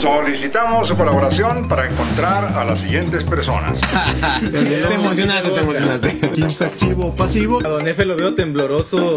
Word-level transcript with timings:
Solicitamos 0.00 0.88
su 0.88 0.96
colaboración 0.96 1.68
para 1.68 1.86
encontrar 1.86 2.56
a 2.56 2.64
las 2.64 2.80
siguientes 2.80 3.22
personas. 3.22 3.78
te 4.50 4.94
emocionaste, 4.94 5.50
te 5.50 5.60
emocionaste. 5.60 6.30
¿Quién 6.30 6.48
activo 6.48 7.14
pasivo? 7.14 7.58
A 7.58 7.68
Don 7.68 7.86
Efe 7.86 8.06
lo 8.06 8.16
veo 8.16 8.34
tembloroso. 8.34 9.16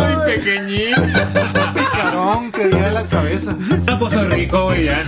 ¡Ay, 0.00 0.16
pequeñito! 0.34 1.00
Picarón 1.74 2.50
que 2.50 2.70
dio 2.70 2.90
la 2.90 3.04
cabeza. 3.04 3.56
A 3.86 3.98
Puerto 4.00 4.24
Rico, 4.30 4.64
güey, 4.64 4.86
ya. 4.86 5.04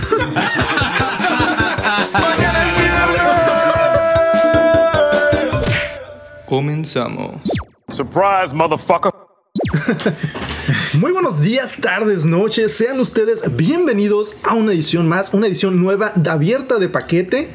Comenzamos. 6.47 7.41
Surprise, 7.89 8.55
motherfucker. 8.55 9.11
Muy 10.99 11.11
buenos 11.11 11.41
días, 11.41 11.77
tardes, 11.81 12.23
noches. 12.23 12.71
Sean 12.71 13.01
ustedes 13.01 13.43
bienvenidos 13.57 14.37
a 14.43 14.53
una 14.53 14.71
edición 14.71 15.09
más, 15.09 15.33
una 15.33 15.47
edición 15.47 15.81
nueva 15.81 16.13
de 16.15 16.29
abierta 16.29 16.77
de 16.77 16.87
paquete 16.87 17.49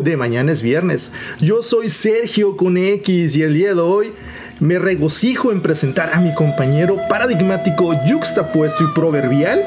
de 0.00 0.16
mañana 0.18 0.52
es 0.52 0.60
viernes. 0.60 1.10
Yo 1.38 1.62
soy 1.62 1.88
Sergio 1.88 2.58
con 2.58 2.76
X 2.76 3.36
y 3.36 3.42
el 3.42 3.54
día 3.54 3.74
de 3.74 3.80
hoy 3.80 4.12
me 4.60 4.78
regocijo 4.78 5.50
en 5.50 5.62
presentar 5.62 6.10
a 6.12 6.20
mi 6.20 6.34
compañero 6.34 6.98
paradigmático, 7.08 7.94
yuxtapuesto 8.06 8.84
y 8.84 8.92
proverbial 8.92 9.62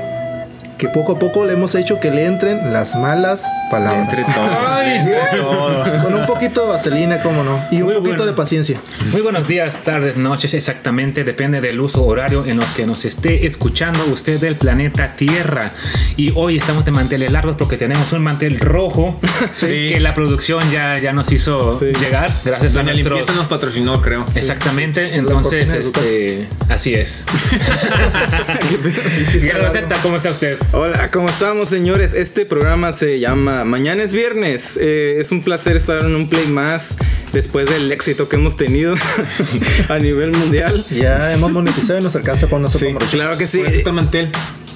que 0.81 0.89
poco 0.89 1.11
a 1.11 1.19
poco 1.19 1.45
le 1.45 1.53
hemos 1.53 1.75
hecho 1.75 1.99
que 1.99 2.09
le 2.09 2.25
entren 2.25 2.73
las 2.73 2.95
malas 2.95 3.45
palabras. 3.69 4.09
Entre 4.09 4.23
todo. 4.23 4.67
Ay, 4.67 5.05
todo. 5.37 6.03
Con 6.03 6.15
un 6.15 6.25
poquito 6.25 6.63
de 6.63 6.69
vaselina, 6.69 7.21
cómo 7.21 7.43
no. 7.43 7.63
Y 7.69 7.81
un 7.81 7.83
Muy 7.83 7.93
poquito 7.93 8.17
bueno. 8.17 8.25
de 8.25 8.33
paciencia. 8.33 8.79
Muy 9.11 9.21
buenos 9.21 9.47
días, 9.47 9.83
tardes, 9.83 10.17
noches, 10.17 10.55
exactamente, 10.55 11.23
depende 11.23 11.61
del 11.61 11.79
uso 11.79 12.03
horario 12.03 12.47
en 12.47 12.57
los 12.57 12.65
que 12.71 12.87
nos 12.87 13.05
esté 13.05 13.45
escuchando 13.45 14.03
usted 14.11 14.39
del 14.39 14.55
planeta 14.55 15.15
Tierra. 15.15 15.71
Y 16.17 16.31
hoy 16.33 16.57
estamos 16.57 16.83
de 16.83 16.91
manteles 16.91 17.31
largos 17.31 17.57
porque 17.59 17.77
tenemos 17.77 18.11
un 18.11 18.23
mantel 18.23 18.59
rojo 18.59 19.19
que 19.59 19.99
la 19.99 20.15
producción 20.15 20.63
ya, 20.71 20.97
ya 20.97 21.13
nos 21.13 21.31
hizo 21.31 21.79
llegar. 21.79 22.31
Gracias 22.43 22.75
a 22.75 22.79
Doña 22.79 22.93
nuestros... 22.93 23.19
Limpieza 23.19 23.39
nos 23.39 23.45
patrocinó, 23.45 24.01
creo. 24.01 24.21
Exactamente, 24.33 25.15
entonces, 25.15 25.69
este, 25.69 26.47
así 26.69 26.95
es. 26.95 27.23
Z, 29.71 29.95
¿cómo 30.01 30.17
está 30.17 30.31
usted? 30.31 30.57
Hola, 30.73 31.11
¿cómo 31.11 31.27
estamos, 31.27 31.67
señores? 31.67 32.13
Este 32.13 32.45
programa 32.45 32.93
se 32.93 33.19
llama 33.19 33.65
Mañana 33.65 34.03
es 34.03 34.13
Viernes. 34.13 34.79
Eh, 34.81 35.17
es 35.19 35.33
un 35.33 35.43
placer 35.43 35.75
estar 35.75 36.01
en 36.01 36.15
un 36.15 36.29
play 36.29 36.47
más 36.47 36.95
después 37.33 37.69
del 37.69 37.91
éxito 37.91 38.29
que 38.29 38.37
hemos 38.37 38.55
tenido 38.55 38.95
a 39.89 39.99
nivel 39.99 40.31
mundial. 40.31 40.81
Ya 40.89 41.33
hemos 41.33 41.51
monetizado 41.51 41.99
y 41.99 42.03
nos 42.03 42.15
alcanza 42.15 42.47
con 42.47 42.61
nosotros. 42.61 42.93
Sí, 43.01 43.07
claro 43.09 43.37
que 43.37 43.47
sí. 43.47 43.57
Por 43.57 43.67
eso 43.67 43.77
está 43.79 43.89
el 43.89 43.95
mantel. 43.97 44.31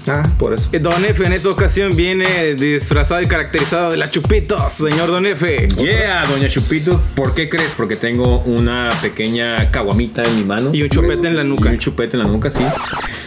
Ah, 0.07 0.23
por 0.37 0.53
eso. 0.53 0.67
Eh, 0.73 0.79
Don 0.79 1.05
F 1.05 1.25
en 1.25 1.31
esta 1.31 1.49
ocasión 1.49 1.95
viene 1.95 2.55
disfrazado 2.55 3.21
y 3.21 3.27
caracterizado 3.27 3.91
de 3.91 3.97
la 3.97 4.11
Chupitos, 4.11 4.73
señor 4.73 5.07
Don 5.07 5.25
F. 5.25 5.69
Yeah, 5.77 6.25
doña 6.27 6.49
Chupito. 6.49 7.01
¿Por 7.15 7.33
qué 7.33 7.47
crees? 7.47 7.71
Porque 7.77 7.95
tengo 7.95 8.39
una 8.41 8.89
pequeña 9.01 9.71
caguamita 9.71 10.23
en 10.23 10.35
mi 10.35 10.43
mano. 10.43 10.71
Y 10.73 10.83
un 10.83 10.89
chupete 10.89 11.29
en 11.29 11.37
la 11.37 11.45
nuca. 11.45 11.69
Y 11.69 11.75
un 11.75 11.79
chupete 11.79 12.17
en 12.17 12.23
la 12.23 12.29
nuca, 12.29 12.49
sí. 12.51 12.63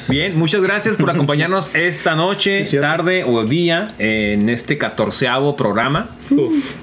Bien, 0.09 0.37
muchas 0.39 0.62
gracias 0.62 0.97
por 0.97 1.11
acompañarnos 1.11 1.75
esta 1.75 2.14
noche, 2.14 2.64
Sí, 2.64 2.78
tarde 2.78 3.25
o 3.25 3.45
día 3.45 3.92
en 3.98 4.48
este 4.48 4.78
catorceavo 4.78 5.55
programa. 5.56 6.11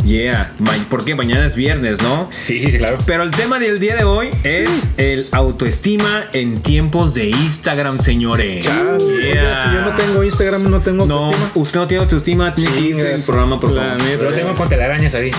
Yeah. 0.04 0.54
Ma- 0.60 0.74
Porque 0.90 1.14
mañana 1.14 1.46
es 1.46 1.56
viernes, 1.56 2.02
¿no? 2.02 2.28
Sí, 2.32 2.60
sí, 2.60 2.72
sí, 2.72 2.78
claro. 2.80 2.98
Pero 3.06 3.22
el 3.24 3.32
tema 3.32 3.60
del 3.60 3.80
día 3.80 3.96
de 3.96 4.04
hoy 4.04 4.30
es 4.44 4.92
el 4.98 5.26
autoestima 5.32 6.26
en 6.34 6.62
tiempos 6.62 7.14
de 7.14 7.30
Instagram, 7.30 8.00
señores. 8.00 8.68
Oye, 8.68 9.34
si 9.34 9.74
yo 9.74 9.82
no 9.82 9.96
tengo 9.96 10.24
Instagram, 10.24 10.70
no 10.70 10.82
tengo 10.82 11.06
No, 11.06 11.26
autoestima. 11.26 11.52
usted 11.56 11.80
no 11.80 11.88
tiene 11.88 12.04
autoestima, 12.04 12.56
tiene 12.56 12.72
que 12.74 12.80
irse 12.82 13.04
Chingas. 13.06 13.26
programa, 13.26 13.60
por 13.60 13.76
favor. 13.76 13.98
Lo 14.24 14.32
tengo 14.32 14.54
con 14.56 14.68
telarañas 14.70 15.14
ahí. 15.16 15.32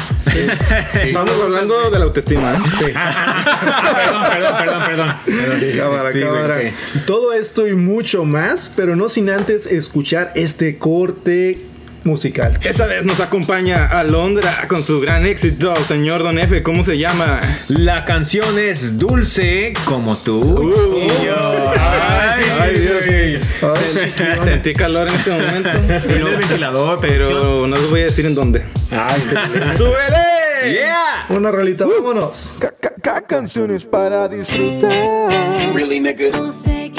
Estamos 0.95 1.31
hablando 1.43 1.91
de 1.91 1.99
la 1.99 2.05
autoestima. 2.05 2.53
¿eh? 2.55 2.59
Sí. 2.79 2.85
perdón, 2.85 4.23
perdón, 4.31 4.57
perdón, 4.59 4.85
perdón. 4.85 5.15
Perdón, 5.25 5.61
sí, 5.61 5.73
sí, 5.73 5.79
Cámara, 5.79 6.13
sí, 6.13 6.21
cámara. 6.21 6.59
Todo 7.07 7.33
esto 7.33 7.67
y 7.67 7.75
mucho 7.77 8.25
más, 8.25 8.73
pero 8.75 8.97
no 8.97 9.09
sin 9.09 9.31
antes 9.31 9.67
escuchar 9.67 10.33
este 10.35 10.79
corte 10.79 11.59
musical. 12.07 12.59
Esta 12.63 12.87
vez 12.87 13.05
nos 13.05 13.21
acompaña 13.21 13.87
Alondra 13.87 14.67
con 14.69 14.83
su 14.83 15.01
gran 15.01 15.27
éxito, 15.27 15.75
señor 15.85 16.23
Don 16.23 16.39
F. 16.39 16.63
¿Cómo 16.63 16.83
se 16.85 16.97
llama? 16.99 17.41
La 17.69 18.05
canción 18.05 18.59
es 18.59 18.97
dulce 18.97 19.75
como 19.85 20.17
tú. 20.17 20.73
y 20.97 21.25
yo. 21.25 21.73
Ay, 21.79 22.45
Ay, 22.61 22.75
Dios. 22.79 23.43
Sentí 24.45 24.73
calor 24.73 25.09
en 25.09 25.15
este 25.15 25.31
momento. 25.31 25.71
Prende 26.07 26.31
el 26.31 26.37
ventilador, 26.37 26.99
Pero 27.01 27.67
no 27.67 27.77
les 27.77 27.91
voy 27.91 28.01
a 28.01 28.05
decir 28.05 28.27
en 28.27 28.35
dónde. 28.35 28.63
Ay, 28.91 29.21
¡Súbele! 29.77 30.37
Yeah. 30.73 31.27
Una 31.29 31.51
rolita, 31.51 31.87
vámonos. 31.87 32.55
canciones 33.29 33.85
para 33.85 34.29
disfrutar. 34.29 34.93
No 36.33 36.53
sé 36.53 36.93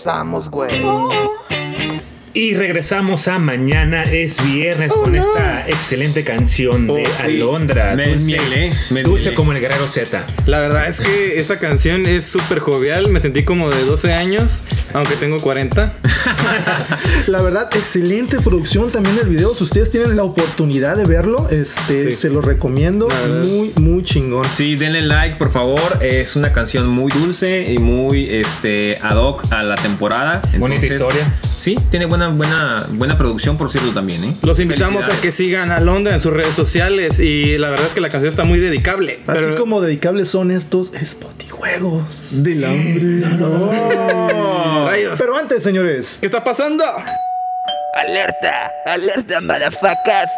Ya 0.00 0.12
regresamos, 0.12 0.50
güey. 0.50 0.82
Y 2.32 2.54
regresamos 2.54 3.26
a 3.26 3.40
mañana 3.40 4.04
es 4.04 4.36
viernes 4.44 4.92
con 4.92 5.16
esta 5.16 5.66
excelente 5.68 6.22
canción 6.22 6.86
de 6.86 7.02
Oh, 7.02 7.06
sí. 7.06 7.22
Alondra. 7.24 7.96
Me 7.96 8.04
dulce, 8.04 8.20
enmielé, 8.20 8.70
me 8.90 9.02
dulce 9.02 9.34
como 9.34 9.50
el 9.50 9.60
guerrero 9.60 9.88
Z. 9.88 10.24
La 10.46 10.60
verdad 10.60 10.86
es 10.86 11.00
que 11.00 11.40
esa 11.40 11.58
canción 11.58 12.06
es 12.06 12.24
súper 12.26 12.60
jovial. 12.60 13.08
Me 13.08 13.18
sentí 13.18 13.42
como 13.42 13.68
de 13.70 13.82
12 13.84 14.12
años, 14.14 14.62
aunque 14.94 15.16
tengo 15.16 15.38
40. 15.38 15.92
La 17.26 17.42
verdad, 17.42 17.68
excelente 17.74 18.38
producción 18.38 18.88
también 18.92 19.16
del 19.16 19.26
video. 19.28 19.52
Si 19.52 19.64
ustedes 19.64 19.90
tienen 19.90 20.14
la 20.16 20.22
oportunidad 20.22 20.96
de 20.96 21.06
verlo, 21.06 21.48
este, 21.50 22.10
Sí. 22.12 22.16
se 22.16 22.30
lo 22.30 22.40
recomiendo. 22.42 23.08
Muy, 23.44 23.72
muy 23.80 24.04
chingón. 24.04 24.46
Sí, 24.54 24.76
denle 24.76 25.02
like, 25.02 25.34
por 25.36 25.50
favor. 25.52 25.98
Es 26.00 26.36
una 26.36 26.52
canción 26.52 26.86
muy 26.86 27.10
dulce 27.10 27.72
y 27.72 27.78
muy 27.78 28.28
este, 28.30 28.98
ad 29.02 29.16
hoc 29.16 29.42
a 29.52 29.64
la 29.64 29.74
temporada. 29.74 30.42
Bonita 30.58 30.86
historia. 30.86 31.34
Sí, 31.60 31.76
tiene 31.90 32.06
buena, 32.06 32.28
buena, 32.28 32.86
buena 32.92 33.18
producción, 33.18 33.58
por 33.58 33.70
cierto, 33.70 33.92
también, 33.92 34.24
¿eh? 34.24 34.34
Los 34.44 34.58
invitamos 34.60 35.10
a 35.10 35.20
que 35.20 35.30
sigan 35.30 35.70
a 35.70 35.78
Londra 35.80 36.14
en 36.14 36.20
sus 36.20 36.32
redes 36.32 36.54
sociales. 36.54 37.20
Y 37.20 37.58
la 37.58 37.68
verdad 37.68 37.86
es 37.86 37.92
que 37.92 38.00
la 38.00 38.08
canción 38.08 38.30
está 38.30 38.44
muy 38.44 38.58
dedicable. 38.58 39.20
Así 39.26 39.40
Pero- 39.44 39.56
como 39.56 39.82
dedicables 39.82 40.30
son 40.30 40.50
estos 40.52 40.90
spotijuegos. 41.04 42.42
Del 42.42 42.64
hambre. 42.64 43.26
Rayos. 44.86 45.18
Pero 45.18 45.36
antes, 45.36 45.62
señores, 45.62 46.16
¿Qué 46.20 46.26
está 46.26 46.42
pasando? 46.42 46.82
Alerta, 47.94 48.70
alerta, 48.86 49.42
malafacas. 49.42 50.30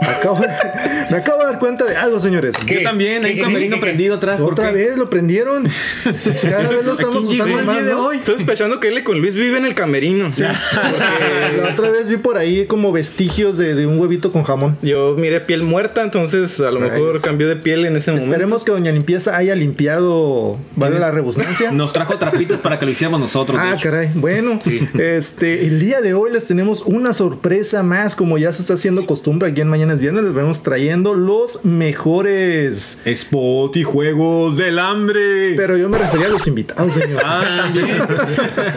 Acabo 0.00 0.40
de- 0.40 0.48
me 1.10 1.16
acabo 1.16 1.38
de 1.38 1.44
dar 1.44 1.58
cuenta 1.58 1.84
de 1.84 1.96
algo, 1.96 2.18
señores. 2.18 2.56
¿Qué? 2.66 2.76
Yo 2.76 2.82
también, 2.82 3.24
hay 3.24 3.34
¿Qué, 3.34 3.40
un 3.42 3.46
camerino 3.46 3.78
prendido 3.80 4.16
atrás. 4.16 4.40
¿por 4.40 4.52
Otra 4.52 4.68
qué? 4.70 4.74
vez 4.74 4.96
lo 4.96 5.08
prendieron. 5.08 5.68
Cada 6.42 6.68
vez 6.68 6.84
lo 6.84 6.92
estamos 6.94 7.24
¿Quién 7.24 7.30
llegó 7.32 7.44
usando 7.44 7.58
el 7.60 7.64
más, 7.66 7.76
día 7.76 7.84
de 7.84 7.92
¿no? 7.92 8.06
hoy? 8.06 8.16
Estoy 8.16 8.36
sospechando 8.38 8.80
que 8.80 8.88
él 8.88 9.04
con 9.04 9.20
Luis 9.20 9.34
vive 9.34 9.56
en 9.58 9.64
el 9.66 9.74
camerino. 9.74 10.24
Porque 10.26 10.42
la 11.62 11.68
otra 11.72 11.90
vez 11.90 12.08
vi 12.08 12.16
por 12.16 12.36
ahí 12.38 12.66
como 12.66 12.90
vestigios 12.90 13.56
de, 13.56 13.74
de 13.76 13.86
un 13.86 13.98
huevito 14.00 14.32
con 14.32 14.42
jamón. 14.42 14.76
Yo 14.82 15.14
miré 15.16 15.40
piel 15.40 15.62
muerta, 15.62 16.02
entonces 16.02 16.60
a 16.60 16.70
lo 16.72 16.80
mejor 16.80 17.20
cambió 17.20 17.48
de 17.48 17.56
piel 17.56 17.84
en 17.86 17.96
ese 17.96 18.10
momento. 18.10 18.30
Esperemos 18.32 18.64
que 18.64 18.72
Doña 18.72 18.90
Limpieza 18.90 19.36
haya 19.36 19.54
limpiado, 19.54 20.58
¿vale 20.74 20.98
la 20.98 21.12
rebusnancia? 21.12 21.70
Nos 21.70 21.92
trajo 21.92 22.18
trapitos 22.18 22.58
para 22.58 22.78
que 22.78 22.84
lo 22.86 22.90
hiciéramos 22.90 23.20
nosotros. 23.20 23.60
Ah, 23.62 23.76
caray. 23.80 24.10
Bueno, 24.14 24.58
este, 24.98 25.66
el 25.66 25.78
día 25.78 26.00
de 26.00 26.14
hoy 26.14 26.32
les 26.32 26.46
tenemos 26.46 26.82
una 26.82 27.12
sorpresa 27.12 27.82
más, 27.82 28.16
como 28.16 28.38
ya 28.38 28.52
se 28.52 28.60
está 28.62 28.74
haciendo 28.74 29.06
costumbre 29.06 29.48
aquí 29.50 29.60
en 29.60 29.68
Mañana 29.68 29.83
es 29.90 29.98
Viernes, 29.98 30.24
les 30.24 30.32
vamos 30.32 30.62
trayendo 30.62 31.14
los 31.14 31.64
mejores. 31.64 32.98
Spot 33.04 33.76
y 33.76 33.82
juegos 33.82 34.56
del 34.56 34.78
hambre. 34.78 35.54
Pero 35.56 35.76
yo 35.76 35.88
me 35.88 35.98
refería 35.98 36.26
a 36.26 36.30
los 36.30 36.46
invitados, 36.46 36.94
señor. 36.94 37.20
Ah. 37.24 37.68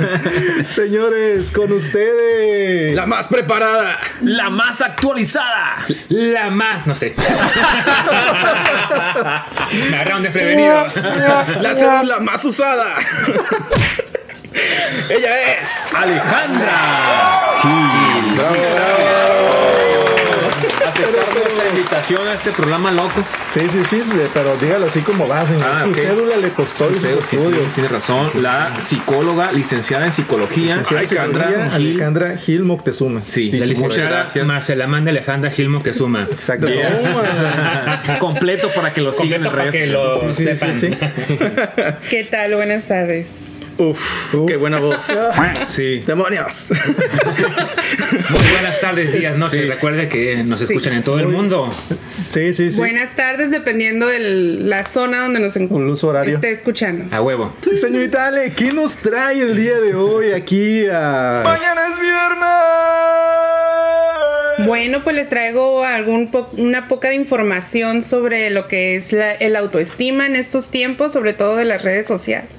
Señores, 0.66 1.52
con 1.52 1.72
ustedes. 1.72 2.96
La 2.96 3.06
más 3.06 3.28
preparada. 3.28 4.00
La 4.22 4.50
más 4.50 4.82
actualizada. 4.82 5.86
La 6.10 6.50
más, 6.50 6.88
no 6.88 6.96
sé. 6.96 7.16
Me 9.90 9.96
agarraron 9.96 10.24
desprevenido. 10.24 10.88
La 11.62 11.76
cédula 11.76 12.20
más 12.20 12.44
usada. 12.44 12.96
Ella 15.10 15.60
es. 15.62 15.94
Alejandra 15.94 16.80
Gil. 17.62 18.42
Aceptar 21.04 21.44
nuestra 21.44 21.70
invitación 21.70 22.28
a 22.28 22.34
este 22.34 22.52
programa 22.52 22.92
loco. 22.92 23.24
Sí, 23.54 23.60
sí, 23.72 23.80
sí, 23.90 24.02
sí, 24.04 24.18
pero 24.34 24.56
dígalo 24.58 24.88
así 24.88 25.00
como 25.02 25.28
va, 25.28 25.46
señor. 25.46 25.64
Ah, 25.66 25.86
Su 25.88 25.94
cédula 25.96 26.38
le 26.38 26.50
costó 26.50 26.92
y 26.92 26.96
sus 26.96 27.26
Sí, 27.26 27.38
sí. 27.38 27.38
Tiene 27.76 27.90
razón. 27.90 28.30
La 28.42 28.82
psicóloga 28.82 29.52
licenciada 29.52 30.06
en 30.06 30.14
psicología, 30.14 30.84
Sí, 30.84 30.96
Alejandra 30.96 31.48
Alejandra, 31.48 31.78
Gil. 31.78 31.92
Alejandra 31.92 32.38
Gil 32.38 32.64
Moctezuma. 32.64 33.22
Sí, 33.26 33.52
la 33.52 33.66
licenciada. 33.66 34.20
Licenciada 34.22 34.48
Marcela 34.48 34.86
Alejandra 34.86 35.52
Gilmo 35.52 35.82
que 35.84 35.94
suma. 35.94 36.28
Exacto. 36.32 36.68
Completo 38.20 38.70
para 38.74 38.94
que 38.94 39.02
lo 39.02 39.14
sigan 39.14 39.46
en 39.46 39.52
para 39.52 39.66
que 39.72 39.86
redes. 39.86 39.90
lo 39.92 40.22
Sí, 40.30 40.34
sí, 40.34 40.44
sepan. 40.44 40.74
sí. 40.74 40.92
¿Qué 42.10 42.24
tal? 42.30 42.56
Buenas 42.56 42.88
tardes. 42.88 43.44
Uf, 43.80 44.34
qué 44.48 44.58
buena 44.58 44.80
voz. 44.80 45.06
Sí. 45.68 46.00
Demonios. 46.00 46.72
Muy 48.30 48.52
buenas 48.52 48.80
tardes, 48.82 49.14
días, 49.14 49.38
noches. 49.38 49.62
Sí. 49.62 49.66
Recuerde 49.68 50.10
que 50.10 50.44
nos 50.44 50.60
Sí. 50.60 50.66
escuchan 50.66 50.94
en 50.94 51.04
todo 51.04 51.20
el 51.20 51.28
mundo. 51.28 51.70
Sí, 52.30 52.54
sí, 52.54 52.72
sí. 52.72 52.78
Buenas 52.78 53.16
tardes, 53.16 53.52
dependiendo 53.52 54.08
de 54.08 54.20
la 54.20 54.84
zona 54.84 55.22
donde 55.22 55.40
nos 55.40 55.56
en- 55.56 55.72
Un 55.74 55.90
uso 55.90 56.10
horario. 56.10 56.36
esté 56.36 56.52
escuchando. 56.52 57.06
A 57.16 57.22
huevo. 57.22 57.54
Señorita 57.80 58.28
Ale, 58.28 58.52
¿qué 58.52 58.72
nos 58.74 58.98
trae 58.98 59.40
el 59.40 59.56
día 59.56 59.80
de 59.80 59.96
hoy 59.96 60.34
aquí 60.34 60.86
a... 60.92 61.42
Mañana 61.44 61.82
es 61.94 62.00
viernes. 62.00 62.48
Bueno, 64.68 65.02
pues 65.04 65.16
les 65.16 65.30
traigo 65.30 65.84
algún 65.86 66.30
po- 66.32 66.50
una 66.58 66.88
poca 66.88 67.10
de 67.10 67.16
información 67.16 68.02
sobre 68.02 68.50
lo 68.50 68.68
que 68.68 68.96
es 68.98 69.14
la, 69.14 69.32
el 69.32 69.56
autoestima 69.56 70.26
en 70.26 70.36
estos 70.36 70.70
tiempos, 70.72 71.14
sobre 71.14 71.34
todo 71.34 71.56
de 71.56 71.66
las 71.66 71.84
redes 71.84 72.08
sociales. 72.08 72.50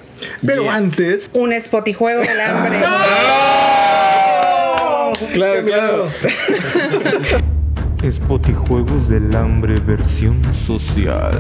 Pero 0.47 0.71
antes... 0.71 1.29
Un 1.35 1.53
spot 1.53 1.89
y 1.89 1.93
juego 1.93 2.23
del 2.23 2.41
hambre. 2.41 2.79
Claro, 5.39 5.65
claro. 5.65 6.11
Spotijuegos 8.11 9.09
del 9.09 9.37
hambre 9.37 9.79
versión 9.79 10.43
social. 10.53 11.31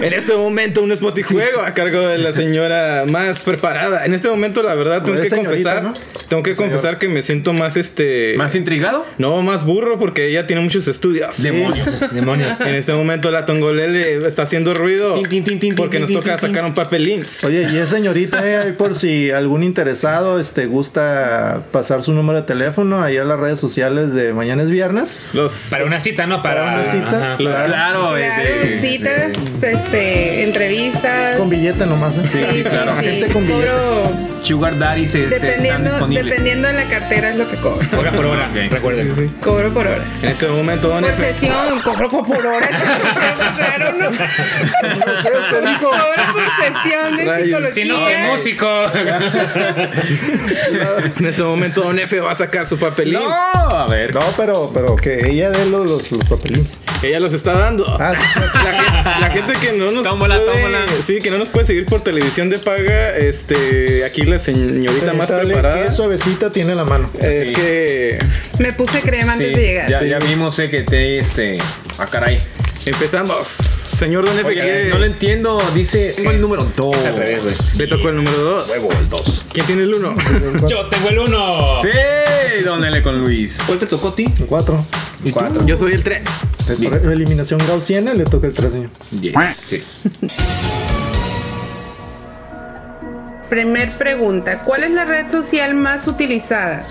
En 0.00 0.12
este 0.12 0.34
momento 0.34 0.82
un 0.82 0.92
spot 0.92 1.18
y 1.18 1.22
juego 1.22 1.62
a 1.62 1.72
cargo 1.74 2.00
de 2.06 2.18
la 2.18 2.32
señora 2.32 3.04
más 3.08 3.44
preparada. 3.44 4.04
En 4.04 4.14
este 4.14 4.28
momento 4.28 4.62
la 4.62 4.74
verdad 4.74 5.02
tengo 5.02 5.18
Pues 5.18 5.30
que 5.30 5.36
señorita, 5.36 5.74
confesar, 5.76 5.82
¿no? 5.82 5.92
tengo 6.28 6.42
que 6.42 6.54
confesar 6.54 6.98
que 6.98 7.08
me 7.08 7.22
siento 7.22 7.52
más 7.52 7.76
este 7.76 8.34
¿Más 8.36 8.54
intrigado? 8.54 9.06
no, 9.18 9.40
más 9.42 9.64
burro 9.64 9.98
porque 9.98 10.26
ella 10.28 10.46
tiene 10.46 10.62
muchos 10.62 10.88
estudios. 10.88 11.42
Demonios. 11.42 11.88
Demonios. 12.12 12.60
En 12.60 12.74
este 12.74 12.92
momento 12.92 13.30
la 13.30 13.46
tongolele 13.46 14.26
está 14.26 14.42
haciendo 14.42 14.74
ruido 14.74 15.14
Tin, 15.14 15.28
tin, 15.28 15.44
tin, 15.44 15.60
tin, 15.60 15.74
porque 15.74 15.96
tin, 15.98 16.00
nos 16.02 16.08
tin, 16.08 16.18
toca 16.20 16.36
tin, 16.36 16.48
sacar 16.48 16.64
un 16.64 16.74
papelín. 16.74 17.22
Oye, 17.44 17.68
y 17.72 17.76
es 17.78 17.88
señorita, 17.90 18.46
eh, 18.48 18.56
ahí 18.56 18.72
por 18.72 18.94
si 18.94 19.30
algún 19.30 19.62
interesado 19.62 20.40
este, 20.40 20.66
gusta 20.66 21.62
pasar 21.72 22.02
su 22.02 22.12
número 22.12 22.40
de 22.40 22.46
teléfono 22.46 23.02
ahí 23.02 23.16
a 23.16 23.24
las 23.24 23.38
redes 23.38 23.60
sociales 23.60 24.12
de 24.12 24.32
Mañana 24.32 24.62
es 24.62 24.70
Viernes. 24.70 25.18
Los 25.32 25.68
Para 25.70 25.84
una 25.84 26.00
cita, 26.00 26.26
¿no? 26.26 26.42
Para, 26.42 26.64
Para 26.64 26.80
una 26.80 26.90
cita. 26.90 27.06
Ajá. 27.34 27.42
los- 27.42 27.54
Claro, 27.54 28.14
Claro, 28.14 28.16
este, 28.16 28.80
citas, 28.80 29.32
este, 29.84 30.42
entrevistas. 30.44 31.38
Con 31.38 31.48
billete 31.50 31.86
nomás, 31.86 32.16
¿eh? 32.18 32.22
Sí, 32.30 32.44
sí, 32.52 32.62
claro. 32.64 32.94
sí. 32.98 33.04
Gente 33.04 33.28
con 33.32 33.46
billete. 33.46 33.66
Cobro, 33.66 34.34
Sugar 34.42 34.78
Daddy 34.78 35.06
se, 35.06 35.12
se 35.12 35.24
están 35.24 35.40
dependiendo, 35.40 35.90
disponibles. 35.90 36.24
dependiendo 36.26 36.68
de 36.68 36.74
la 36.74 36.84
cartera 36.84 37.28
es 37.30 37.36
lo 37.36 37.48
que 37.48 37.56
cobro. 37.56 37.86
Hora 37.98 38.12
por 38.12 38.26
hora, 38.26 38.48
Ok. 38.50 38.70
recuerden. 38.72 39.28
Cobro 39.42 39.72
por 39.72 39.86
hora. 39.86 40.04
En 40.22 40.28
este 40.28 40.48
momento 40.48 40.88
Don 40.88 41.00
Por 41.02 41.10
F. 41.12 41.32
sesión, 41.32 41.80
cobro 41.82 42.08
por 42.10 42.46
hora. 42.46 42.68
Qué 43.56 43.62
raro, 43.62 43.92
¿no? 43.94 44.10
No 44.10 44.16
sé, 45.22 45.30
usted 45.38 45.60
dijo. 45.66 45.90
Cobro 45.90 46.32
por 46.32 46.42
sesión 46.62 47.16
de 47.16 47.24
Rayos. 47.24 47.74
Si 47.74 47.84
no, 47.84 47.96
soy 47.96 48.42
psicología. 48.42 48.90
músico. 48.92 49.86
En 51.18 51.26
este 51.26 51.42
momento 51.42 51.82
Don 51.82 51.98
F 51.98 52.20
va 52.20 52.32
a 52.32 52.34
sacar 52.34 52.66
su 52.66 52.78
papelín. 52.78 53.14
No, 53.14 53.30
a 53.32 53.86
ver. 53.88 54.14
No, 54.14 54.20
pero, 54.36 54.70
pero 54.74 54.96
que 54.96 55.30
ella 55.30 55.50
dé 55.50 55.66
los, 55.66 55.88
los, 55.88 56.12
los 56.12 56.24
papelines. 56.28 56.78
Ella 57.02 57.20
los 57.20 57.32
está 57.32 57.52
dando. 57.58 57.84
Ah, 57.98 58.12
La, 58.12 58.18
gen- 58.20 59.20
la 59.20 59.30
gente 59.30 59.52
que 59.60 59.72
no 59.74 59.90
nos 59.90 60.02
Tómbola, 60.04 60.36
puede, 60.40 60.52
tómbola. 60.52 60.84
sí, 61.02 61.18
que 61.18 61.30
no 61.30 61.38
nos 61.38 61.48
puede 61.48 61.66
seguir 61.66 61.86
por 61.86 62.00
televisión 62.02 62.50
de 62.50 62.58
paga, 62.58 63.16
este, 63.16 64.04
aquí 64.04 64.22
la 64.22 64.38
señorita 64.38 65.12
más 65.12 65.28
señorita 65.28 65.36
Ale, 65.40 65.44
preparada 65.54 65.84
Qué 65.86 65.90
suavecita 65.92 66.50
tiene 66.52 66.74
la 66.74 66.84
mano. 66.84 67.10
es 67.20 67.48
Sí. 67.48 67.54
que 67.54 68.18
Me 68.58 68.72
puse 68.72 69.00
crema 69.02 69.32
antes 69.34 69.48
Sí, 69.48 69.54
de 69.54 69.60
llegar. 69.60 69.88
ya, 69.90 70.02
ya 70.04 70.18
vimos 70.18 70.58
eh, 70.58 70.70
que 70.70 70.82
te 70.82 71.18
este. 71.18 71.58
Ah, 71.98 72.06
caray. 72.06 72.38
empezamos. 72.86 73.46
Señor 73.46 74.24
Don 74.26 74.36
F, 74.38 74.48
Oye, 74.48 74.58
¿quiere- 74.60 74.88
no 74.88 74.98
lo 74.98 75.04
entiendo. 75.06 75.62
Dice. 75.74 76.12
Tengo 76.16 76.30
el 76.32 76.40
número 76.40 76.66
2. 76.76 76.96
al 77.06 77.16
revés, 77.16 77.42
güey. 77.42 77.54
le 77.78 77.86
tocó 77.86 78.08
el 78.08 78.16
número 78.16 78.36
2. 78.38 78.68
Huevo, 78.70 78.92
el 78.92 79.08
2. 79.08 79.44
¿Quién 79.52 79.66
tiene 79.66 79.82
el 79.84 79.94
1? 79.94 80.16
Yo 80.68 80.86
tengo 80.88 81.08
el 81.10 81.18
uno. 81.20 81.80
Sí, 81.82 82.64
don 82.64 82.84
L 82.84 83.02
con 83.02 83.20
Luis. 83.22 83.58
¿Cuál 83.66 83.78
te 83.78 83.86
tocó 83.86 84.08
a 84.08 84.14
ti? 84.16 84.26
Cuatro. 84.48 84.84
Cuatro. 85.32 85.64
Yo 85.66 85.76
soy 85.76 85.92
el 85.92 86.02
3. 86.02 86.26
Por 86.66 87.12
eliminación 87.12 87.60
gaussiana 87.66 88.14
le 88.14 88.24
toca 88.24 88.46
el 88.46 88.54
tres, 88.54 88.72
señor. 88.72 88.90
Yes. 89.20 89.56
Sí. 89.56 90.10
Primer 93.50 93.92
pregunta. 93.98 94.62
¿Cuál 94.64 94.84
es 94.84 94.90
la 94.90 95.04
red 95.04 95.30
social 95.30 95.74
más 95.74 96.08
utilizada? 96.08 96.82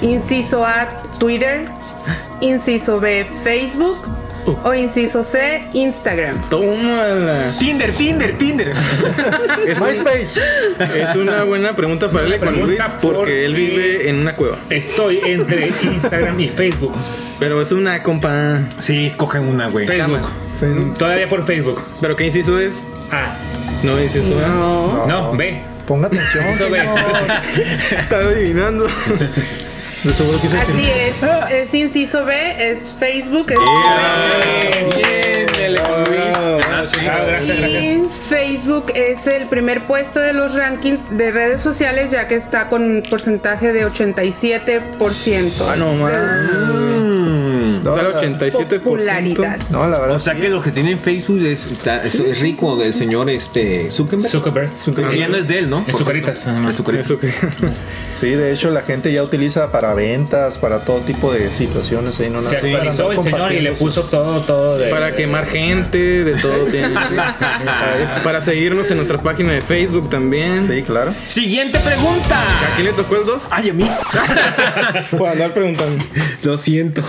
Inciso 0.00 0.64
A, 0.64 0.88
Twitter. 1.18 1.68
Inciso 2.40 2.98
B, 3.00 3.26
Facebook. 3.44 3.98
O 4.64 4.74
inciso 4.74 5.24
C, 5.24 5.64
Instagram. 5.72 6.40
Tómala. 6.48 7.54
Tinder, 7.58 7.92
Tinder, 7.94 8.36
Tinder. 8.38 8.72
Es, 9.66 9.80
MySpace. 9.80 10.40
es 10.96 11.14
una 11.16 11.44
buena 11.44 11.74
pregunta 11.76 12.10
para 12.10 12.26
él 12.26 12.38
con 12.38 12.58
Luis 12.60 12.78
porque 13.00 13.16
porque- 13.18 13.44
él 13.44 13.54
vive 13.54 14.08
en 14.08 14.20
una 14.20 14.34
cueva. 14.34 14.58
Estoy 14.70 15.20
entre 15.24 15.72
Instagram 15.82 16.38
y 16.40 16.48
Facebook. 16.48 16.94
Pero 17.38 17.60
es 17.60 17.72
una 17.72 18.02
compa. 18.02 18.60
Sí, 18.80 19.06
escogen 19.06 19.48
una, 19.48 19.68
güey. 19.68 19.86
Facebook. 19.86 20.28
Facebook. 20.58 20.94
Todavía 20.98 21.28
por 21.28 21.44
Facebook. 21.44 21.82
¿Pero 22.00 22.16
qué 22.16 22.26
inciso 22.26 22.58
es? 22.58 22.82
Ah, 23.10 23.36
No, 23.82 24.00
inciso 24.02 24.38
A. 24.44 24.48
No. 24.48 25.06
no, 25.06 25.36
ve. 25.36 25.62
Ponga 25.86 26.08
atención. 26.08 26.44
Está 27.90 28.16
adivinando. 28.16 28.86
Seguro 30.02 30.38
que 30.40 30.46
Así 30.56 30.88
es. 30.90 31.22
Es 31.52 31.74
inciso 31.74 32.24
B, 32.24 32.70
es 32.70 32.94
Facebook. 32.98 33.50
es- 33.50 33.58
Bien, 34.96 35.74
Luis. 35.74 35.82
Ah, 36.34 36.58
gracias, 36.68 37.02
gracias. 37.04 37.56
Y 37.60 38.08
Facebook 38.28 38.86
es 38.94 39.26
el 39.26 39.46
primer 39.48 39.82
puesto 39.86 40.20
de 40.20 40.32
los 40.32 40.54
rankings 40.54 41.00
de 41.16 41.30
redes 41.32 41.60
sociales 41.60 42.10
ya 42.10 42.28
que 42.28 42.36
está 42.36 42.68
con 42.68 42.82
un 42.82 43.02
porcentaje 43.02 43.72
de 43.72 43.86
87%. 43.86 45.66
Ah, 45.68 45.76
no, 45.76 45.92
man. 45.94 47.07
Mm. 47.88 47.90
O 47.90 47.94
sea, 47.94 48.02
el 48.02 48.12
la- 48.12 48.38
87%. 48.38 48.80
Popularidad. 48.82 49.58
No, 49.70 49.88
la 49.88 49.98
verdad. 50.00 50.16
O 50.16 50.20
sea 50.20 50.34
sí. 50.34 50.40
que 50.40 50.48
lo 50.48 50.62
que 50.62 50.70
tiene 50.70 50.92
en 50.92 50.98
Facebook 50.98 51.44
es, 51.44 51.66
está- 51.66 52.04
es, 52.04 52.20
es 52.20 52.40
rico 52.40 52.76
del 52.76 52.94
señor 52.94 53.30
este 53.30 53.90
Zuckerberg. 53.90 54.30
Zuckerberg. 54.30 55.10
Que 55.10 55.18
ya 55.18 55.28
no 55.28 55.36
es 55.36 55.48
de 55.48 55.58
él, 55.58 55.70
¿no? 55.70 55.84
Es 55.86 55.94
más. 55.94 56.74
Es 56.74 57.06
Zuckerberg. 57.06 57.06
Sí, 58.12 58.30
de 58.30 58.52
hecho 58.52 58.70
la 58.70 58.82
gente 58.82 59.12
ya 59.12 59.22
utiliza 59.22 59.70
para 59.70 59.94
ventas, 59.94 60.58
para 60.58 60.80
todo 60.80 60.98
tipo 61.00 61.32
de 61.32 61.52
situaciones 61.52 62.18
ahí, 62.18 62.30
no 62.30 62.40
Se 62.40 62.56
actualizó 62.56 63.12
el 63.12 63.22
señor 63.22 63.52
y 63.52 63.60
le 63.60 63.72
puso 63.72 64.02
todo, 64.02 64.40
todo 64.40 64.78
de. 64.78 64.88
Para 64.88 65.14
quemar 65.14 65.46
gente, 65.46 66.24
de 66.24 66.34
todo 66.40 66.64
tiene. 66.64 66.94
Para 68.24 68.40
seguirnos 68.40 68.90
en 68.90 68.96
nuestra 68.96 69.18
página 69.18 69.52
de 69.52 69.62
Facebook 69.62 70.10
también. 70.10 70.64
Sí, 70.64 70.82
claro. 70.82 71.14
Siguiente 71.26 71.78
pregunta. 71.78 72.40
¿A 72.40 72.74
quién 72.74 72.86
le 72.86 72.92
tocó 72.92 73.16
el 73.16 73.26
2? 73.26 73.48
Ay, 73.50 73.70
a 73.70 73.72
mí. 73.72 73.88
Por 75.16 75.28
andar 75.28 75.52
preguntando. 75.52 76.04
Lo 76.42 76.58
siento. 76.58 77.02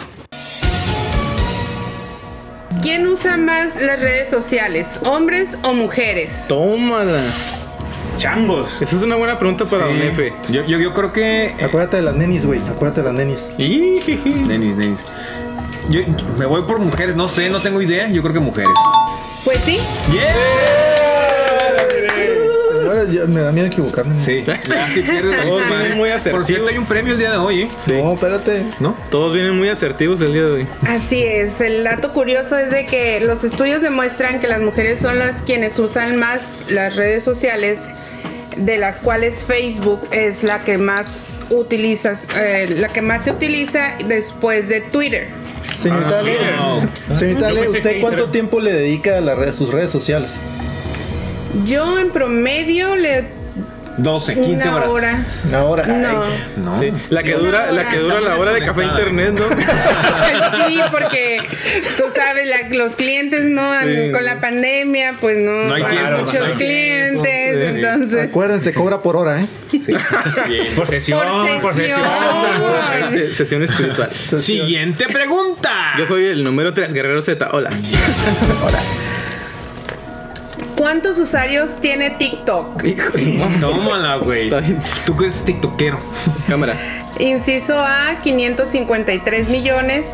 ¿Quién 2.82 3.06
usa 3.08 3.36
más 3.36 3.76
las 3.82 4.00
redes 4.00 4.30
sociales, 4.30 5.02
hombres 5.04 5.60
o 5.64 5.74
mujeres? 5.74 6.46
Tómala. 6.48 7.22
Changos. 8.18 8.82
Esa 8.82 8.96
es 8.96 9.04
una 9.04 9.18
buena 9.18 9.38
pregunta 9.38 9.66
para 9.66 9.88
Don 9.88 10.02
F. 10.02 10.34
Yo, 10.50 10.64
yo, 10.64 10.78
yo 10.78 10.94
creo 10.94 11.12
que. 11.12 11.56
Acuérdate 11.62 11.98
de 11.98 12.04
las 12.04 12.16
nenis, 12.16 12.46
güey. 12.46 12.62
Acuérdate 12.70 13.02
de 13.02 13.08
las 13.08 13.16
nenis. 13.16 13.50
Nenis, 13.58 14.78
nenis. 14.78 15.06
Yo, 15.90 16.02
yo 16.02 16.26
me 16.38 16.46
voy 16.46 16.62
por 16.62 16.80
mujeres, 16.80 17.16
no 17.16 17.28
sé, 17.28 17.50
no 17.50 17.62
tengo 17.62 17.82
idea. 17.82 18.10
Yo 18.10 18.22
creo 18.22 18.34
que 18.34 18.40
mujeres. 18.40 18.74
Pues 19.44 19.60
sí, 19.60 19.80
Señores, 22.90 23.14
ya 23.14 23.26
me 23.26 23.42
da 23.42 23.52
miedo 23.52 23.68
equivocarme. 23.68 24.16
Sí. 24.24 24.44
Ya, 24.46 24.60
si 24.94 25.02
pierdes 25.02 25.46
Todos 25.46 25.68
vienen 25.68 25.98
muy 25.98 26.10
asertivos. 26.10 26.40
Por 26.40 26.48
cierto, 26.48 26.68
hay 26.70 26.78
un 26.78 26.86
premio 26.86 27.14
el 27.14 27.20
día 27.20 27.32
de 27.32 27.38
hoy, 27.38 27.62
¿eh? 27.64 27.70
No, 27.88 28.14
espérate. 28.14 28.66
¿No? 28.80 28.96
Todos 29.10 29.34
vienen 29.34 29.56
muy 29.58 29.70
asertivos 29.70 30.22
el 30.22 30.34
día 30.34 30.44
de 30.44 30.52
hoy. 30.52 30.68
así 30.88 31.22
es. 31.24 31.62
El 31.62 31.84
dato 31.84 32.12
curioso 32.14 32.58
es 32.58 32.72
de 32.72 32.86
que 32.86 33.20
los 33.22 33.44
estudios 33.44 33.82
demuestran 33.82 34.40
que 34.40 34.48
las 34.48 34.62
mujeres 34.62 35.00
son 35.00 35.20
las 35.20 35.42
quienes 35.42 35.78
usan 35.80 36.18
más 36.18 36.60
las 36.70 36.96
redes 36.96 37.24
sociales, 37.24 37.90
de 38.58 38.78
las 38.78 39.00
cuales 39.00 39.46
Facebook 39.46 40.02
es 40.12 40.44
la 40.44 40.64
que 40.64 40.78
más 40.78 41.44
utilizas, 41.50 42.28
eh, 42.38 42.68
la 42.78 42.90
que 42.90 43.02
más 43.02 43.24
se 43.26 43.32
utiliza 43.32 43.96
después 44.08 44.68
de 44.70 44.82
Twitter. 44.82 45.28
Señorita 45.78 46.20
Ale, 46.20 46.38
Ale, 46.38 46.88
pensé 47.08 47.78
¿usted 47.78 48.02
cuánto 48.02 48.32
tiempo 48.32 48.60
le 48.60 48.74
dedica 48.74 49.18
a 49.18 49.22
las 49.22 49.38
redes- 49.38 49.56
sus 49.56 49.72
redes 49.72 49.92
sociales? 49.92 50.34
Yo 51.66 52.00
en 52.00 52.10
promedio 52.12 52.96
le 52.96 53.26
12, 53.98 54.34
15 54.36 54.70
una 54.70 54.76
horas. 54.78 54.90
hora. 54.90 55.20
Una 55.46 55.64
hora. 55.66 55.86
No. 55.88 56.24
No. 56.64 56.80
Sí. 56.80 56.92
La 57.10 57.22
que 57.22 57.34
dura, 57.34 57.66
la 57.66 57.82
hora. 57.82 57.90
que 57.90 57.98
dura 57.98 58.22
la 58.22 58.38
hora 58.38 58.54
de 58.54 58.62
café 58.64 58.86
internet, 58.86 59.34
¿no? 59.34 59.50
sí, 60.68 60.80
porque 60.90 61.42
tú 61.98 62.04
sabes, 62.16 62.48
la- 62.48 62.78
los 62.78 62.96
clientes 62.96 63.44
no 63.50 63.74
Sí. 63.84 64.12
con 64.14 64.24
la 64.24 64.40
pandemia, 64.40 65.16
pues 65.20 65.38
no, 65.40 65.52
No 65.66 65.74
hay 65.74 65.84
tiempo, 65.84 66.18
muchos 66.20 66.34
no 66.40 66.46
hay 66.46 66.54
clientes, 66.54 67.22
tiempo. 67.24 67.80
Sí. 67.80 67.86
entonces 67.86 68.26
Acuérdense, 68.28 68.74
cobra 68.74 69.02
por 69.02 69.18
hora, 69.18 69.42
¿eh? 69.42 69.48
Bien. 70.48 70.68
Por 70.78 70.88
sesión, 70.88 71.20
Por 71.20 71.62
por 71.62 71.74
sesión. 71.76 72.00
sesión. 72.00 73.12
Se- 73.12 73.34
Sesión 73.34 73.64
espiritual. 73.64 74.10
Siguiente 74.14 75.08
pregunta. 75.12 75.72
Yo 75.98 76.06
soy 76.06 76.24
el 76.26 76.44
número 76.46 76.74
3, 76.74 76.94
Guerrero 76.94 77.22
Z. 77.22 77.50
Hola. 77.52 77.70
¿Cuántos 80.80 81.20
usuarios 81.20 81.76
tiene 81.82 82.12
TikTok? 82.12 82.82
Tómala, 83.60 84.16
güey. 84.16 84.50
Tú 85.06 85.18
que 85.18 85.26
eres 85.26 85.44
tiktokero. 85.44 86.00
Cámara. 86.48 86.78
Inciso 87.20 87.78
A, 87.78 88.20
553 88.24 89.50
millones. 89.50 90.14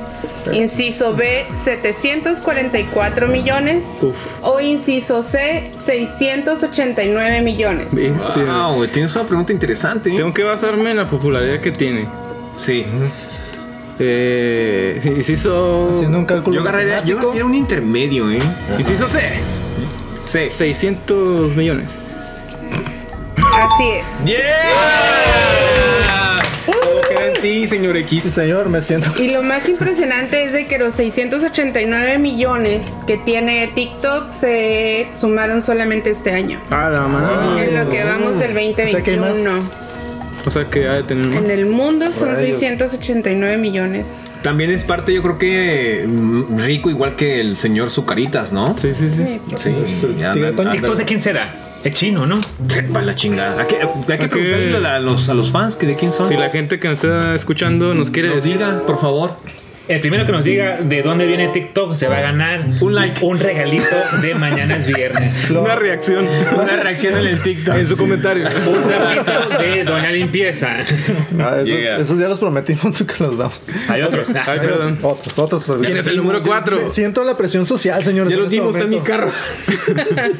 Inciso 0.51 1.15
B, 1.15 1.45
744 1.53 3.27
millones. 3.27 3.93
Uf. 4.01 4.39
O 4.41 4.59
inciso 4.59 5.21
C, 5.21 5.69
689 5.75 7.41
millones. 7.41 7.93
Este, 7.93 8.45
Wow, 8.45 8.77
güey, 8.77 8.89
tienes 8.89 9.15
una 9.15 9.25
pregunta 9.27 9.53
interesante. 9.53 10.09
¿eh? 10.09 10.17
Tengo 10.17 10.33
que 10.33 10.43
basarme 10.43 10.89
en 10.89 10.97
la 10.97 11.05
popularidad 11.05 11.59
que 11.61 11.73
tiene. 11.73 12.07
Sí. 12.57 12.87
Eh, 13.99 14.99
inciso. 15.05 15.91
Haciendo 15.93 16.17
un 16.17 16.25
cálculo 16.25 16.55
Yo 16.55 16.61
agarraría, 16.63 17.03
yo 17.05 17.19
agarraría 17.19 17.45
un 17.45 17.53
intermedio, 17.53 18.31
¿eh? 18.31 18.39
Inciso 18.79 19.07
C. 19.07 19.19
Sí. 20.43 20.49
600 20.49 21.55
millones. 21.55 22.11
Así 23.37 23.89
es. 23.89 24.25
¡Yeah! 24.25 24.41
Queda 27.07 27.27
en 27.27 27.33
ti, 27.41 27.67
señor 27.67 27.95
X. 27.95 28.23
Sí, 28.23 28.31
señor, 28.31 28.67
me 28.67 28.81
siento. 28.81 29.11
Y 29.21 29.29
lo 29.29 29.43
más 29.43 29.69
impresionante 29.69 30.43
es 30.43 30.51
de 30.51 30.65
que 30.65 30.77
los 30.77 30.93
689 30.95 32.17
millones 32.17 32.99
que 33.07 33.17
tiene 33.17 33.67
TikTok 33.67 34.31
se 34.31 35.07
sumaron 35.11 35.61
solamente 35.61 36.09
este 36.09 36.33
año. 36.33 36.61
A 36.69 36.89
la 36.89 37.01
madre. 37.01 37.69
En 37.69 37.85
lo 37.85 37.89
que 37.89 38.03
vamos 38.03 38.37
del 38.39 38.57
O 38.57 39.33
sea 39.33 39.61
O 40.45 40.51
sea 40.51 40.65
que 40.65 40.87
ha 40.87 40.93
de 40.93 41.03
tener 41.03 41.23
En 41.25 41.33
más. 41.33 41.43
el 41.49 41.65
mundo 41.65 42.11
son 42.11 42.29
Rayos. 42.35 42.59
689 42.59 43.57
millones. 43.57 44.31
También 44.43 44.69
es 44.69 44.83
parte, 44.83 45.13
yo 45.13 45.23
creo 45.23 45.37
que 45.39 46.05
mm, 46.07 46.59
rico, 46.59 46.89
igual 46.89 47.15
que 47.15 47.41
el 47.41 47.57
señor 47.57 47.89
Zucaritas, 47.89 48.53
¿no? 48.53 48.77
Sí, 48.77 48.93
sí, 48.93 49.09
sí. 49.09 49.23
Sí, 49.23 49.39
pues, 49.49 49.61
Sí. 49.61 49.71
ya 50.19 50.33
Tiene 50.33 50.49
andan- 50.49 50.55
Tony. 50.55 50.67
andan- 50.69 50.71
¿TikTok 50.73 50.97
de 50.97 51.05
quién 51.05 51.21
será? 51.21 51.79
Es 51.83 51.93
chino, 51.93 52.25
¿no? 52.25 52.39
Va 52.95 53.01
la 53.03 53.15
chingada. 53.15 53.61
Hay 53.61 53.67
que, 53.67 53.75
hay 53.77 53.87
que 53.87 54.13
Hay 54.13 54.19
que- 54.19 54.27
preguntarle 54.27 54.87
a 54.87 54.99
los, 54.99 55.29
a 55.29 55.33
los 55.35 55.51
fans 55.51 55.75
que 55.75 55.85
de 55.85 55.95
quién 55.95 56.11
son. 56.11 56.27
Si 56.27 56.35
la 56.35 56.49
gente 56.49 56.79
que 56.79 56.87
nos 56.89 57.03
está 57.03 57.35
escuchando 57.35 57.93
nos 57.93 58.09
quiere 58.11 58.29
nos 58.29 58.37
decir. 58.37 58.53
diga, 58.53 58.81
por 58.87 58.99
favor. 58.99 59.37
El 59.87 59.99
primero 59.99 60.25
que 60.25 60.31
nos 60.31 60.43
diga 60.43 60.79
de 60.81 61.01
dónde 61.03 61.27
viene 61.27 61.49
TikTok 61.49 61.95
se 61.95 62.07
va 62.07 62.17
a 62.17 62.21
ganar 62.21 62.61
Un 62.81 62.95
like. 62.95 63.23
un 63.23 63.39
regalito 63.39 63.95
de 64.21 64.33
mañana 64.33 64.77
es 64.77 64.87
viernes. 64.87 65.51
Una 65.51 65.75
reacción. 65.75 66.27
Una 66.55 66.77
reacción 66.77 67.17
en 67.19 67.27
el 67.27 67.41
TikTok. 67.41 67.75
En 67.75 67.87
su 67.87 67.95
comentario. 67.95 68.47
Un 68.67 68.83
zapito 68.83 69.59
de 69.59 69.83
Doña 69.83 70.11
Limpieza. 70.11 70.77
Ah, 71.39 71.57
esos, 71.61 71.67
Yeah. 71.67 71.97
esos 71.97 72.17
ya 72.19 72.27
los 72.27 72.39
prometimos 72.39 73.03
que 73.03 73.23
los 73.23 73.37
damos. 73.37 73.59
Hay 73.87 74.01
otros. 74.01 74.29
Ay, 74.29 74.59
perdón. 74.59 74.97
Otros, 75.03 75.37
otros. 75.37 75.63
¿Quién 75.81 75.97
es 75.97 76.07
el 76.07 76.17
número 76.17 76.41
4? 76.41 76.91
Siento 76.91 77.23
la 77.23 77.37
presión 77.37 77.65
social, 77.65 78.03
señores. 78.03 78.29
Ya 78.29 78.35
en 78.35 78.39
lo 78.41 78.45
este 78.45 78.55
dimos, 78.55 78.73
está 78.73 78.85
en 78.85 78.89
mi 78.89 78.99
carro. 79.01 79.31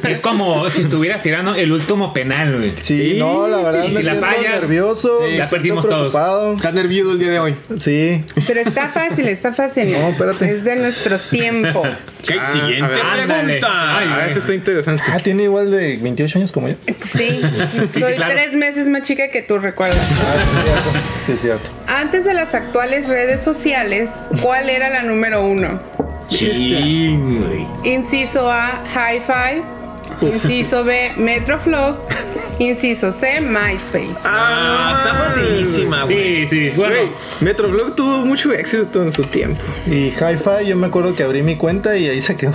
Es 0.08 0.20
como 0.20 0.68
si 0.70 0.82
estuvieras 0.82 1.22
tirando 1.22 1.54
el 1.54 1.70
último 1.72 2.12
penal, 2.12 2.56
güey. 2.58 2.72
Sí, 2.80 3.16
no, 3.18 3.46
la 3.46 3.58
verdad 3.58 3.84
y 3.84 3.92
me 3.92 4.00
si 4.00 4.02
la 4.02 4.12
siento 4.12 4.26
fallas, 4.26 4.60
nervioso. 4.62 5.20
sí, 5.28 5.36
la 5.36 5.48
perdimos 5.48 5.84
todos. 5.86 6.12
preocupado. 6.12 6.56
Está 6.56 6.72
nervioso 6.72 7.12
el 7.12 7.18
día 7.18 7.30
de 7.30 7.38
hoy. 7.38 7.54
Sí. 7.78 8.24
Pero 8.46 8.60
está 8.60 8.88
fácil, 8.88 9.28
está 9.36 9.52
fácil. 9.52 9.92
No, 9.92 10.08
espérate. 10.08 10.50
Es 10.50 10.64
de 10.64 10.76
nuestros 10.76 11.28
tiempos. 11.30 11.86
Ok, 12.26 12.36
Ah, 12.40 12.46
siguiente 12.46 12.88
ver. 12.92 13.26
Pregunta. 13.26 13.98
Ay, 13.98 14.08
Ah, 14.10 14.26
ese 14.28 14.38
está 14.40 14.54
interesante. 14.54 15.02
Ah, 15.08 15.18
tiene 15.22 15.44
igual 15.44 15.70
de 15.70 15.96
28 15.98 16.38
años 16.38 16.52
como 16.52 16.68
yo. 16.68 16.74
Sí, 17.02 17.40
sí, 17.90 18.00
soy 18.00 18.14
claro. 18.14 18.34
tres 18.34 18.54
meses 18.54 18.88
más 18.88 19.02
chica 19.02 19.28
que 19.30 19.42
tú, 19.42 19.58
recuerdas. 19.58 19.98
Sí, 21.26 21.32
es 21.32 21.40
cierto. 21.40 21.68
Antes 21.86 22.24
de 22.24 22.34
las 22.34 22.54
actuales 22.54 23.08
redes 23.08 23.42
sociales, 23.42 24.28
¿cuál 24.42 24.68
era 24.70 24.90
la 24.90 25.02
número 25.02 25.46
uno? 25.46 25.80
Ching. 26.28 27.66
Inciso 27.84 28.50
A, 28.50 28.82
Hi-Fi. 28.92 29.62
Inciso 30.22 30.84
B, 30.84 31.12
Metroflog. 31.16 31.96
Inciso 32.58 33.12
C, 33.12 33.40
MySpace. 33.42 34.22
Ah, 34.24 34.94
está 34.96 35.14
facilísima, 35.24 36.04
güey. 36.04 36.48
Sí, 36.48 36.48
sí. 36.50 36.70
Bueno, 36.74 36.94
Güey, 36.94 37.08
Metroblog 37.40 37.94
tuvo 37.94 38.24
mucho 38.24 38.50
éxito 38.52 39.02
en 39.02 39.12
su 39.12 39.24
tiempo. 39.24 39.62
Y 39.86 40.08
Hi-Fi, 40.08 40.66
yo 40.66 40.74
me 40.76 40.86
acuerdo 40.86 41.14
que 41.14 41.22
abrí 41.22 41.42
mi 41.42 41.56
cuenta 41.56 41.98
y 41.98 42.08
ahí 42.08 42.22
se 42.22 42.34
quedó. 42.34 42.54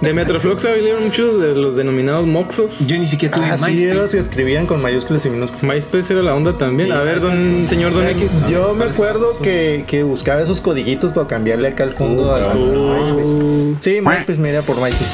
De 0.00 0.14
Metroflog 0.14 0.58
salieron 0.60 1.04
muchos 1.04 1.38
de 1.40 1.54
los 1.54 1.76
denominados 1.76 2.26
Moxos. 2.26 2.86
Yo 2.86 2.96
ni 2.96 3.06
siquiera 3.06 3.34
tuve 3.36 3.46
Ah, 3.50 3.58
sí, 3.58 3.64
MySpace. 3.66 3.90
eran, 3.90 4.08
se 4.08 4.18
escribían 4.20 4.64
con 4.66 4.80
mayúsculas 4.80 5.26
y 5.26 5.28
minúsculas. 5.30 5.62
MySpace 5.62 6.14
era 6.14 6.22
la 6.22 6.34
onda 6.34 6.56
también. 6.56 6.88
Sí, 6.88 6.94
a 6.94 7.00
ver, 7.00 7.20
don 7.20 7.68
señor 7.68 7.92
Don 7.92 8.06
X. 8.08 8.40
Yo 8.48 8.74
me 8.74 8.86
acuerdo 8.86 9.38
que, 9.40 9.84
que 9.86 10.04
buscaba 10.04 10.40
esos 10.40 10.62
codiguitos 10.62 11.12
para 11.12 11.26
cambiarle 11.26 11.68
acá 11.68 11.84
al 11.84 11.92
fondo 11.92 12.32
al, 12.34 12.44
al 12.44 12.58
MySpace. 12.58 13.76
Sí, 13.80 14.00
MySpace, 14.00 14.40
mira 14.40 14.62
por 14.62 14.76
MySpace. 14.76 15.04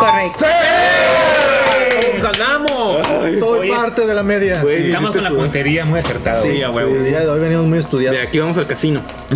Correcto. 0.00 0.46
Soy 3.32 3.58
Oye, 3.60 3.70
parte 3.70 4.06
de 4.06 4.14
la 4.14 4.22
media. 4.22 4.62
Güey, 4.62 4.86
estamos 4.88 5.12
con 5.12 5.22
la 5.22 5.28
sudar. 5.30 5.42
puntería 5.44 5.84
muy 5.84 6.00
acertada. 6.00 6.42
Sí, 6.42 6.48
güey. 6.48 6.58
Sí, 6.58 6.64
huevo. 6.64 6.96
el 6.96 7.04
día 7.04 7.20
de 7.20 7.28
hoy 7.28 7.40
venimos 7.40 7.66
muy 7.66 7.78
De 7.78 7.84
estudiados. 7.84 8.18
aquí 8.26 8.38
vamos 8.38 8.58
al 8.58 8.66
casino. 8.66 9.02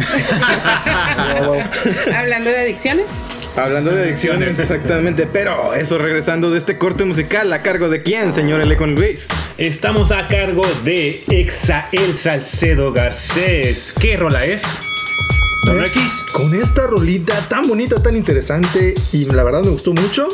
Hablando 2.15 2.51
de 2.51 2.59
adicciones. 2.59 3.11
Hablando 3.57 3.91
de 3.91 4.03
adicciones, 4.05 4.59
exactamente. 4.59 5.27
Pero 5.33 5.75
eso 5.75 5.99
regresando 5.99 6.51
de 6.51 6.59
este 6.59 6.79
corte 6.79 7.05
musical, 7.05 7.53
¿a 7.53 7.63
cargo 7.63 7.89
de 7.89 8.03
quién, 8.03 8.33
señor 8.33 8.61
Elecon 8.61 8.95
Luis? 8.95 9.29
Estamos 9.57 10.13
a 10.13 10.27
cargo 10.29 10.63
de 10.85 11.21
Exael 11.29 12.15
Salcedo 12.15 12.93
Garcés. 12.93 13.95
¿Qué 14.01 14.17
rola 14.17 14.45
es? 14.45 14.63
Don 15.65 15.83
¿Eh? 15.83 15.87
X. 15.89 16.03
Con 16.33 16.55
esta 16.55 16.87
rolita 16.87 17.35
tan 17.49 17.67
bonita, 17.67 18.01
tan 18.03 18.17
interesante 18.17 18.95
y 19.13 19.25
la 19.27 19.43
verdad 19.43 19.63
me 19.65 19.71
gustó 19.71 19.93
mucho. 19.93 20.29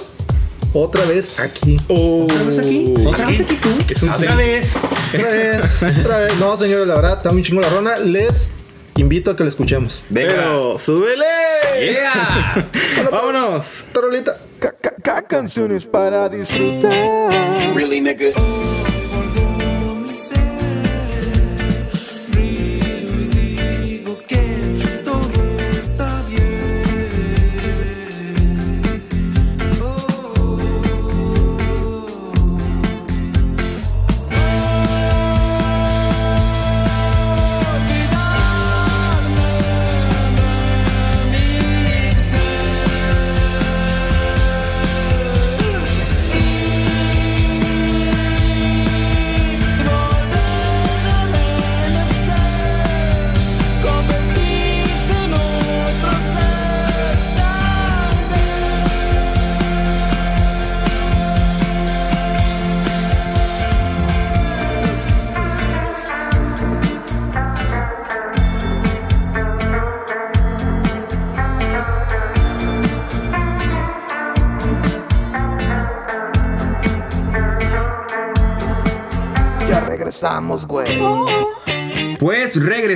Otra 0.76 1.04
vez 1.04 1.38
aquí. 1.38 1.76
¿Otra 1.88 2.42
vez 2.42 2.58
aquí? 2.58 2.92
¿Otra 3.06 3.26
vez 3.26 3.40
aquí 3.40 3.54
tú? 3.56 3.68
Es 3.88 4.02
un 4.02 4.08
Otra 4.10 4.34
vez. 4.34 4.72
Otra 5.14 5.28
vez, 5.28 5.82
otra 6.00 6.18
vez. 6.18 6.36
No, 6.40 6.56
señores, 6.56 6.86
la 6.88 6.96
verdad 6.96 7.16
está 7.18 7.30
muy 7.30 7.42
chingo 7.42 7.60
la 7.60 7.68
rona. 7.68 7.96
Les 7.98 8.48
invito 8.96 9.30
a 9.30 9.36
que 9.36 9.44
la 9.44 9.50
escuchemos. 9.50 10.04
Venga. 10.08 10.28
Pero, 10.34 10.78
súbele. 10.78 11.24
Yeah. 11.92 12.68
Vámonos. 13.10 13.84
Esta 13.86 14.00
rolita. 14.00 14.38
Ca- 14.58 14.74
ca- 14.80 14.94
ca- 15.00 15.22
canciones 15.22 15.86
para 15.86 16.28
disfrutar. 16.28 16.90
Really, 17.74 18.00
nigga. 18.00 18.26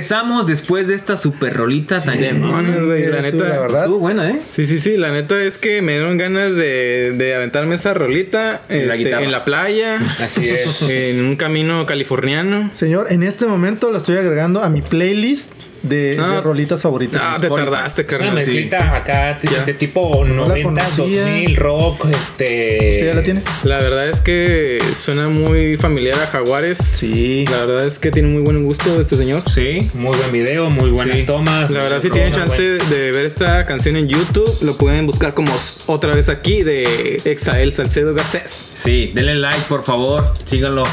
Regresamos 0.09 0.47
después 0.47 0.87
de 0.87 0.95
esta 0.95 1.17
super 1.17 1.53
rolita 1.53 2.01
tan 2.01 2.19
Demonios, 2.19 2.85
güey. 2.85 3.05
La 3.05 3.21
neta. 3.21 3.43
la 3.43 3.59
verdad. 3.59 3.81
Estuvo 3.83 3.99
buena, 3.99 4.29
¿eh? 4.31 4.39
Sí, 4.47 4.65
sí, 4.65 4.79
sí, 4.79 4.97
la 4.97 5.11
neta 5.11 5.39
es 5.41 5.57
que 5.59 5.83
me 5.83 5.93
dieron 5.93 6.17
ganas 6.17 6.55
de, 6.55 7.13
de 7.15 7.35
aventarme 7.35 7.75
esa 7.75 7.93
rolita 7.93 8.61
En 8.69 8.87
la 8.87 8.95
este, 8.95 9.05
guitarra. 9.05 9.23
en 9.23 9.31
la 9.31 9.45
playa, 9.45 9.97
Así 10.19 10.49
es. 10.49 10.81
en 10.89 11.23
un 11.23 11.35
camino 11.35 11.85
californiano. 11.85 12.71
Señor, 12.73 13.11
en 13.11 13.21
este 13.21 13.45
momento 13.45 13.91
la 13.91 13.99
estoy 13.99 14.17
agregando 14.17 14.63
a 14.63 14.69
mi 14.69 14.81
playlist 14.81 15.51
de, 15.83 16.15
de 16.15 16.17
Ah. 16.19 16.41
rolitas 16.43 16.81
favoritas. 16.81 17.21
Ah, 17.23 17.37
te 17.39 17.49
tardaste, 17.49 18.01
Una 18.01 18.07
carnal. 18.09 18.33
mezclita 18.35 18.95
acá 18.95 19.39
de 19.65 19.73
tipo 19.73 20.23
No 20.25 20.43
la 20.43 20.49
90, 20.55 20.63
conocía. 20.85 21.21
2000, 21.23 21.55
rock, 21.55 22.05
este... 22.09 22.77
¿Usted 22.91 23.05
ya 23.07 23.13
la 23.13 23.23
tiene? 23.23 23.41
La 23.63 23.77
verdad 23.77 24.07
es 24.09 24.21
que 24.21 24.79
suena 24.95 25.27
muy 25.29 25.77
familiar 25.77 26.15
a 26.19 26.27
Jaguares. 26.27 26.77
Sí. 26.77 27.45
La 27.49 27.65
verdad 27.65 27.87
es 27.87 27.99
que 27.99 28.11
tiene 28.11 28.27
muy 28.29 28.41
buen 28.41 28.63
gusto 28.63 28.99
este 28.99 29.15
señor. 29.15 29.41
Sí. 29.49 29.77
Muy 29.93 30.17
buen 30.17 30.31
video, 30.31 30.69
muy 30.69 30.89
buenas 30.89 31.15
Sí. 31.17 31.23
tomas. 31.23 31.69
La 31.71 31.83
verdad, 31.83 31.99
si 32.01 32.09
tienen 32.09 32.33
chance 32.33 32.61
de 32.61 33.11
ver 33.11 33.25
esta 33.25 33.65
canción 33.65 33.95
en 33.95 34.07
YouTube, 34.07 34.49
lo 34.61 34.75
pueden 34.77 35.05
buscar 35.07 35.33
como 35.33 35.53
otra 35.87 36.13
vez 36.13 36.29
aquí 36.29 36.63
de 36.63 37.21
Exael 37.25 37.73
Salcedo 37.73 38.13
Garcés. 38.13 38.73
Sí, 38.83 39.11
denle 39.13 39.35
like, 39.35 39.61
por 39.67 39.83
favor. 39.83 40.33
Síganlo 40.45 40.83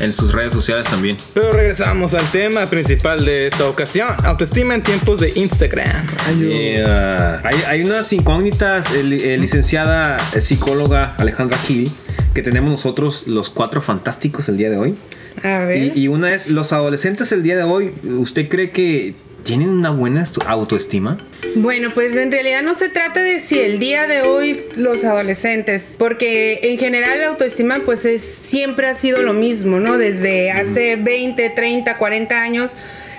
en 0.00 0.12
sus 0.12 0.32
redes 0.32 0.52
sociales 0.52 0.88
también. 0.88 1.16
Pero 1.34 1.52
regresamos 1.52 2.14
al 2.14 2.30
tema 2.30 2.66
principal 2.66 3.24
de 3.24 3.46
esta 3.46 3.68
ocasión: 3.68 4.08
autoestima 4.24 4.74
en 4.74 4.82
tiempos 4.82 5.20
de 5.20 5.32
Instagram. 5.34 6.06
Yeah. 6.38 7.40
Hay, 7.44 7.56
hay 7.66 7.82
unas 7.82 8.12
incógnitas, 8.12 8.90
eh, 8.92 9.00
eh, 9.00 9.38
licenciada 9.38 10.16
eh, 10.34 10.40
psicóloga 10.40 11.14
Alejandra 11.18 11.58
Gil, 11.58 11.90
que 12.34 12.42
tenemos 12.42 12.70
nosotros 12.70 13.24
los 13.26 13.50
cuatro 13.50 13.82
fantásticos 13.82 14.48
el 14.48 14.56
día 14.56 14.70
de 14.70 14.76
hoy. 14.76 14.94
A 15.42 15.60
ver. 15.60 15.96
Y, 15.96 16.04
y 16.04 16.08
una 16.08 16.34
es, 16.34 16.48
los 16.48 16.72
adolescentes 16.72 17.32
el 17.32 17.42
día 17.42 17.56
de 17.56 17.64
hoy, 17.64 17.92
¿usted 18.18 18.48
cree 18.48 18.70
que 18.70 19.14
tienen 19.46 19.68
una 19.68 19.90
buena 19.90 20.24
autoestima? 20.46 21.18
Bueno, 21.54 21.90
pues 21.94 22.16
en 22.16 22.32
realidad 22.32 22.62
no 22.62 22.74
se 22.74 22.88
trata 22.88 23.22
de 23.22 23.38
si 23.38 23.60
el 23.60 23.78
día 23.78 24.08
de 24.08 24.22
hoy 24.22 24.64
los 24.74 25.04
adolescentes, 25.04 25.94
porque 25.98 26.58
en 26.64 26.78
general 26.78 27.20
la 27.20 27.28
autoestima 27.28 27.80
pues 27.84 28.04
es 28.04 28.22
siempre 28.22 28.88
ha 28.88 28.94
sido 28.94 29.22
lo 29.22 29.32
mismo, 29.32 29.78
¿no? 29.78 29.98
Desde 29.98 30.50
hace 30.50 30.96
20, 30.96 31.50
30, 31.50 31.96
40 31.96 32.42
años 32.42 32.72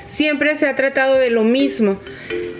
siempre 0.07 0.55
se 0.55 0.67
ha 0.67 0.75
tratado 0.75 1.17
de 1.17 1.29
lo 1.29 1.43
mismo. 1.43 1.99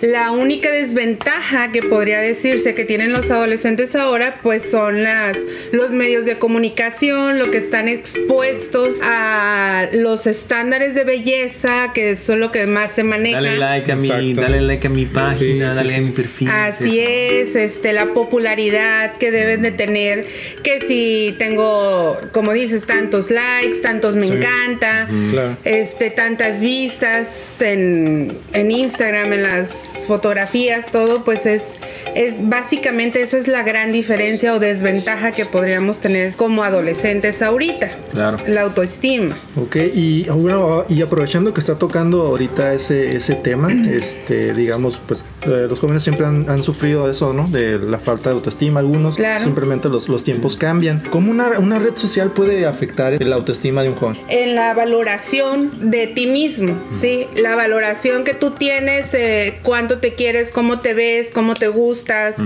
La 0.00 0.30
única 0.30 0.70
desventaja 0.70 1.72
que 1.72 1.82
podría 1.82 2.20
decirse 2.20 2.72
que 2.76 2.84
tienen 2.84 3.12
los 3.12 3.32
adolescentes 3.32 3.96
ahora, 3.96 4.38
pues 4.44 4.62
son 4.70 5.02
las, 5.02 5.38
los 5.72 5.90
medios 5.90 6.24
de 6.24 6.38
comunicación, 6.38 7.40
lo 7.40 7.50
que 7.50 7.56
están 7.56 7.88
expuestos 7.88 9.00
a 9.02 9.88
los 9.94 10.28
estándares 10.28 10.94
de 10.94 11.02
belleza, 11.02 11.90
que 11.92 12.14
son 12.14 12.38
lo 12.38 12.52
que 12.52 12.68
más 12.68 12.92
se 12.92 13.02
maneja. 13.02 13.40
Dale 13.40 13.58
like 13.58 13.90
a 13.90 13.96
mi, 13.96 14.34
dale 14.34 14.60
like 14.60 14.86
a 14.86 14.90
mi 14.90 15.06
página, 15.06 15.72
Sí, 15.72 15.72
sí, 15.72 15.76
dale 15.78 15.90
sí. 15.90 15.96
a 15.96 16.00
mi 16.00 16.10
perfil. 16.10 16.48
Así 16.48 17.00
es, 17.00 17.56
este, 17.56 17.92
la 17.92 18.12
popularidad 18.14 19.16
que 19.16 19.32
deben 19.32 19.62
de 19.62 19.72
tener, 19.72 20.26
que 20.62 20.78
si 20.78 21.34
tengo, 21.40 22.20
como 22.30 22.52
dices, 22.52 22.86
tantos 22.86 23.32
likes, 23.32 23.78
tantos 23.82 24.14
me 24.14 24.28
encanta, 24.28 25.08
Claro. 25.32 25.56
este, 25.64 26.10
tantas 26.10 26.60
vistas 26.60 27.26
en, 27.60 28.36
en 28.52 28.70
Instagram, 28.70 29.32
en 29.32 29.42
las 29.42 30.04
fotografías, 30.06 30.90
todo, 30.90 31.24
pues 31.24 31.46
es, 31.46 31.76
es 32.14 32.36
básicamente 32.48 33.22
esa 33.22 33.38
es 33.38 33.48
la 33.48 33.62
gran 33.62 33.92
diferencia 33.92 34.54
o 34.54 34.58
desventaja 34.58 35.32
que 35.32 35.44
podríamos 35.46 36.00
tener 36.00 36.34
como 36.34 36.62
adolescentes 36.64 37.42
ahorita. 37.42 37.90
Claro. 38.12 38.38
La 38.46 38.62
autoestima. 38.62 39.36
Ok, 39.56 39.76
y 39.94 40.24
bueno, 40.24 40.84
y 40.88 41.02
aprovechando 41.02 41.54
que 41.54 41.60
está 41.60 41.76
tocando 41.76 42.22
ahorita 42.22 42.74
ese, 42.74 43.16
ese 43.16 43.34
tema, 43.34 43.68
este, 43.90 44.54
digamos, 44.54 45.00
pues 45.06 45.24
eh, 45.42 45.66
los 45.68 45.78
jóvenes 45.80 46.02
siempre 46.02 46.26
han, 46.26 46.48
han 46.50 46.62
sufrido 46.62 47.10
eso, 47.10 47.32
¿no? 47.32 47.46
De 47.48 47.78
la 47.78 47.98
falta 47.98 48.30
de 48.30 48.36
autoestima, 48.36 48.80
algunos 48.80 49.16
Claro. 49.16 49.44
simplemente 49.44 49.88
los, 49.88 50.08
los 50.08 50.24
tiempos 50.24 50.56
cambian. 50.56 51.02
¿Cómo 51.10 51.30
una, 51.30 51.58
una 51.58 51.78
red 51.78 51.96
social 51.96 52.30
puede 52.32 52.66
afectar 52.66 53.22
la 53.22 53.36
autoestima 53.36 53.82
de 53.82 53.90
un 53.90 53.94
joven? 53.94 54.18
en 54.28 54.54
la 54.54 54.74
valoración 54.74 55.90
de 55.90 56.06
ti 56.08 56.26
mismo, 56.26 56.76
¿sí? 56.90 57.27
La 57.36 57.54
valoración 57.54 58.24
que 58.24 58.34
tú 58.34 58.50
tienes, 58.52 59.14
eh, 59.14 59.58
cuánto 59.62 59.98
te 60.00 60.14
quieres, 60.14 60.50
cómo 60.50 60.80
te 60.80 60.92
ves, 60.94 61.30
cómo 61.30 61.54
te 61.54 61.68
gustas. 61.68 62.36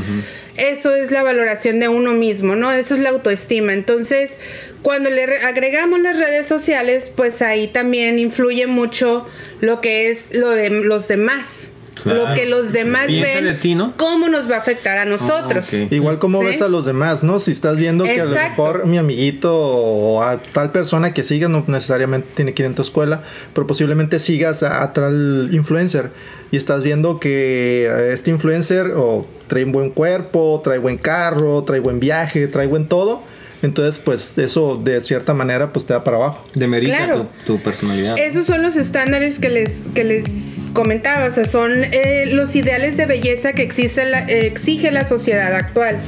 Eso 0.57 0.95
es 0.95 1.11
la 1.11 1.23
valoración 1.23 1.81
de 1.81 1.89
uno 1.89 2.13
mismo, 2.13 2.55
¿no? 2.57 2.71
Eso 2.71 2.95
es 2.95 3.01
la 3.01 3.09
autoestima. 3.11 3.73
Entonces, 3.73 4.39
cuando 4.83 5.09
le 5.11 5.27
re- 5.27 5.43
agregamos 5.43 5.99
las 6.01 6.19
redes 6.19 6.47
sociales, 6.47 7.11
pues 7.15 7.43
ahí 7.43 7.69
también 7.69 8.19
influye 8.19 8.67
mucho 8.67 9.27
lo 9.61 9.81
que 9.81 10.11
es 10.11 10.29
lo 10.33 10.51
de 10.51 10.69
los 10.71 11.09
demás. 11.09 11.72
Claro. 11.95 12.29
Lo 12.29 12.35
que 12.35 12.47
los 12.47 12.73
demás 12.73 13.07
ven, 13.09 13.45
de 13.45 13.55
ti, 13.55 13.75
¿no? 13.75 13.93
cómo 13.97 14.29
nos 14.29 14.51
va 14.51 14.57
a 14.57 14.59
afectar 14.59 14.99
a 14.99 15.05
nosotros. 15.05 15.73
ok. 15.73 15.93
Igual 15.93 16.19
como 16.19 16.41
Sí. 16.41 16.47
ves 16.47 16.63
a 16.63 16.69
los 16.69 16.85
demás, 16.87 17.23
¿no? 17.23 17.39
Si 17.39 17.53
estás 17.53 17.77
viendo 17.77 18.05
que 18.05 18.21
a 18.21 18.25
lo 18.25 18.35
mejor 18.35 18.87
mi 18.87 18.99
amiguito 18.99 19.55
o 19.55 20.23
a 20.23 20.39
tal 20.53 20.73
persona 20.73 21.13
que 21.15 21.23
sigas 21.23 21.51
no 21.51 21.65
necesariamente 21.67 22.29
tiene 22.35 22.55
que 22.55 22.63
ir 22.63 22.67
en 22.67 22.75
tu 22.75 22.83
escuela, 22.83 23.23
pero 23.55 23.67
posiblemente 23.67 24.19
sigas 24.19 24.63
a, 24.63 24.83
a 24.83 24.93
tal 24.93 25.51
influencer 25.53 26.11
y 26.51 26.57
estás 26.57 26.83
viendo 26.83 27.21
que 27.21 27.91
este 28.13 28.31
influencer 28.31 28.93
o 28.97 29.27
trae 29.47 29.65
un 29.65 29.73
buen 29.73 29.91
cuerpo, 29.91 30.61
trae 30.65 30.79
buen 30.79 30.97
carro, 30.99 31.63
trae 31.65 31.81
buen 31.81 32.01
viaje, 32.01 32.47
trae 32.49 32.67
buen 32.67 32.87
todo. 32.89 33.23
Entonces, 33.63 34.01
pues 34.05 34.37
eso 34.39 34.77
de 34.77 35.01
cierta 35.03 35.35
manera 35.35 35.73
pues 35.73 35.87
te 35.87 35.93
da 35.93 36.03
para 36.05 36.17
abajo. 36.17 36.47
Demerita 36.55 36.97
Claro. 36.97 37.29
tu, 37.47 37.57
tu 37.57 37.63
personalidad. 37.63 38.19
Esos 38.19 38.47
son 38.47 38.63
los 38.63 38.77
estándares 38.77 39.39
que 39.39 39.49
les, 39.49 39.89
que 39.95 40.05
les 40.05 40.61
comentaba, 40.73 41.27
o 41.27 41.31
sea, 41.31 41.45
son 41.45 41.71
eh, 41.85 42.25
los 42.27 42.55
ideales 42.57 42.97
de 42.97 43.07
belleza 43.07 43.53
que 43.53 43.63
exige 43.63 44.05
la, 44.05 44.21
eh, 44.27 44.47
exige 44.47 44.91
la 44.91 45.05
sociedad 45.05 45.55
actual. 45.55 45.99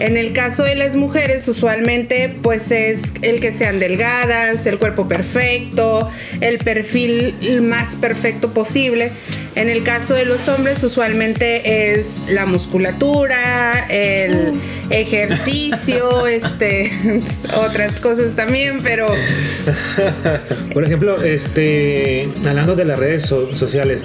En 0.00 0.16
el 0.16 0.32
caso 0.32 0.64
de 0.64 0.74
las 0.74 0.96
mujeres, 0.96 1.46
usualmente, 1.46 2.34
pues 2.42 2.70
es 2.70 3.12
el 3.22 3.38
que 3.40 3.52
sean 3.52 3.78
delgadas, 3.78 4.66
el 4.66 4.78
cuerpo 4.78 5.06
perfecto, 5.06 6.08
el 6.40 6.58
perfil 6.58 7.34
más 7.62 7.96
perfecto 7.96 8.50
posible. 8.52 9.12
En 9.56 9.68
el 9.68 9.82
caso 9.82 10.14
de 10.14 10.24
los 10.24 10.48
hombres, 10.48 10.82
usualmente 10.82 11.92
es 11.92 12.20
la 12.28 12.46
musculatura, 12.46 13.86
el 13.90 14.54
ejercicio, 14.88 16.26
este, 16.26 16.90
otras 17.56 18.00
cosas 18.00 18.34
también, 18.34 18.78
pero 18.82 19.06
Por 20.72 20.84
ejemplo, 20.84 21.20
este, 21.22 22.28
hablando 22.46 22.74
de 22.76 22.84
las 22.84 22.98
redes 22.98 23.24
so- 23.24 23.54
sociales, 23.54 24.04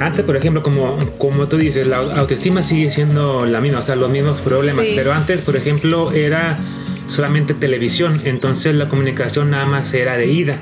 antes, 0.00 0.24
por 0.24 0.36
ejemplo, 0.36 0.62
como, 0.62 0.96
como 1.18 1.46
tú 1.46 1.56
dices, 1.58 1.86
la 1.86 1.98
autoestima 1.98 2.62
sigue 2.62 2.90
siendo 2.90 3.46
la 3.46 3.60
misma, 3.60 3.78
o 3.80 3.82
sea, 3.82 3.94
los 3.96 4.10
mismos 4.10 4.40
problemas, 4.40 4.84
Sí. 4.86 4.92
pero 4.96 5.12
antes, 5.12 5.40
por 5.42 5.54
ejemplo, 5.56 6.10
era 6.12 6.58
solamente 7.08 7.54
televisión, 7.54 8.20
entonces 8.24 8.74
la 8.74 8.88
comunicación 8.88 9.50
nada 9.50 9.66
más 9.66 9.92
era 9.94 10.16
de 10.16 10.26
ida, 10.26 10.56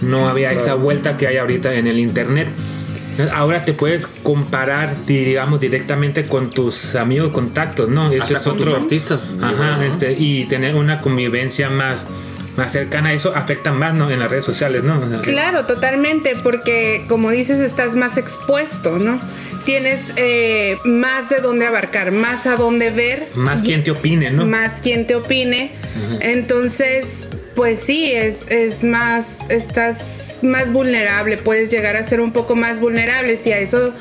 no 0.00 0.28
había 0.28 0.52
esa 0.52 0.74
vuelta 0.74 1.16
que 1.16 1.26
hay 1.26 1.36
ahorita 1.36 1.74
en 1.74 1.86
el 1.86 1.98
internet. 1.98 2.48
Ahora 3.34 3.64
te 3.64 3.72
puedes 3.72 4.06
comparar, 4.22 4.94
digamos, 5.06 5.58
directamente 5.58 6.22
con 6.22 6.50
tus 6.50 6.94
amigos 6.94 7.32
contactos, 7.32 7.88
¿no? 7.88 8.12
Ese 8.12 8.22
Hasta 8.22 8.38
es 8.38 8.42
con 8.44 8.56
tus 8.58 8.66
otro 8.68 8.80
artistas. 8.80 9.28
Ajá, 9.42 9.74
Ajá. 9.74 9.86
este, 9.86 10.12
y 10.16 10.44
tener 10.44 10.76
una 10.76 10.98
convivencia 10.98 11.68
más, 11.68 12.06
más 12.58 12.72
cercana. 12.72 13.14
Eso 13.14 13.34
afecta 13.34 13.72
más, 13.72 13.94
¿no? 13.94 14.10
En 14.10 14.18
las 14.18 14.28
redes 14.28 14.44
sociales, 14.44 14.82
¿no? 14.84 15.00
Claro, 15.22 15.64
totalmente, 15.64 16.34
porque 16.42 17.04
como 17.08 17.30
dices, 17.30 17.60
estás 17.60 17.94
más 17.94 18.18
expuesto, 18.18 18.98
¿no? 18.98 19.18
Tienes 19.68 20.14
eh, 20.16 20.78
más 20.86 21.28
de 21.28 21.42
dónde 21.42 21.66
abarcar, 21.66 22.10
más 22.10 22.46
a 22.46 22.56
dónde 22.56 22.88
ver. 22.88 23.26
Más 23.34 23.60
quien 23.60 23.84
te 23.84 23.90
opine, 23.90 24.30
¿no? 24.30 24.46
Más 24.46 24.80
quien 24.80 25.06
te 25.06 25.14
opine. 25.14 25.72
Entonces, 26.20 27.28
pues 27.54 27.78
sí, 27.78 28.10
es, 28.10 28.50
es 28.50 28.82
más, 28.82 29.50
estás 29.50 30.38
más 30.40 30.72
vulnerable, 30.72 31.36
puedes 31.36 31.68
llegar 31.68 31.96
a 31.96 32.02
ser 32.02 32.22
un 32.22 32.32
poco 32.32 32.56
más 32.56 32.80
vulnerable 32.80 33.36
si 33.36 33.52
a 33.52 33.58
eso 33.58 33.92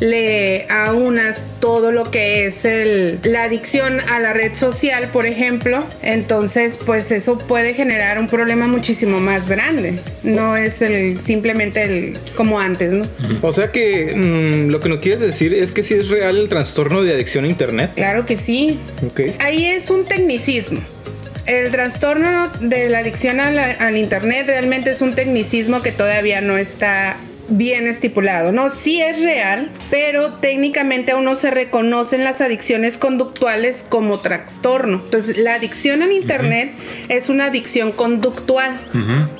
le 0.00 0.66
aunas 0.70 1.44
todo 1.60 1.92
lo 1.92 2.10
que 2.10 2.46
es 2.46 2.64
el, 2.64 3.20
la 3.22 3.44
adicción 3.44 4.00
a 4.10 4.18
la 4.18 4.32
red 4.32 4.54
social, 4.54 5.08
por 5.12 5.26
ejemplo, 5.26 5.84
entonces 6.02 6.78
pues 6.84 7.12
eso 7.12 7.36
puede 7.38 7.74
generar 7.74 8.18
un 8.18 8.26
problema 8.26 8.66
muchísimo 8.66 9.20
más 9.20 9.48
grande. 9.48 9.98
No 10.22 10.56
es 10.56 10.80
el 10.80 11.20
simplemente 11.20 11.82
el 11.82 12.18
como 12.34 12.60
antes, 12.60 12.92
¿no? 12.92 13.06
O 13.42 13.52
sea 13.52 13.70
que 13.70 14.14
mm, 14.16 14.70
lo 14.70 14.80
que 14.80 14.88
nos 14.88 15.00
quieres 15.10 15.26
decir 15.26 15.54
es 15.54 15.72
que 15.72 15.82
sí 15.82 15.94
es 15.94 16.08
real 16.08 16.36
el 16.36 16.48
trastorno 16.48 17.02
de 17.02 17.12
adicción 17.14 17.44
a 17.44 17.48
internet. 17.48 17.92
Claro 17.96 18.26
que 18.26 18.36
sí. 18.36 18.78
Ahí 19.40 19.64
es 19.66 19.90
un 19.90 20.04
tecnicismo. 20.04 20.80
El 21.46 21.70
trastorno 21.72 22.48
de 22.60 22.88
la 22.90 22.98
adicción 22.98 23.40
a 23.40 23.50
la- 23.50 23.72
al 23.72 23.96
Internet 23.96 24.44
realmente 24.46 24.90
es 24.90 25.00
un 25.00 25.14
tecnicismo 25.16 25.82
que 25.82 25.90
todavía 25.90 26.40
no 26.40 26.56
está 26.58 27.16
bien 27.48 27.88
estipulado, 27.88 28.52
¿no? 28.52 28.68
Sí 28.68 29.02
es 29.02 29.20
real, 29.22 29.72
pero 29.90 30.34
técnicamente 30.34 31.10
aún 31.10 31.24
no 31.24 31.34
se 31.34 31.50
reconocen 31.50 32.22
las 32.22 32.40
adicciones 32.40 32.98
conductuales 32.98 33.84
como 33.88 34.20
trastorno. 34.20 35.00
Entonces, 35.04 35.38
la 35.38 35.54
adicción 35.54 36.02
al 36.02 36.12
Internet 36.12 36.70
es 37.08 37.28
una 37.28 37.46
adicción 37.46 37.90
conductual, 37.90 38.78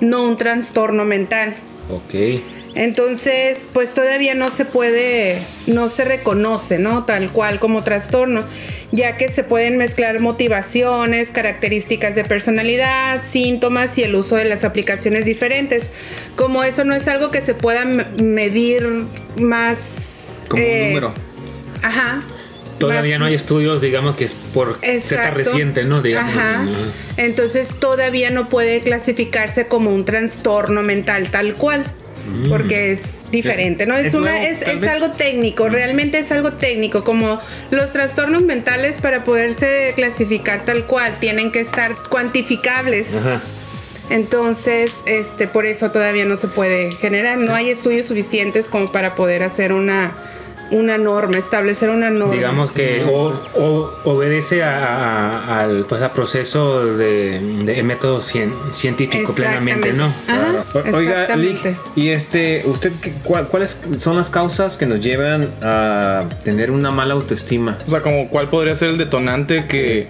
no 0.00 0.24
un 0.24 0.36
trastorno 0.36 1.04
mental. 1.04 1.54
Ok. 1.88 2.40
Entonces, 2.74 3.66
pues 3.72 3.94
todavía 3.94 4.34
no 4.34 4.48
se 4.50 4.64
puede, 4.64 5.38
no 5.66 5.88
se 5.88 6.04
reconoce, 6.04 6.78
¿no? 6.78 7.04
Tal 7.04 7.30
cual 7.30 7.58
como 7.58 7.82
trastorno, 7.82 8.44
ya 8.92 9.16
que 9.16 9.28
se 9.28 9.42
pueden 9.42 9.76
mezclar 9.76 10.20
motivaciones, 10.20 11.30
características 11.30 12.14
de 12.14 12.24
personalidad, 12.24 13.22
síntomas 13.24 13.98
y 13.98 14.04
el 14.04 14.14
uso 14.14 14.36
de 14.36 14.44
las 14.44 14.64
aplicaciones 14.64 15.24
diferentes. 15.24 15.90
Como 16.36 16.62
eso 16.62 16.84
no 16.84 16.94
es 16.94 17.08
algo 17.08 17.30
que 17.30 17.40
se 17.40 17.54
pueda 17.54 17.84
medir 17.84 18.86
más... 19.36 20.44
Como 20.48 20.62
eh, 20.62 20.82
un 20.82 20.88
número. 20.88 21.14
Ajá. 21.82 22.22
Todavía 22.78 23.18
no 23.18 23.26
hay 23.26 23.34
estudios, 23.34 23.82
digamos, 23.82 24.16
que 24.16 24.24
es 24.24 24.32
por 24.54 24.78
ser 24.80 25.34
reciente, 25.34 25.84
¿no? 25.84 26.00
Digamos. 26.00 26.34
Ajá. 26.34 26.66
Entonces 27.18 27.68
todavía 27.78 28.30
no 28.30 28.48
puede 28.48 28.80
clasificarse 28.80 29.66
como 29.66 29.90
un 29.90 30.06
trastorno 30.06 30.82
mental 30.82 31.30
tal 31.30 31.54
cual. 31.54 31.84
Porque 32.48 32.92
es 32.92 33.24
diferente, 33.30 33.86
¿no? 33.86 33.96
Es, 33.96 34.08
Es 34.08 34.14
una, 34.14 34.32
nuevo, 34.32 34.46
es, 34.46 34.62
es 34.62 34.82
algo 34.84 35.10
técnico, 35.10 35.68
realmente 35.68 36.18
es 36.18 36.32
algo 36.32 36.52
técnico, 36.52 37.04
como 37.04 37.40
los 37.70 37.92
trastornos 37.92 38.42
mentales 38.42 38.98
para 38.98 39.24
poderse 39.24 39.92
clasificar 39.96 40.64
tal 40.64 40.86
cual, 40.86 41.16
tienen 41.20 41.52
que 41.52 41.60
estar 41.60 41.94
cuantificables. 42.08 43.14
Ajá. 43.14 43.40
Entonces, 44.10 44.92
este, 45.06 45.46
por 45.46 45.66
eso 45.66 45.92
todavía 45.92 46.24
no 46.24 46.36
se 46.36 46.48
puede 46.48 46.92
generar, 46.92 47.38
no 47.38 47.54
hay 47.54 47.70
estudios 47.70 48.06
suficientes 48.06 48.66
como 48.66 48.90
para 48.90 49.14
poder 49.14 49.44
hacer 49.44 49.72
una, 49.72 50.14
una 50.72 50.98
norma, 50.98 51.36
establecer 51.38 51.90
una 51.90 52.10
norma. 52.10 52.34
Digamos 52.34 52.72
que 52.72 53.04
o- 53.10 53.32
o- 53.56 53.90
obedece 54.04 54.62
a, 54.62 54.76
a- 54.76 55.60
al 55.62 55.84
pues, 55.86 56.00
a 56.02 56.12
proceso 56.12 56.84
de, 56.96 57.40
de 57.64 57.82
método 57.82 58.20
cien- 58.22 58.52
científico 58.72 59.34
plenamente, 59.34 59.92
¿no? 59.92 60.06
Ajá, 60.28 60.64
Oiga. 60.94 61.36
Lick, 61.36 61.76
y 61.96 62.08
este, 62.10 62.62
¿usted 62.66 62.92
cuál- 63.24 63.48
cuáles 63.48 63.78
son 63.98 64.16
las 64.16 64.30
causas 64.30 64.76
que 64.76 64.86
nos 64.86 65.00
llevan 65.00 65.48
a 65.62 66.24
tener 66.44 66.70
una 66.70 66.90
mala 66.90 67.14
autoestima? 67.14 67.76
O 67.86 67.90
sea, 67.90 68.00
como 68.00 68.28
cuál 68.28 68.48
podría 68.48 68.74
ser 68.76 68.90
el 68.90 68.98
detonante 68.98 69.64
que 69.66 70.06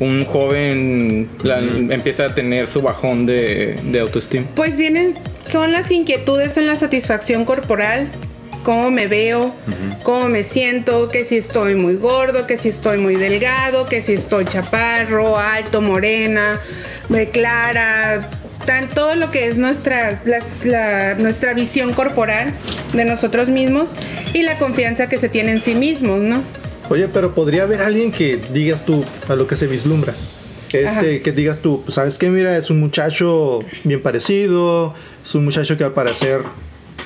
un 0.00 0.24
joven 0.24 1.28
la- 1.42 1.58
empieza 1.58 2.26
a 2.26 2.34
tener 2.34 2.66
su 2.68 2.82
bajón 2.82 3.26
de, 3.26 3.78
de 3.84 4.00
autoestima. 4.00 4.44
Pues 4.54 4.76
vienen, 4.76 5.14
son 5.42 5.72
las 5.72 5.90
inquietudes 5.90 6.56
en 6.56 6.66
la 6.66 6.76
satisfacción 6.76 7.44
corporal, 7.44 8.08
cómo 8.64 8.90
me 8.90 9.06
veo, 9.06 9.54
cómo 10.02 10.28
me 10.28 10.42
siento, 10.42 11.08
que 11.10 11.24
si 11.24 11.36
estoy 11.36 11.76
muy 11.76 11.94
gordo, 11.94 12.46
que 12.48 12.56
si 12.56 12.70
estoy 12.70 12.98
muy 12.98 13.14
delgado, 13.14 13.86
que 13.86 14.02
si 14.02 14.14
estoy 14.14 14.44
chaparro, 14.46 15.38
alto, 15.38 15.80
morena, 15.80 16.58
muy 17.08 17.26
clara. 17.26 18.28
Tan, 18.66 18.88
todo 18.88 19.14
lo 19.14 19.30
que 19.30 19.46
es 19.46 19.58
nuestras, 19.58 20.26
las- 20.26 20.64
la- 20.64 21.14
nuestra 21.16 21.52
visión 21.54 21.92
corporal 21.92 22.52
de 22.94 23.04
nosotros 23.04 23.48
mismos 23.50 23.94
y 24.32 24.42
la 24.42 24.56
confianza 24.58 25.08
que 25.08 25.18
se 25.18 25.28
tiene 25.28 25.52
en 25.52 25.60
sí 25.60 25.74
mismos, 25.74 26.20
¿no? 26.20 26.42
Oye, 26.88 27.06
pero 27.08 27.34
podría 27.34 27.64
haber 27.64 27.82
alguien 27.82 28.10
que 28.10 28.38
digas 28.52 28.84
tú 28.86 29.04
a 29.28 29.34
lo 29.36 29.46
que 29.46 29.56
se 29.56 29.66
vislumbra. 29.66 30.14
Este, 30.72 30.86
Ajá. 30.86 31.00
que 31.02 31.32
digas 31.32 31.58
tú, 31.58 31.82
pues, 31.84 31.94
¿sabes 31.94 32.18
qué? 32.18 32.30
Mira, 32.30 32.56
es 32.56 32.68
un 32.70 32.80
muchacho 32.80 33.60
bien 33.84 34.02
parecido, 34.02 34.94
es 35.22 35.34
un 35.34 35.44
muchacho 35.44 35.76
que 35.76 35.84
al 35.84 35.92
parecer 35.92 36.40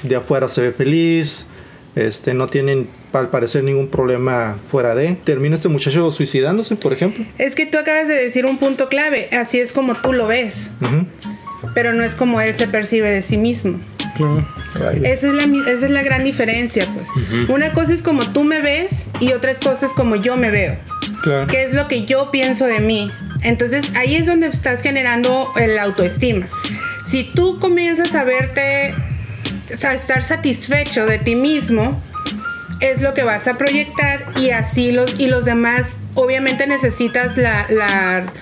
de 0.03 0.17
afuera 0.17 0.49
se 0.49 0.63
ve 0.63 0.73
feliz, 0.73 1.47
este, 1.95 2.35
no 2.35 2.47
tienen 2.47 2.89
al 3.13 3.31
parecer 3.31 3.65
ningún 3.65 3.89
problema 3.89 4.57
fuera 4.67 4.95
de. 4.95 5.17
Termina 5.25 5.57
este 5.57 5.69
muchacho 5.69 6.13
suicidándose, 6.13 6.77
por 6.77 6.93
ejemplo. 6.93 7.25
Es 7.39 7.55
que 7.55 7.67
tú 7.67 7.79
acabas 7.79 8.09
de 8.09 8.15
decir 8.15 8.47
un 8.47 8.59
punto 8.59 8.89
clave, 8.89 9.29
así 9.33 9.59
es 9.59 9.73
como 9.73 9.95
tú 9.95 10.13
lo 10.13 10.27
ves, 10.27 10.71
pero 11.75 11.93
no 11.93 12.05
es 12.05 12.15
como 12.15 12.41
él 12.41 12.55
se 12.55 12.69
percibe 12.69 13.11
de 13.11 13.23
sí 13.23 13.37
mismo. 13.37 13.81
Ay, 14.75 15.01
Esa 15.05 15.29
es, 15.29 15.35
la, 15.35 15.45
esa 15.71 15.87
es 15.87 15.91
la 15.91 16.03
gran 16.03 16.25
diferencia, 16.25 16.87
pues. 16.95 17.09
Una 17.49 17.73
cosa 17.73 17.93
es 17.93 18.03
como 18.03 18.29
tú 18.31 18.45
me 18.45 18.61
ves 18.61 19.09
y 19.21 19.33
otra 19.33 19.53
cosa 19.55 19.87
es 19.87 19.93
como 19.93 20.17
yo 20.17 20.37
me 20.37 20.51
veo. 20.51 20.77
Claro. 21.23 21.47
¿Qué 21.47 21.65
es 21.65 21.73
lo 21.73 21.89
que 21.89 22.05
yo 22.05 22.31
pienso 22.31 22.67
de 22.67 22.81
mí? 22.81 23.11
Entonces 23.43 23.93
ahí 23.97 24.17
es 24.17 24.27
donde 24.27 24.49
estás 24.49 24.83
generando 24.83 25.53
el 25.57 25.79
autoestima. 25.79 26.49
Si 27.05 27.25
tú 27.25 27.59
comienzas 27.59 28.15
a 28.15 28.25
verte, 28.25 28.95
a 29.83 29.95
estar 29.95 30.23
satisfecho 30.23 31.07
de 31.07 31.19
ti 31.19 31.35
mismo, 31.35 32.01
es 32.81 33.01
lo 33.01 33.15
que 33.15 33.25
vas 33.25 33.49
a 33.49 33.57
proyectar 33.57 34.25
y 34.37 34.51
así 34.51 34.93
los, 34.93 35.19
y 35.19 35.27
los 35.27 35.45
demás, 35.45 35.97
obviamente 36.15 36.67
necesitas 36.67 37.37
la, 37.37 37.67
la, 37.69 38.33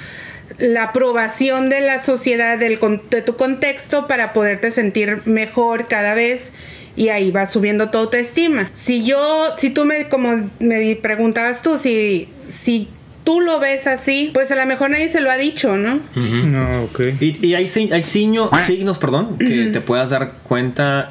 la 0.59 0.83
aprobación 0.85 1.69
de 1.69 1.81
la 1.81 1.99
sociedad, 1.99 2.59
del, 2.59 2.79
de 3.11 3.23
tu 3.23 3.37
contexto 3.37 4.07
para 4.07 4.33
poderte 4.33 4.71
sentir 4.71 5.23
mejor 5.25 5.89
cada 5.89 6.15
vez 6.15 6.53
y 6.97 7.09
ahí 7.11 7.31
va 7.31 7.47
subiendo 7.47 7.91
tu 7.91 7.99
autoestima. 7.99 8.71
Si 8.73 9.05
yo, 9.05 9.55
si 9.57 9.71
tú 9.71 9.85
me, 9.85 10.09
como 10.09 10.51
me 10.59 10.97
preguntabas 10.97 11.63
tú, 11.63 11.77
si, 11.77 12.29
si 12.47 12.89
tú 13.27 13.41
lo 13.43 13.59
ves 13.61 13.87
así, 13.89 14.31
pues 14.33 14.51
a 14.53 14.57
lo 14.57 14.65
mejor 14.65 14.89
nadie 14.89 15.09
se 15.09 15.21
lo 15.21 15.31
ha 15.31 15.37
dicho, 15.37 15.77
¿no? 15.77 16.01
No, 16.15 16.85
ok. 16.85 17.01
Y, 17.21 17.47
y 17.47 17.55
hay, 17.55 17.65
hay 17.93 18.03
signo- 18.03 18.49
signos, 18.65 18.99
perdón, 18.99 19.37
que 19.37 19.67
te 19.73 19.81
puedas 19.83 20.11
dar 20.11 20.33
cuenta 20.45 21.09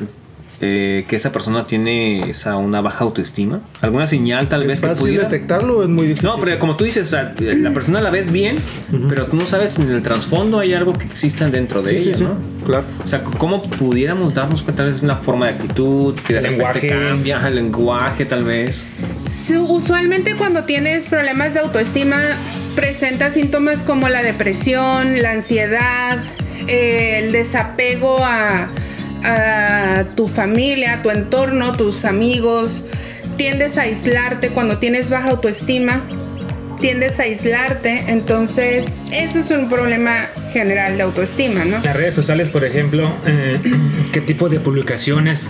eh, 0.61 1.05
que 1.07 1.15
esa 1.15 1.31
persona 1.31 1.67
tiene 1.67 2.29
esa, 2.29 2.55
una 2.57 2.81
baja 2.81 3.03
autoestima. 3.03 3.61
¿Alguna 3.81 4.07
señal 4.07 4.47
tal 4.47 4.61
¿Es 4.63 4.67
vez 4.67 4.81
que 4.81 4.87
fácil 4.87 5.03
pudieras? 5.05 5.31
detectarlo 5.31 5.79
o 5.79 5.83
es 5.83 5.89
muy 5.89 6.07
difícil? 6.07 6.29
No, 6.29 6.39
pero 6.39 6.57
como 6.59 6.75
tú 6.75 6.83
dices, 6.85 7.05
o 7.05 7.09
sea, 7.09 7.33
la 7.39 7.71
persona 7.71 8.01
la 8.01 8.09
ves 8.09 8.31
bien, 8.31 8.57
pero 9.09 9.25
tú 9.27 9.35
no 9.35 9.47
sabes 9.47 9.71
si 9.73 9.81
en 9.81 9.91
el 9.91 10.01
trasfondo 10.01 10.59
hay 10.59 10.73
algo 10.73 10.93
que 10.93 11.05
exista 11.05 11.49
dentro 11.49 11.81
de 11.81 11.89
Sí, 11.91 11.95
ella, 12.09 12.17
sí, 12.17 12.23
¿no? 12.23 12.35
claro. 12.65 12.85
O 13.03 13.07
sea, 13.07 13.23
¿cómo 13.23 13.61
pudiéramos 13.61 14.33
darnos 14.33 14.61
cuenta 14.61 14.83
tal 14.83 14.91
vez 14.91 15.01
de 15.01 15.05
una 15.07 15.17
forma 15.17 15.47
de 15.47 15.53
actitud 15.53 16.15
que 16.15 16.33
de 16.33 16.39
El 16.39 16.43
lenguaje. 16.51 16.87
cambia, 16.87 17.45
el 17.47 17.55
lenguaje 17.55 18.25
tal 18.25 18.43
vez? 18.43 18.85
Sí, 19.29 19.55
Usualmente 19.57 20.35
cuando 20.35 20.63
tienes 20.63 21.07
problemas 21.07 21.53
de 21.53 21.59
autoestima 21.59 22.17
presenta 22.75 23.29
síntomas 23.29 23.83
como 23.83 24.09
la 24.09 24.21
depresión, 24.23 25.21
la 25.21 25.31
ansiedad, 25.31 26.17
eh, 26.67 27.19
el 27.23 27.31
desapego 27.31 28.17
a, 28.23 28.67
a 29.25 30.05
tu 30.15 30.27
familia, 30.27 30.95
a 30.95 31.03
tu 31.03 31.09
entorno, 31.09 31.73
tus 31.73 32.05
amigos. 32.05 32.83
Tiendes 33.37 33.77
a 33.77 33.81
aislarte 33.81 34.49
cuando 34.49 34.77
tienes 34.77 35.09
baja 35.09 35.31
autoestima. 35.31 36.03
Tiendes 36.79 37.19
a 37.19 37.23
aislarte. 37.23 38.05
Entonces, 38.07 38.85
eso 39.11 39.39
es 39.39 39.51
un 39.51 39.69
problema 39.69 40.27
general 40.53 40.97
de 40.97 41.03
autoestima, 41.03 41.65
¿no? 41.65 41.79
Las 41.79 41.95
redes 41.95 42.13
sociales, 42.13 42.47
por 42.49 42.63
ejemplo, 42.63 43.11
eh, 43.25 43.59
¿qué 44.13 44.21
tipo 44.21 44.49
de 44.49 44.59
publicaciones 44.59 45.49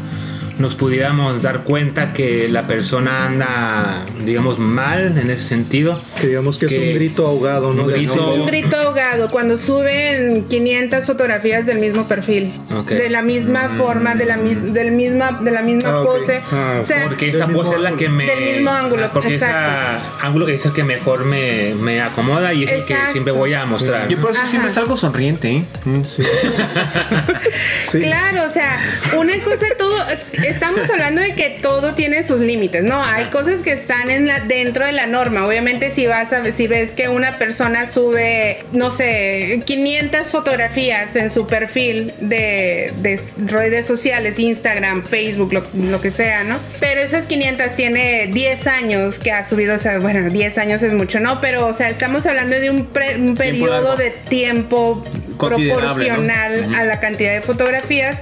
nos 0.60 0.76
pudiéramos 0.76 1.41
dar 1.41 1.63
cuenta 1.63 2.13
que 2.13 2.48
la 2.48 2.63
persona 2.63 3.26
anda, 3.26 4.06
digamos, 4.26 4.58
mal 4.60 5.18
en 5.18 5.30
ese 5.30 5.44
sentido. 5.44 6.00
Que 6.20 6.28
digamos 6.28 6.58
que, 6.58 6.68
es 6.68 6.74
un 6.74 6.94
grito 6.94 7.28
ahogado, 7.28 7.74
¿no? 7.74 7.84
un 7.84 7.89
grito- 7.89 8.34
Un 8.34 8.46
grito 8.46 8.78
ahogado 8.78 9.30
cuando 9.30 9.58
suben 9.58 10.46
500 10.50 11.06
fotografías 11.06 11.65
del 11.65 11.80
mismo 11.80 12.08
perfil, 12.08 12.54
de 12.88 13.10
la 13.10 13.22
misma 13.22 13.70
forma, 13.78 14.15
de 14.15 14.26
la, 14.26 14.38
mis- 14.38 14.74
del 14.74 14.91
misma, 14.91 15.32
de 15.41 15.52
la 15.52 15.62
misma 15.62 15.89
Ah, 16.00 16.04
pose. 16.04 16.41
Ah, 16.52 16.78
o 16.80 16.84
sea, 16.84 17.04
Porque 17.04 17.30
esa 17.30 17.48
pose 17.48 17.76
es 17.76 17.82
la 17.82 17.91
que 17.96 18.10
me. 18.10 18.26
Del 18.26 18.44
mismo 18.46 18.72
ángulo, 18.72 19.06
Ah, 19.06 19.10
Porque 19.13 19.36
ese 19.36 19.46
exacto. 19.46 20.04
ángulo 20.22 20.48
es 20.48 20.65
el 20.65 20.72
que 20.74 20.84
mejor 20.84 21.26
me, 21.26 21.76
me 21.76 22.02
acomoda 22.02 22.54
y 22.54 22.63
es 22.63 22.72
el 22.72 22.86
que 22.86 22.96
siempre 23.12 23.32
voy 23.34 23.54
a 23.54 23.65
mostrar. 23.65 24.08
Yo 24.08 24.20
por 24.22 24.32
eso 24.32 24.39
Ajá. 24.41 24.50
siempre 24.50 24.72
salgo 24.72 24.96
sonriente, 24.98 25.50
¿eh? 25.52 25.63
Mm, 25.86 26.02
sí. 26.06 26.24
Sí. 27.91 28.00
Claro, 28.00 28.44
o 28.46 28.50
sea, 28.50 28.78
una 29.18 29.34
cosa 29.44 29.65
todo, 29.78 29.96
estamos 30.45 30.89
hablando 30.89 31.21
de 31.21 31.36
que 31.36 31.49
todo 31.62 31.93
tiene 31.95 32.23
sus 32.23 32.39
límites, 32.39 32.84
¿no? 32.84 33.03
Hay 33.03 33.25
cosas 33.25 33.62
que 33.63 33.71
están 33.73 34.10
en 34.10 34.27
la, 34.27 34.39
dentro 34.41 34.86
de 34.86 34.91
la 34.91 35.05
norma. 35.08 35.45
Obviamente 35.45 35.91
si 35.91 36.05
vas 36.08 36.31
a, 36.34 36.45
si 36.51 36.67
ves 36.67 36.93
que 36.95 37.10
una 37.10 37.38
persona 37.38 37.88
sube, 37.88 38.63
no 38.71 38.89
sé, 38.91 39.62
500 39.65 40.31
fotografías 40.31 41.15
en 41.15 41.29
su 41.29 41.47
perfil 41.47 42.13
de, 42.19 42.93
de 42.97 43.19
redes 43.45 43.86
sociales, 43.86 44.39
Instagram, 44.39 45.03
Facebook, 45.03 45.53
lo, 45.53 45.63
lo 45.89 46.01
que 46.01 46.12
sea, 46.12 46.43
¿no? 46.43 46.58
Pero 46.79 47.01
esas 47.01 47.25
500 47.27 47.75
tiene 47.75 48.27
10 48.27 48.67
años 48.67 49.19
que 49.19 49.31
ha 49.31 49.43
subido, 49.43 49.75
o 49.75 49.77
sea, 49.77 49.99
bueno, 49.99 50.29
10 50.29 50.58
años 50.58 50.84
es 50.84 50.93
mucho, 50.93 51.19
¿no? 51.19 51.41
Pero, 51.41 51.67
o 51.67 51.73
sea, 51.73 51.89
estamos 51.89 52.25
hablando 52.25 52.60
de 52.60 52.69
un, 52.69 52.86
pre- 52.88 53.15
un 53.17 53.36
periodo 53.36 53.95
de 53.95 54.12
tiempo 54.12 55.03
proporcional 55.38 56.73
a 56.75 56.84
la 56.84 56.99
cantidad 56.99 57.34
de 57.34 57.41
fotografías, 57.41 58.21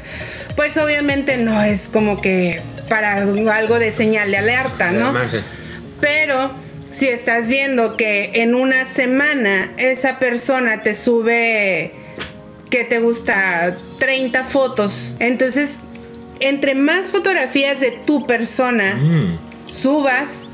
pues 0.55 0.77
obviamente 0.77 1.37
no 1.37 1.61
es 1.63 1.89
como 1.89 2.21
que 2.21 2.61
para 2.89 3.21
algo 3.21 3.79
de 3.79 3.91
señal 3.91 4.31
de 4.31 4.37
alerta, 4.37 4.91
¿no? 4.91 5.13
Pero 5.99 6.51
si 6.91 7.07
estás 7.07 7.47
viendo 7.47 7.97
que 7.97 8.31
en 8.35 8.53
una 8.53 8.85
semana 8.85 9.71
esa 9.77 10.19
persona 10.19 10.83
te 10.83 10.93
sube, 10.93 11.93
que 12.69 12.83
te 12.83 12.99
gusta 12.99 13.75
30 13.99 14.43
fotos, 14.43 15.13
entonces 15.19 15.79
entre 16.39 16.75
más 16.75 17.11
fotografías 17.11 17.79
de 17.79 17.91
tu 17.91 18.27
persona 18.27 18.95
mm. 18.95 19.39
subas, 19.65 20.45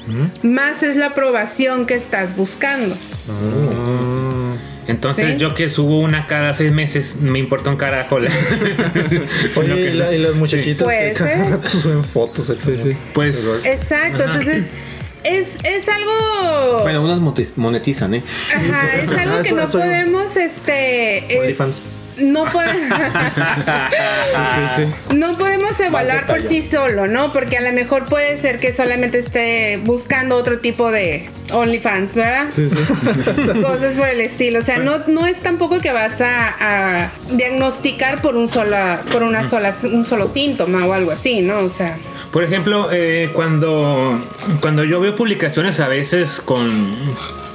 más 0.44 0.84
es 0.84 0.96
la 0.96 1.08
aprobación 1.08 1.86
que 1.86 1.96
estás 1.96 2.36
buscando. 2.36 2.96
Entonces 4.90 5.34
¿Sí? 5.34 5.38
yo 5.38 5.54
que 5.54 5.70
subo 5.70 6.00
una 6.00 6.26
cada 6.28 6.54
seis 6.54 6.72
meses 6.72 7.16
me 7.22 7.38
importa 7.40 7.70
un 7.70 7.78
carajo. 7.78 8.16
Oye, 9.56 9.76
que- 9.76 9.92
y, 9.92 9.94
la- 9.94 10.14
y 10.14 10.18
las 10.20 10.34
muchachitas 10.36 10.84
Puede 10.84 11.14
que 11.14 11.20
cada 11.20 11.36
ser. 11.44 11.52
rato 11.52 11.70
suben 11.70 12.04
fotos. 12.04 12.48
Sí, 12.64 12.78
sí. 12.78 12.92
Pues 13.14 13.66
Exacto, 13.66 14.24
entonces 14.24 14.70
es, 15.24 15.58
es 15.64 15.90
algo... 15.90 16.80
Bueno, 16.82 17.04
unas 17.04 17.20
monetizan, 17.58 18.16
¿eh? 18.16 18.24
Ajá, 18.56 18.90
es 19.02 19.10
algo 19.12 19.36
Ah, 19.36 19.42
que 19.42 19.50
eso- 19.50 19.56
no 19.58 19.68
podemos, 19.68 20.36
este... 20.38 21.18
eh, 21.50 21.56
No, 22.22 22.46
podemos 22.46 22.90
no 25.14 25.38
podemos 25.38 25.80
evaluar 25.80 26.28
por 26.28 26.42
sí 26.42 26.62
solo, 26.62 27.08
¿no? 27.08 27.32
Porque 27.34 27.58
a 27.58 27.62
lo 27.62 27.72
mejor 27.74 28.06
puede 28.06 28.38
ser 28.38 28.60
que 28.60 28.74
solamente 28.74 29.20
esté 29.20 29.80
buscando 29.84 30.36
otro 30.36 30.60
tipo 30.60 30.92
de 30.92 31.30
OnlyFans, 31.52 32.16
¿verdad? 32.16 32.46
Sí, 32.50 32.70
sí. 32.70 32.78
Cosas 33.62 33.96
por 33.96 34.08
el 34.10 34.22
estilo. 34.22 34.60
O 34.60 34.62
sea, 34.62 34.78
no, 34.78 35.00
no 35.08 35.26
es 35.26 35.42
tampoco 35.42 35.80
que 35.80 35.92
vas 35.92 36.22
a, 36.22 36.56
a 36.60 37.12
diagnosticar 37.32 38.22
por 38.22 38.36
un 38.36 38.48
sola, 38.48 39.02
por 39.12 39.24
una 39.24 39.44
sola, 39.44 39.74
un 39.92 40.06
solo 40.06 40.28
síntoma 40.28 40.86
o 40.86 40.94
algo 40.94 41.12
así, 41.12 41.42
¿no? 41.42 41.60
O 41.60 41.70
sea. 41.70 41.98
Por 42.32 42.44
ejemplo, 42.44 42.90
eh, 42.92 43.32
cuando, 43.34 44.24
cuando 44.62 44.84
yo 44.84 45.00
veo 45.00 45.16
publicaciones 45.16 45.80
a 45.80 45.88
veces 45.88 46.42
con, 46.46 46.96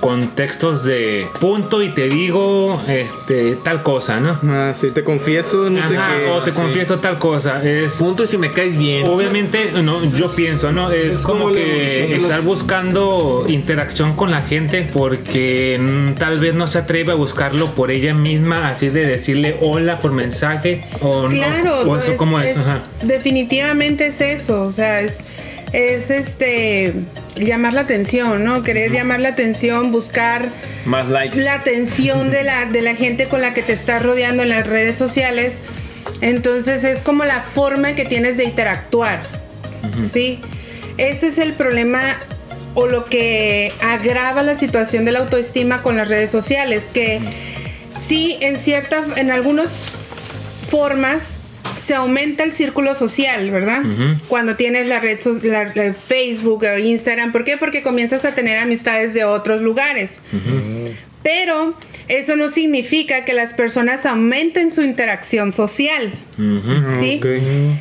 con 0.01 0.29
textos 0.35 0.85
de 0.85 1.29
punto 1.41 1.81
y 1.81 1.91
te 1.91 2.09
digo 2.09 2.83
este, 2.89 3.55
tal 3.63 3.85
cosa, 3.85 4.19
¿no? 4.19 4.39
Ah, 4.57 4.73
sí, 4.75 4.91
te 4.93 5.03
confieso, 5.03 5.69
no 5.69 5.83
sé 5.87 5.97
Ajá, 5.97 6.17
qué. 6.19 6.31
o 6.31 6.43
te 6.43 6.53
sí. 6.53 6.57
confieso 6.61 6.99
tal 6.99 7.19
cosa. 7.19 7.63
Es, 7.65 7.95
Punto 7.95 8.23
y 8.25 8.27
si 8.29 8.39
me 8.39 8.53
caes 8.53 8.79
bien. 8.79 9.05
Obviamente, 9.07 9.71
no, 9.83 10.05
yo 10.17 10.31
pienso, 10.31 10.71
¿no? 10.71 10.93
Es, 10.93 11.17
Es 11.17 11.23
como, 11.23 11.51
que 11.51 12.09
los- 12.13 12.23
estar 12.23 12.43
buscando 12.43 13.47
interacción 13.49 14.15
con 14.15 14.31
la 14.31 14.43
gente 14.43 14.89
porque 14.93 15.79
mm, 15.81 16.15
tal 16.15 16.39
vez 16.39 16.55
no 16.55 16.67
se 16.69 16.79
atreve 16.79 17.13
a 17.13 17.15
buscarlo 17.17 17.75
por 17.75 17.91
ella 17.91 18.15
misma, 18.15 18.69
así 18.69 18.91
de 18.91 19.07
decirle 19.07 19.57
hola 19.61 19.99
por 20.01 20.13
mensaje 20.13 20.83
o 21.01 21.25
no. 21.25 21.29
Claro, 21.31 21.81
O 21.81 21.97
eso 21.99 22.13
es- 22.13 22.17
como 22.17 22.39
es. 22.39 22.47
es- 22.47 22.59
Ajá. 22.59 22.83
definitivamente 23.03 24.07
es 24.07 24.21
eso, 24.21 24.63
o 24.63 24.71
sea, 24.71 25.01
es, 25.01 25.25
es 25.75 26.11
este 26.11 26.95
llamar 27.35 27.73
la 27.73 27.81
atención, 27.81 28.45
¿no? 28.45 28.63
Querer 28.63 28.93
llamar 28.93 29.19
la 29.19 29.31
atención, 29.31 29.91
buscar 29.91 30.51
Más 30.85 31.09
likes. 31.09 31.43
la 31.43 31.55
atención 31.55 32.31
de 32.31 32.45
la, 32.45 32.67
de 32.67 32.81
la 32.81 32.95
gente 32.95 33.27
con 33.27 33.43
la 33.43 33.53
que 33.53 33.63
te 33.63 33.73
estás 33.73 34.03
rodeando 34.03 34.45
en 34.45 34.51
las 34.51 34.69
redes 34.69 34.97
sociales. 34.97 35.61
Entonces 36.21 36.85
es 36.85 37.03
como 37.03 37.25
la 37.25 37.43
forma 37.43 37.95
que 37.97 38.05
tienes 38.05 38.37
de 38.37 38.45
interactuar. 38.45 39.23
¿Sí? 40.03 40.39
Ese 40.97 41.27
es 41.27 41.39
el 41.39 41.55
problema 41.55 42.19
o 42.75 42.87
lo 42.87 43.05
que 43.07 43.73
agrava 43.83 44.43
la 44.43 44.55
situación 44.55 45.05
de 45.05 45.13
la 45.13 45.21
autoestima 45.21 45.83
con 45.83 45.97
las 45.97 46.09
redes 46.09 46.31
sociales, 46.31 46.89
que 46.93 47.21
sí, 47.99 48.39
en 48.41 48.57
cierta, 48.57 49.03
en 49.17 49.31
algunas 49.31 49.91
formas 50.69 51.39
se 51.77 51.95
aumenta 51.95 52.45
el 52.45 52.53
círculo 52.53 52.95
social, 52.95 53.51
¿verdad? 53.51 53.83
Cuando 54.29 54.57
tienes 54.57 54.87
la 54.89 55.01
red 55.01 55.19
la- 55.43 55.73
la 55.75 55.93
Facebook 55.93 56.65
o 56.65 56.79
Instagram, 56.79 57.33
¿por 57.33 57.45
qué? 57.45 57.57
Porque 57.57 57.83
comienzas 57.83 58.25
a 58.25 58.35
tener 58.35 58.59
amistades 58.59 59.15
de 59.15 59.25
otros 59.25 59.61
lugares. 59.63 60.23
Pero 61.25 61.75
eso 62.07 62.37
no 62.37 62.49
significa 62.49 63.25
que 63.25 63.33
las 63.33 63.55
personas 63.55 64.05
aumenten 64.07 64.71
su 64.71 64.83
interacción 64.83 65.51
social. 65.53 66.13
¿sí? 67.01 67.21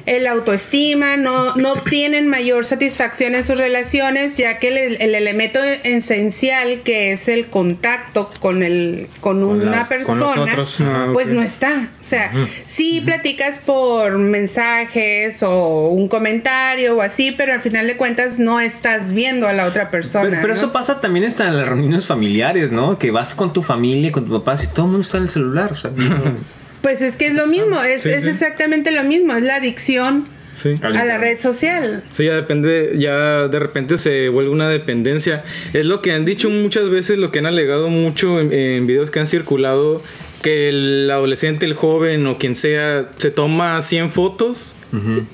El 0.05 0.27
autoestima, 0.27 1.17
no, 1.17 1.55
no 1.55 1.73
obtienen 1.73 2.27
mayor 2.27 2.65
satisfacción 2.65 3.35
en 3.35 3.43
sus 3.43 3.57
relaciones, 3.57 4.35
ya 4.35 4.59
que 4.59 4.69
el, 4.69 5.01
el 5.01 5.13
elemento 5.15 5.59
esencial 5.83 6.81
que 6.83 7.11
es 7.11 7.27
el 7.27 7.47
contacto 7.47 8.31
con, 8.39 8.63
el, 8.63 9.07
con 9.19 9.43
una 9.43 9.65
la- 9.71 9.77
con 9.79 9.87
persona, 9.89 10.35
nosotros. 10.55 10.77
Ah, 10.81 11.09
pues 11.11 11.27
no 11.33 11.41
está. 11.41 11.89
O 11.99 12.03
sea, 12.03 12.31
sí 12.65 13.01
platicas 13.03 13.57
por 13.57 14.17
mensajes 14.19 15.43
o 15.43 15.89
un 15.89 16.07
comentario 16.07 16.95
o 16.97 17.01
así, 17.01 17.31
pero 17.31 17.53
al 17.53 17.61
final 17.61 17.87
de 17.87 17.97
cuentas 17.97 18.39
no 18.39 18.59
estás 18.59 19.11
viendo 19.11 19.47
a 19.47 19.53
la 19.53 19.65
otra 19.65 19.89
persona. 19.91 20.29
Pero, 20.29 20.41
pero 20.41 20.53
¿no? 20.53 20.59
eso 20.59 20.71
pasa 20.71 21.01
también 21.01 21.25
hasta 21.25 21.47
en 21.47 21.57
las 21.57 21.67
reuniones 21.67 22.05
familiares, 22.07 22.71
¿no? 22.71 22.97
Que 22.97 23.11
vas 23.11 23.32
con 23.35 23.53
tu 23.53 23.63
familia, 23.63 24.11
con 24.11 24.25
tus 24.25 24.37
papás 24.39 24.63
y 24.63 24.67
todo 24.67 24.85
el 24.85 24.91
mundo 24.91 25.01
está 25.01 25.17
en 25.17 25.23
el 25.23 25.29
celular. 25.29 25.71
O 25.71 25.75
sea, 25.75 25.91
Pues 26.81 27.01
es 27.01 27.15
que 27.15 27.27
es 27.27 27.35
lo 27.35 27.47
mismo, 27.47 27.81
es, 27.81 28.01
Sí, 28.03 28.09
es 28.09 28.23
sí. 28.25 28.29
exactamente 28.29 28.91
lo 28.91 29.03
mismo, 29.05 29.33
es 29.35 29.43
la 29.43 29.55
adicción 29.55 30.27
Sí. 30.53 30.75
A 30.83 30.89
la 30.89 31.17
red 31.17 31.39
social. 31.39 32.03
Sí, 32.11 32.25
ya 32.25 32.35
depende, 32.35 32.93
ya 32.99 33.47
de 33.47 33.59
repente 33.59 33.97
se 33.97 34.29
vuelve 34.29 34.51
una 34.51 34.69
dependencia. 34.69 35.43
Es 35.73 35.83
lo 35.85 35.99
que 36.01 36.11
han 36.11 36.25
dicho 36.25 36.47
muchas 36.51 36.91
veces, 36.91 37.17
lo 37.17 37.31
que 37.31 37.39
han 37.39 37.47
alegado 37.47 37.89
mucho 37.89 38.39
en, 38.39 38.53
en 38.53 38.85
videos 38.85 39.09
que 39.09 39.19
han 39.19 39.25
circulado, 39.25 40.03
que 40.43 40.69
el 40.69 41.09
adolescente, 41.09 41.65
el 41.65 41.73
joven 41.73 42.27
o 42.27 42.37
quien 42.37 42.55
sea, 42.55 43.09
se 43.17 43.31
toma 43.31 43.81
100 43.81 44.11
fotos. 44.11 44.75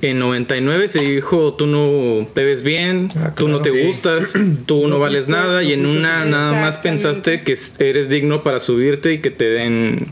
En 0.01 0.19
99 0.19 0.87
se 0.87 1.01
dijo, 1.01 1.53
tú 1.55 1.67
no 1.67 2.25
te 2.33 2.45
ves 2.45 2.63
bien, 2.63 3.09
Ah, 3.17 3.33
tú 3.35 3.49
no 3.49 3.61
te 3.61 3.71
claro. 3.71 3.87
gustas, 3.87 4.33
tú 4.65 4.87
no, 4.87 4.99
vales 4.99 5.25
fuiste- 5.25 5.31
nada. 5.31 5.63
y 5.63 5.73
en 5.73 5.83
no 5.83 5.89
una 5.91 6.23
nada 6.23 6.53
más 6.53 6.77
pensaste 6.77 7.41
que 7.41 7.57
eres 7.79 8.07
digno 8.07 8.41
para 8.41 8.61
subirte 8.61 9.11
y 9.11 9.19
que 9.19 9.31
te 9.31 9.49
den... 9.49 10.07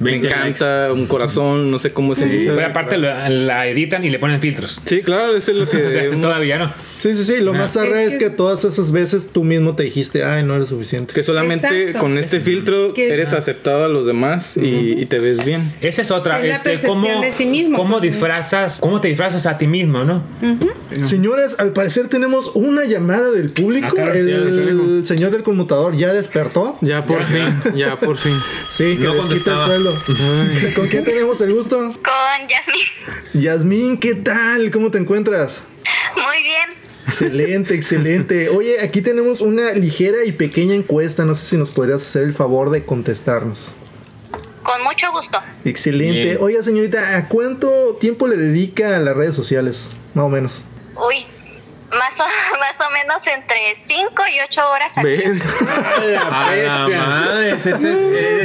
Me 0.00 0.12
20 0.12 0.28
encanta, 0.28 0.92
un 0.92 1.06
corazón, 1.06 1.72
no 1.72 1.80
sé 1.80 1.92
cómo 1.92 2.14
se 2.14 2.26
dice. 2.26 2.52
Pero 2.54 2.66
aparte 2.68 2.96
la, 2.98 3.28
la 3.28 3.66
editan 3.66 4.04
y 4.04 4.10
le 4.10 4.20
ponen 4.20 4.40
filtros. 4.40 4.80
Sí, 4.84 5.00
claro, 5.02 5.36
eso 5.36 5.50
es 5.52 5.56
lo 5.58 5.68
que... 5.70 5.76
O 5.86 5.90
sea, 5.90 6.10
todavía 6.20 6.56
no. 6.58 6.72
Sí, 7.00 7.14
sí, 7.14 7.24
sí. 7.24 7.36
Lo 7.40 7.52
más 7.52 7.76
arre 7.76 8.04
Es 8.04 8.12
es, 8.14 8.18
que- 8.18 8.24
que... 8.26 8.30
todas 8.30 8.64
esas 8.64 8.90
veces 8.90 9.28
tú 9.32 9.44
mismo 9.44 9.74
te 9.76 9.84
dijiste, 9.84 10.24
ay, 10.24 10.42
no 10.42 10.54
eres 10.56 10.68
suficiente. 10.68 11.14
Que 11.14 11.22
solamente 11.22 11.66
Exacto. 11.66 11.98
con 12.00 12.18
este 12.18 12.40
filtro 12.40 12.92
Que- 12.92 13.08
eres 13.12 13.32
aceptado 13.32 13.84
a 13.84 13.88
los 13.88 14.06
demás 14.06 14.56
y, 14.56 15.00
y 15.00 15.06
te 15.06 15.18
ves 15.18 15.44
bien. 15.44 15.72
Esa 15.80 16.02
es 16.02 16.10
otra. 16.10 16.40
Es 16.40 16.48
la 16.48 16.56
este, 16.56 16.70
percepción 16.70 17.00
¿cómo, 17.14 17.20
de 17.22 17.32
sí 17.32 17.46
mismo, 17.46 17.76
¿Cómo 17.78 17.98
pues, 17.98 18.02
disfrazas? 18.02 18.78
¿Cómo 18.80 19.00
te 19.00 19.08
disfrazas 19.08 19.46
a 19.46 19.58
ti 19.58 19.66
mismo, 19.66 20.04
no? 20.04 20.22
Señores, 21.02 21.56
al 21.58 21.72
parecer 21.72 22.08
tenemos 22.08 22.50
una 22.54 22.84
llamada 22.84 23.30
del 23.30 23.50
público. 23.50 23.94
Ah, 23.98 24.10
el, 24.14 25.02
señor 25.06 25.30
del 25.30 25.42
conmutador 25.42 25.96
ya 25.96 26.12
despertó. 26.12 26.76
Ya 26.80 27.04
por 27.06 27.24
fin, 27.24 27.46
ya 27.76 27.98
por 28.00 28.16
fin. 28.18 28.34
Sí, 28.72 28.96
que 28.96 29.04
No 29.04 29.14
les 29.14 29.24
quita 29.38 29.52
el 29.52 29.66
sueldo. 29.66 29.94
¿Con 30.74 30.88
quién 30.88 31.04
tenemos 31.04 31.40
el 31.40 31.52
gusto? 31.54 31.78
Con 31.78 32.48
Yasmin. 32.48 33.42
Yasmín, 33.44 33.98
¿qué 33.98 34.14
tal? 34.14 34.70
¿Cómo 34.70 34.90
te 34.90 34.98
encuentras? 34.98 35.62
Muy 36.16 36.42
bien. 36.42 36.87
Excelente, 37.08 37.74
excelente. 37.74 38.50
Oye, 38.50 38.82
aquí 38.82 39.00
tenemos 39.00 39.40
una 39.40 39.72
ligera 39.72 40.24
y 40.26 40.32
pequeña 40.32 40.74
encuesta. 40.74 41.24
No 41.24 41.34
sé 41.34 41.46
si 41.46 41.56
nos 41.56 41.70
podrías 41.70 42.02
hacer 42.02 42.24
el 42.24 42.34
favor 42.34 42.68
de 42.70 42.84
contestarnos. 42.84 43.74
Con 44.62 44.82
mucho 44.82 45.06
gusto. 45.12 45.38
Excelente. 45.64 46.20
Bien. 46.20 46.38
Oiga, 46.38 46.62
señorita, 46.62 47.16
¿a 47.16 47.28
cuánto 47.28 47.96
tiempo 47.98 48.28
le 48.28 48.36
dedica 48.36 48.96
a 48.96 48.98
las 49.00 49.16
redes 49.16 49.34
sociales? 49.34 49.90
Más 50.12 50.26
o 50.26 50.28
menos. 50.28 50.64
Uy, 50.96 51.24
más 51.90 52.14
o, 52.20 52.24
más 52.58 52.80
o 52.86 52.90
menos 52.90 53.26
entre 53.26 53.56
5 53.76 54.22
y 54.34 54.40
8 54.40 54.70
horas 54.70 54.96
al 54.98 55.04
día. 55.04 55.32
La 56.14 56.30
madre, 56.30 57.50
ese- 57.52 57.70
ese 57.70 57.92
es, 57.92 57.98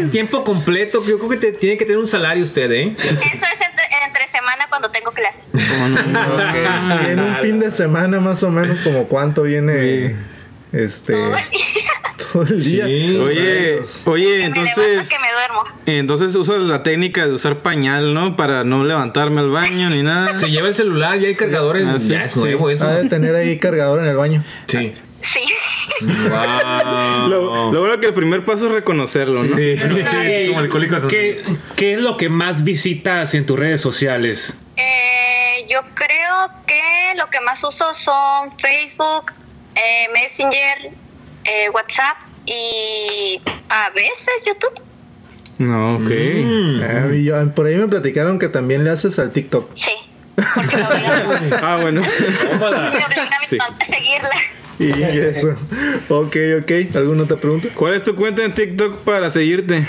es 0.06 0.12
tiempo 0.12 0.43
completo. 0.43 1.03
Yo 1.06 1.17
creo 1.17 1.29
que 1.29 1.38
te- 1.38 1.51
tiene 1.51 1.77
que 1.77 1.86
tener 1.86 1.97
un 1.99 2.08
salario 2.08 2.43
usted, 2.43 2.71
¿eh? 2.71 2.95
Eso 2.97 3.10
es 3.13 3.62
entre, 3.62 3.86
entre 4.06 4.27
semana 4.32 4.65
cuando 4.69 4.89
tengo 4.91 5.12
clases. 5.12 5.45
Y 5.53 7.10
en 7.12 7.19
un 7.19 7.36
fin 7.38 7.60
de 7.60 7.71
semana, 7.71 8.19
más 8.19 8.43
o 8.43 8.49
menos, 8.49 8.82
como 8.82 9.06
cuánto 9.08 9.43
viene 9.43 10.15
este 10.73 11.13
Todo 11.13 11.36
el 11.36 11.49
día. 11.51 11.91
todo 12.33 12.43
el 12.43 12.63
día. 12.63 12.86
Sí. 12.86 13.17
Oye, 13.17 13.79
oye, 14.05 14.25
Que 14.25 14.49
me 14.49 14.55
levanto, 14.55 14.62
entonces. 14.62 15.09
que 15.09 15.19
me 15.19 15.31
duermo. 15.31 15.63
Entonces 15.86 16.36
usas 16.36 16.62
la 16.63 16.83
técnica 16.83 17.25
de 17.25 17.33
usar 17.33 17.62
pañal, 17.62 18.13
¿no? 18.13 18.36
Para 18.36 18.63
no 18.63 18.83
levantarme 18.83 19.41
al 19.41 19.49
baño 19.49 19.89
ni 19.89 20.03
nada. 20.03 20.39
Se 20.39 20.49
lleva 20.49 20.67
el 20.67 20.75
celular 20.75 21.17
y 21.19 21.27
hay 21.27 21.36
cargadores. 21.36 21.86
Ah, 21.88 21.99
sí. 21.99 22.09
ya 22.09 22.25
eso. 22.25 22.43
Ha 22.45 22.93
de 22.95 23.09
tener 23.09 23.36
ahí 23.36 23.57
cargador 23.59 23.99
en 23.99 24.07
el 24.07 24.15
baño. 24.15 24.43
Sí. 24.67 24.91
Sí. 25.21 25.39
Wow. 26.01 27.29
Lo, 27.29 27.71
lo 27.71 27.79
bueno 27.79 27.99
que 27.99 28.07
el 28.07 28.13
primer 28.13 28.43
paso 28.43 28.65
es 28.67 28.71
reconocerlo, 28.73 29.43
¿no? 29.43 29.55
Sí. 29.55 29.75
Como 30.47 30.59
alcohólicos. 30.59 31.05
¿Qué, 31.05 31.41
¿Qué 31.75 31.93
es 31.93 32.01
lo 32.01 32.17
que 32.17 32.29
más 32.29 32.63
visitas 32.63 33.33
en 33.33 33.45
tus 33.45 33.57
redes 33.57 33.79
sociales? 33.79 34.57
Eh, 34.75 35.65
yo 35.69 35.79
creo 35.93 36.49
que 36.67 36.81
lo 37.17 37.29
que 37.29 37.39
más 37.41 37.63
uso 37.63 37.93
son 37.93 38.51
Facebook, 38.57 39.31
eh, 39.75 40.07
Messenger, 40.13 40.91
eh, 41.45 41.69
WhatsApp 41.73 42.17
y 42.45 43.41
a 43.69 43.89
veces 43.91 44.29
YouTube. 44.45 44.81
No, 45.59 45.95
ok. 45.97 46.12
Ah, 46.83 47.13
y 47.13 47.25
yo- 47.25 47.53
por 47.53 47.67
ahí 47.67 47.75
me 47.75 47.88
platicaron 47.88 48.39
que 48.39 48.49
también 48.49 48.83
le 48.83 48.89
haces 48.89 49.19
al 49.19 49.31
TikTok. 49.31 49.69
Sí. 49.75 49.91
Porque 50.55 50.77
me 50.77 50.83
obligan, 50.83 51.53
Ah, 51.63 51.77
bueno. 51.79 52.01
me 52.01 52.07
obligan 52.57 53.33
a 53.33 53.39
mi 53.39 53.45
Sí. 53.45 53.57
mamá 53.57 53.77
a 53.79 53.86
seguirla. 53.86 54.29
Y 54.79 54.89
eso. 55.19 55.55
Ok, 56.09 56.36
ok. 56.62 56.95
¿Alguna 56.95 57.23
otra 57.23 57.38
pregunta? 57.38 57.67
¿Cuál 57.75 57.93
es 57.93 58.01
tu 58.03 58.15
cuenta 58.15 58.43
en 58.43 58.53
TikTok 58.53 59.01
para 59.03 59.29
seguirte? 59.29 59.81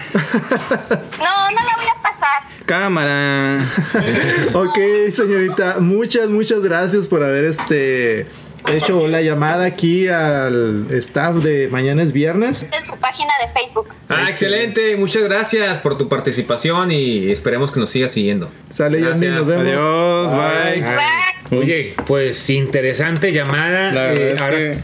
No, 1.18 1.50
no 1.50 1.56
la 1.64 1.76
voy 1.76 1.86
a 1.86 2.02
pasar. 2.02 2.42
Cámara. 2.66 3.60
Ok, 4.52 4.78
señorita, 5.14 5.76
muchas, 5.80 6.28
muchas 6.28 6.60
gracias 6.60 7.06
por 7.06 7.24
haber 7.24 7.44
este 7.46 8.26
hecho 8.72 9.06
la 9.06 9.20
llamada 9.22 9.64
aquí 9.66 10.08
al 10.08 10.86
staff 10.90 11.36
de 11.36 11.68
Mañana 11.68 12.02
es 12.02 12.12
Viernes. 12.12 12.62
En 12.70 12.84
su 12.84 12.96
página 12.96 13.32
de 13.44 13.52
Facebook. 13.52 13.88
Ah, 14.08 14.26
excelente. 14.28 14.96
Muchas 14.96 15.22
gracias 15.24 15.78
por 15.78 15.98
tu 15.98 16.08
participación 16.08 16.90
y 16.92 17.30
esperemos 17.30 17.72
que 17.72 17.80
nos 17.80 17.90
sigas 17.90 18.12
siguiendo. 18.12 18.50
Sale, 18.70 19.00
Gracias. 19.00 19.34
nos 19.34 19.46
vemos. 19.46 19.66
Adiós, 19.66 20.32
bye. 20.32 20.80
Bye. 20.82 21.33
Oye, 21.58 21.94
pues 22.06 22.48
interesante 22.50 23.32
llamada. 23.32 23.92
La 23.92 24.12
Eh, 24.14 24.32
es 24.32 24.40
ahora 24.40 24.56
que- 24.56 24.78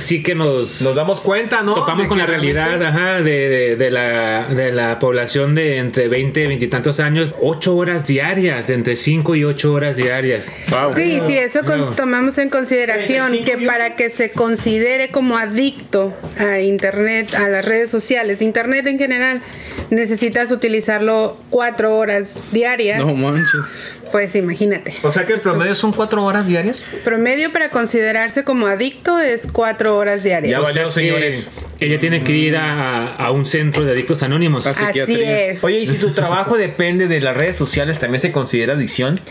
sí 0.00 0.22
que 0.22 0.34
nos, 0.34 0.80
Nos 0.82 0.94
damos 0.94 1.20
cuenta, 1.20 1.62
¿no? 1.62 1.74
topamos 1.74 2.04
De 2.04 2.08
con 2.08 2.18
la 2.18 2.26
realidad 2.26 2.82
ajá, 2.82 3.22
de, 3.22 3.48
de- 3.48 3.76
de 3.76 3.90
la, 3.90 4.46
de 4.48 4.72
la 4.72 4.98
población 4.98 5.54
de 5.54 5.78
entre 5.78 6.08
20 6.08 6.42
y 6.44 6.46
20 6.46 6.64
y 6.64 6.68
tantos 6.68 7.00
años. 7.00 7.30
8 7.40 7.74
horas 7.76 8.06
diarias, 8.06 8.66
de 8.66 8.74
entre 8.74 8.96
5 8.96 9.34
y 9.36 9.44
8 9.44 9.72
horas 9.72 9.96
diarias. 9.96 10.50
Sí, 10.94 11.20
sí, 11.26 11.36
eso 11.36 11.64
con- 11.64 11.94
tomamos 11.96 12.38
en 12.38 12.50
consideración 12.50 13.44
que 13.44 13.58
para 13.58 13.96
que 13.96 14.10
se 14.10 14.30
considere 14.32 15.10
como 15.10 15.36
adicto 15.38 16.14
a 16.38 16.60
Internet, 16.60 17.34
a 17.34 17.48
las 17.48 17.64
redes 17.64 17.90
sociales, 17.90 18.42
Internet 18.42 18.86
en 18.86 18.98
general, 18.98 19.42
necesitas 19.90 20.50
utilizarlo 20.52 21.38
cuatro 21.50 21.96
horas 21.96 22.42
diarias. 22.52 22.98
No 23.00 23.14
manches. 23.14 23.76
Pues 24.12 24.36
imagínate. 24.36 24.94
O 25.02 25.10
sea 25.10 25.26
que 25.26 25.32
el 25.32 25.40
promedio 25.40 25.74
son 25.74 25.92
cuatro 26.16 26.24
horas 26.24 26.46
diarias. 26.46 26.84
Promedio 27.04 27.52
para 27.52 27.70
considerarse 27.70 28.44
como 28.44 28.66
adicto 28.66 29.18
es 29.18 29.48
cuatro 29.50 29.96
horas 29.96 30.22
diarias. 30.22 30.50
Ya 30.50 30.60
valió, 30.60 30.90
señores. 30.90 31.48
Ella 31.78 32.00
tiene 32.00 32.22
que 32.22 32.32
ir 32.32 32.56
a, 32.56 33.14
a 33.16 33.30
un 33.30 33.44
centro 33.44 33.84
de 33.84 33.92
adictos 33.92 34.22
anónimos. 34.22 34.66
Así 34.66 34.84
psiquiatría. 34.84 35.46
es. 35.48 35.62
Oye, 35.62 35.80
¿y 35.80 35.86
si 35.86 35.98
tu 35.98 36.12
trabajo 36.12 36.56
depende 36.58 37.06
de 37.06 37.20
las 37.20 37.36
redes 37.36 37.56
sociales, 37.56 37.98
también 37.98 38.20
se 38.20 38.32
considera 38.32 38.74
adicción? 38.74 39.20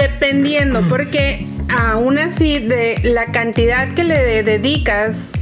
Dependiendo, 0.00 0.86
porque 0.88 1.46
aún 1.68 2.18
así 2.18 2.60
de 2.60 2.98
la 3.02 3.26
cantidad 3.26 3.94
que 3.94 4.04
le 4.04 4.42
dedicas 4.42 5.32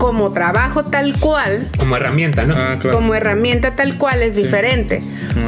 como 0.00 0.32
trabajo 0.32 0.86
tal 0.86 1.18
cual, 1.20 1.68
Como 1.78 1.94
herramienta, 1.94 2.44
¿no? 2.44 2.54
Ah, 2.56 2.78
claro. 2.80 2.96
como 2.96 3.14
herramienta 3.14 3.72
tal 3.76 3.98
cual 3.98 4.22
es 4.22 4.34
diferente. 4.34 5.00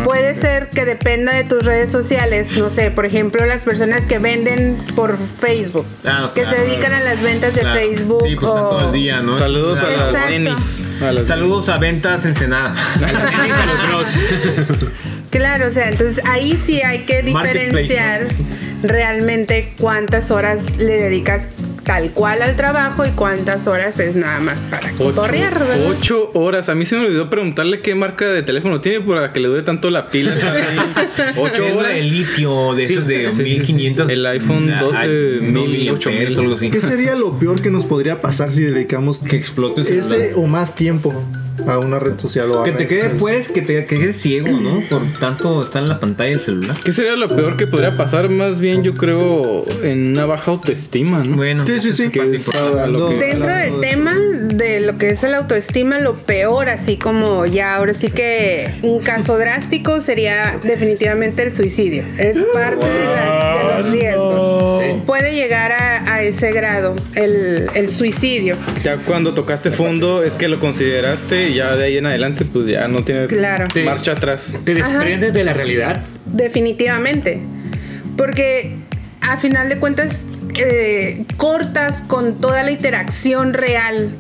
Puede 0.05 0.35
ser 0.35 0.69
que 0.69 0.85
dependa 0.85 1.33
de 1.35 1.45
tus 1.45 1.65
redes 1.65 1.91
sociales, 1.91 2.57
no 2.59 2.69
sé, 2.69 2.91
por 2.91 3.07
ejemplo, 3.07 3.45
las 3.47 3.63
personas 3.65 4.05
que 4.05 4.19
venden 4.19 4.77
por 4.95 5.17
Facebook, 5.17 5.87
Ah, 6.05 6.31
que 6.35 6.43
claro. 6.43 6.57
se 6.59 6.63
dedican 6.65 6.93
a 6.93 7.01
las 7.01 7.23
ventas 7.23 7.55
de 7.55 7.63
Claro. 7.63 7.81
Facebook. 7.81 8.25
Sí, 8.29 8.37
pues 8.37 8.51
o- 8.51 8.55
todo 8.69 8.87
el 8.89 8.93
día, 8.93 9.21
¿no? 9.21 9.33
Saludos 9.33 9.83
a 9.83 9.87
Claro. 9.87 10.39
las. 10.39 10.87
A 11.03 11.13
las 11.13 11.27
Saludos 11.27 11.69
a 11.71 11.79
ventas 11.79 12.25
Ensenada. 12.27 12.75
A 13.03 13.67
los 13.67 13.89
bros. 13.89 14.89
Claro, 15.31 15.69
o 15.69 15.71
sea, 15.71 15.89
entonces 15.89 16.23
ahí 16.27 16.59
sí 16.59 16.83
hay 16.83 17.01
que 17.01 17.23
diferenciar 17.23 18.27
realmente 18.83 19.73
cuántas 19.81 20.31
horas 20.31 20.77
le 20.77 21.01
dedicas 21.01 21.49
tal 21.85 22.11
cual 22.13 22.43
al 22.43 22.57
trabajo 22.57 23.05
y 23.05 23.11
cuántas 23.11 23.67
horas 23.67 23.99
es 23.99 24.15
nada 24.17 24.39
más 24.41 24.65
para 24.65 24.93
¿verdad? 24.93 25.87
ocho 25.89 26.31
horas. 26.35 26.69
A 26.69 26.75
mí 26.75 26.85
se 26.87 26.97
me 26.97 27.07
olvidó 27.07 27.29
preguntarle 27.29 27.81
qué 27.81 27.95
marca 27.95 28.27
de 28.29 28.43
teléfono 28.43 28.81
tiene 28.81 29.01
para 29.01 29.33
que 29.33 29.41
le 29.41 29.49
dure 29.49 29.63
tanto 29.63 29.91
la 29.91 30.07
pila. 30.09 30.35
ocho 31.37 31.67
horas. 31.77 31.95
de 31.95 32.03
litio, 32.03 32.75
de 32.75 32.85
esos 32.85 33.07
de 33.07 33.27
sí, 33.31 33.37
sí, 33.37 33.45
sí. 33.45 33.75
1500. 33.75 34.11
El 34.11 34.27
iPhone 34.27 34.71
Ah, 34.73 34.81
12, 34.81 35.07
no, 35.43 35.65
1000, 35.67 35.91
8000. 35.93 36.39
algo 36.39 36.55
así. 36.55 36.71
¿Qué 36.71 36.81
sería 36.81 37.15
lo 37.15 37.39
peor 37.39 37.61
que 37.61 37.71
nos 37.71 37.85
podría 37.85 38.21
pasar 38.21 38.53
si 38.53 38.63
dedicamos 38.63 39.19
Que 39.21 39.37
explote 39.37 39.81
el 39.83 39.87
celular. 39.87 40.21
ese 40.21 40.35
o 40.35 40.47
más 40.47 40.75
tiempo 40.75 41.13
a 41.67 41.79
una 41.79 41.99
red 41.99 42.19
social 42.19 42.51
o 42.51 42.61
a 42.61 42.65
Que 42.65 42.73
te 42.73 42.87
quede, 42.87 43.11
pues, 43.11 43.49
que 43.49 43.63
te 43.63 43.85
que 43.87 43.99
quedes 43.99 44.17
ciego, 44.17 44.49
¿no? 44.51 44.81
Por 44.89 45.03
tanto, 45.19 45.63
está 45.63 45.79
en 45.79 45.89
la 45.89 46.01
pantalla 46.01 46.31
del 46.31 46.41
celular. 46.41 46.77
¿Qué 46.85 46.93
sería 46.93 47.17
lo 47.17 47.29
peor 47.29 47.57
que 47.57 47.67
podría 47.67 47.97
pasar? 47.97 48.29
Más 48.29 48.59
bien, 48.59 48.83
yo 48.83 48.95
creo, 48.95 49.65
en 49.83 50.09
una 50.13 50.27
baja 50.27 50.51
autoestima, 50.51 51.23
¿no? 51.23 51.37
Bueno, 51.37 51.67
Sí, 51.67 51.81
sí, 51.81 51.93
sí. 51.93 52.05
es 52.05 52.11
parte 52.11 52.31
Que 52.31 52.37
es- 52.37 52.47
importante. 52.47 52.81
a 52.83 52.87
lo 52.87 53.09
que- 53.09 53.15
Dentro 53.17 53.55
del 53.55 53.81
tema 53.81 54.15
de 54.63 54.81
lo 54.81 54.97
que 54.97 55.11
es 55.11 55.23
la 55.25 55.39
autoestima, 55.39 55.99
lo 55.99 56.15
peor, 56.17 56.69
así 56.69 56.97
como 56.97 57.45
ya 57.47 57.75
ahora 57.75 57.93
sí 57.95 58.09
que 58.11 58.71
un 58.83 59.01
caso 59.03 59.37
drástico 59.39 60.01
sería 60.01 60.59
definitivamente 60.63 61.43
el 61.43 61.53
suicidio. 61.53 62.05
Es 62.19 62.39
parte 62.55 62.87
de, 62.87 63.05
las- 63.05 63.77
de 63.77 63.83
los 63.83 63.93
riesgos. 63.93 64.95
Puede 65.07 65.35
llegar 65.35 65.73
a, 65.73 66.15
a 66.15 66.23
ese 66.23 66.53
grado 66.53 66.95
el, 67.15 67.69
el 67.75 67.91
suicidio. 67.91 68.57
Ya 68.85 68.97
cuando 68.99 69.35
tocaste 69.35 69.71
fondo 69.71 70.23
es 70.23 70.35
que 70.35 70.49
lo 70.49 70.61
consideraste 70.61 71.49
y 71.51 71.55
ya 71.55 71.77
de 71.77 71.85
ahí 71.85 71.97
en 71.99 72.07
adelante 72.07 72.45
pues 72.45 72.67
ya 72.67 72.87
no 72.89 73.03
tiene 73.05 73.27
Claro. 73.27 73.67
marcha 73.85 74.13
atrás. 74.13 74.55
¿Te 74.65 74.75
desprendes 74.75 75.33
de 75.33 75.45
la 75.45 75.53
realidad? 75.53 76.03
Definitivamente. 76.27 77.41
Porque 78.17 78.77
a 79.21 79.37
final 79.39 79.69
de 79.69 79.79
cuentas 79.79 80.27
eh, 80.57 81.25
cortas 81.37 82.03
con 82.03 82.41
toda 82.41 82.63
la 82.63 82.71
interacción 82.73 83.55
real 83.55 84.11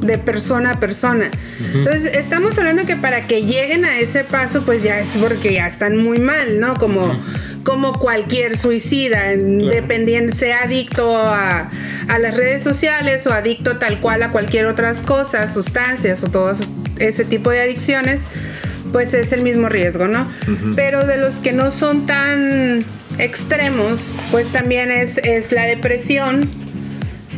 de 0.00 0.18
persona 0.18 0.72
a 0.72 0.80
persona. 0.80 1.30
Entonces, 1.74 2.16
estamos 2.16 2.58
hablando 2.58 2.86
que 2.86 2.96
para 2.96 3.26
que 3.26 3.42
lleguen 3.42 3.84
a 3.84 3.98
ese 3.98 4.24
paso, 4.24 4.62
pues 4.62 4.82
ya 4.82 4.98
es 4.98 5.14
porque 5.20 5.54
ya 5.54 5.66
están 5.66 5.96
muy 5.96 6.18
mal, 6.18 6.60
¿no? 6.60 6.74
Como, 6.74 7.18
como 7.64 7.92
cualquier 7.92 8.56
suicida, 8.56 9.28
dependiendo, 9.36 10.34
sea 10.34 10.64
adicto 10.64 11.16
a, 11.16 11.70
a 12.08 12.18
las 12.18 12.36
redes 12.36 12.62
sociales 12.62 13.26
o 13.26 13.32
adicto 13.32 13.78
tal 13.78 14.00
cual 14.00 14.22
a 14.22 14.30
cualquier 14.30 14.66
otras 14.66 15.02
cosas, 15.02 15.52
sustancias 15.52 16.22
o 16.24 16.28
todo 16.28 16.52
ese 16.98 17.24
tipo 17.24 17.50
de 17.50 17.60
adicciones, 17.60 18.24
pues 18.92 19.14
es 19.14 19.32
el 19.32 19.42
mismo 19.42 19.68
riesgo, 19.68 20.08
¿no? 20.08 20.26
Pero 20.74 21.04
de 21.06 21.16
los 21.16 21.36
que 21.36 21.52
no 21.52 21.70
son 21.70 22.06
tan 22.06 22.84
extremos, 23.18 24.12
pues 24.30 24.48
también 24.48 24.90
es, 24.90 25.18
es 25.18 25.52
la 25.52 25.64
depresión, 25.64 26.48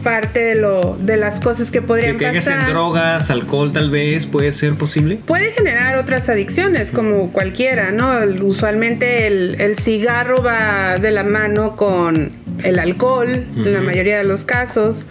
parte 0.03 0.41
de 0.41 0.55
lo 0.57 0.97
de 1.01 1.17
las 1.17 1.41
cosas 1.41 1.71
que 1.71 1.81
Que 1.81 1.87
podrían 1.87 2.23
en 2.23 2.35
pasar. 2.35 2.69
drogas, 2.69 3.31
alcohol, 3.31 3.73
tal 3.73 3.91
vez, 3.91 4.27
puede 4.27 4.53
ser 4.53 4.75
posible. 4.75 5.21
Puede 5.27 5.53
generar 5.53 5.97
otras 5.97 6.29
adicciones, 6.29 6.91
como 6.93 7.31
cualquiera, 7.33 7.91
¿no? 7.93 8.19
El- 8.21 8.43
usualmente 8.43 9.27
el, 9.27 9.57
el 9.61 9.77
cigarro 9.77 10.43
va 10.43 10.99
de 10.99 11.11
la 11.11 11.25
mano 11.25 11.77
con 11.77 12.33
el 12.63 12.79
alcohol, 12.79 13.29
en 13.57 13.73
la 13.73 13.81
mayoría 13.81 14.19
de 14.19 14.25
los 14.25 14.45
casos. 14.45 15.05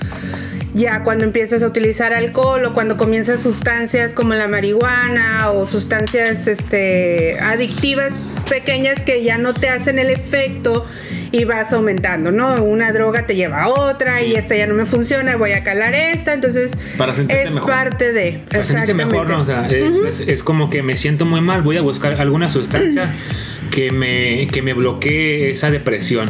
Ya 0.74 1.04
cuando 1.04 1.26
empiezas 1.26 1.64
a 1.64 1.68
utilizar 1.68 2.14
alcohol 2.14 2.64
o 2.66 2.74
cuando 2.74 2.96
comienzas 2.96 3.42
sustancias 3.42 4.14
como 4.14 4.34
la 4.34 4.48
marihuana 4.48 5.52
o 5.52 5.68
sustancias 5.68 6.48
este, 6.48 7.38
adictivas 7.42 8.20
pequeñas 8.50 9.04
que 9.04 9.22
ya 9.24 9.38
no 9.38 9.54
te 9.54 9.68
hacen 9.70 10.00
el 10.00 10.10
efecto 10.10 10.86
y 11.34 11.44
vas 11.46 11.72
aumentando, 11.74 12.32
¿no? 12.32 12.64
Una 12.64 12.92
droga 12.94 13.26
te 13.26 13.36
lleva 13.36 13.64
a 13.64 13.68
otra 13.70 14.22
y 14.22 14.36
esta 14.36 14.56
ya 14.56 14.66
no 14.68 14.74
me 14.74 14.86
funciona, 14.86 15.36
voy 15.38 15.52
a 15.54 15.64
calar 15.64 15.94
esta, 15.94 16.34
entonces 16.34 16.74
Para 16.98 17.14
sentirte 17.14 17.44
es 17.44 17.54
mejor. 17.54 17.70
parte 17.70 18.12
de... 18.14 18.40
Para 18.50 18.64
sentirse 18.64 18.94
mejor, 18.94 19.30
¿no? 19.30 19.42
O 19.42 19.46
sea, 19.46 19.68
es, 19.70 20.20
es- 20.20 20.28
es 20.28 20.44
como 20.44 20.70
que 20.70 20.84
me 20.84 20.96
siento 20.98 21.26
muy 21.26 21.42
mal, 21.42 21.62
voy 21.62 21.78
a 21.78 21.82
buscar 21.82 22.20
alguna 22.20 22.50
sustancia 22.50 23.12
que 23.72 23.92
me, 23.92 24.48
que 24.48 24.62
me 24.62 24.74
bloquee 24.74 25.52
esa 25.52 25.70
depresión. 25.72 26.30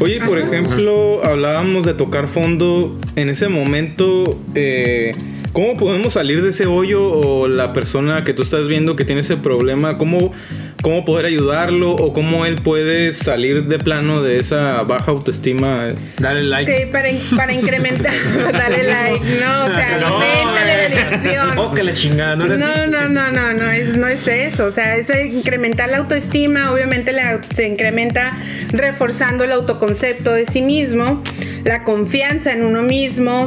Oye, 0.00 0.20
por 0.20 0.38
ejemplo, 0.38 1.24
hablábamos 1.24 1.84
de 1.84 1.94
tocar 1.94 2.26
fondo. 2.26 2.98
En 3.16 3.28
ese 3.28 3.48
momento, 3.48 4.38
eh, 4.54 5.12
¿cómo 5.52 5.76
podemos 5.76 6.12
salir 6.14 6.42
de 6.42 6.50
ese 6.50 6.66
hoyo 6.66 7.02
o 7.02 7.48
la 7.48 7.72
persona 7.72 8.24
que 8.24 8.32
tú 8.34 8.42
estás 8.42 8.68
viendo 8.68 8.96
que 8.96 9.04
tiene 9.04 9.20
ese 9.22 9.36
problema, 9.36 9.98
cómo, 9.98 10.32
cómo 10.82 11.04
poder 11.04 11.26
ayudarlo 11.26 11.90
o 11.92 12.12
cómo 12.12 12.46
él 12.46 12.56
puede 12.56 13.12
salir 13.12 13.64
de 13.64 13.78
plano 13.78 14.22
de 14.22 14.38
esa 14.38 14.82
baja 14.82 15.10
autoestima? 15.10 15.88
Dale 16.18 16.42
like. 16.44 16.84
Ok, 16.84 16.92
para, 16.92 17.08
para 17.36 17.52
incrementar, 17.52 18.12
dale 18.52 18.84
like, 18.84 19.24
no, 19.40 19.64
o 19.64 19.74
sea, 19.74 19.98
No, 20.00 20.20
la 20.20 20.88
diversión. 20.88 21.58
Oh, 21.58 21.74
que 21.74 21.82
la 21.82 21.92
chingada, 21.92 22.36
no 22.36 22.46
No, 22.46 22.86
no, 22.86 23.08
no, 23.08 23.30
no, 23.32 23.52
no 23.54 23.70
es, 23.70 23.96
no 23.96 24.06
es 24.06 24.26
eso. 24.28 24.66
O 24.66 24.70
sea, 24.72 24.96
es 24.96 25.10
incrementar 25.32 25.88
la 25.90 25.98
autoestima. 25.98 26.72
Obviamente 26.72 27.12
la- 27.12 27.40
se 27.50 27.66
incrementa 27.66 28.36
reforzando 28.72 29.44
el 29.44 29.52
autoconcepto 29.52 30.32
de 30.32 30.46
sí 30.46 30.62
mismo, 30.62 31.22
la 31.64 31.84
confianza 31.84 32.52
en 32.52 32.64
uno 32.64 32.82
mismo, 32.82 33.46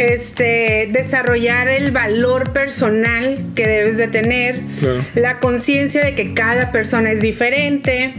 este, 0.00 0.88
desarrollar 0.92 1.68
el 1.68 1.90
valor 1.90 2.52
personal 2.52 3.38
que 3.54 3.66
debes 3.66 3.96
de 3.98 4.08
tener, 4.08 4.60
Claro. 4.80 5.04
la 5.14 5.38
conciencia 5.40 6.04
de 6.04 6.14
que 6.14 6.34
cada 6.34 6.72
persona 6.72 7.10
es 7.12 7.20
diferente. 7.20 8.14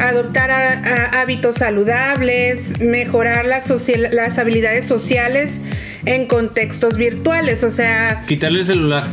Adoptar 0.00 0.50
a- 0.50 0.72
a- 0.72 1.20
hábitos 1.20 1.54
saludables, 1.56 2.80
mejorar 2.80 3.46
social- 3.64 4.08
las 4.12 4.38
habilidades 4.38 4.86
sociales 4.86 5.60
en 6.04 6.26
contextos 6.26 6.96
virtuales, 6.96 7.62
o 7.62 7.70
sea, 7.70 8.22
Quitarle 8.26 8.60
el 8.60 8.66
celular. 8.66 9.06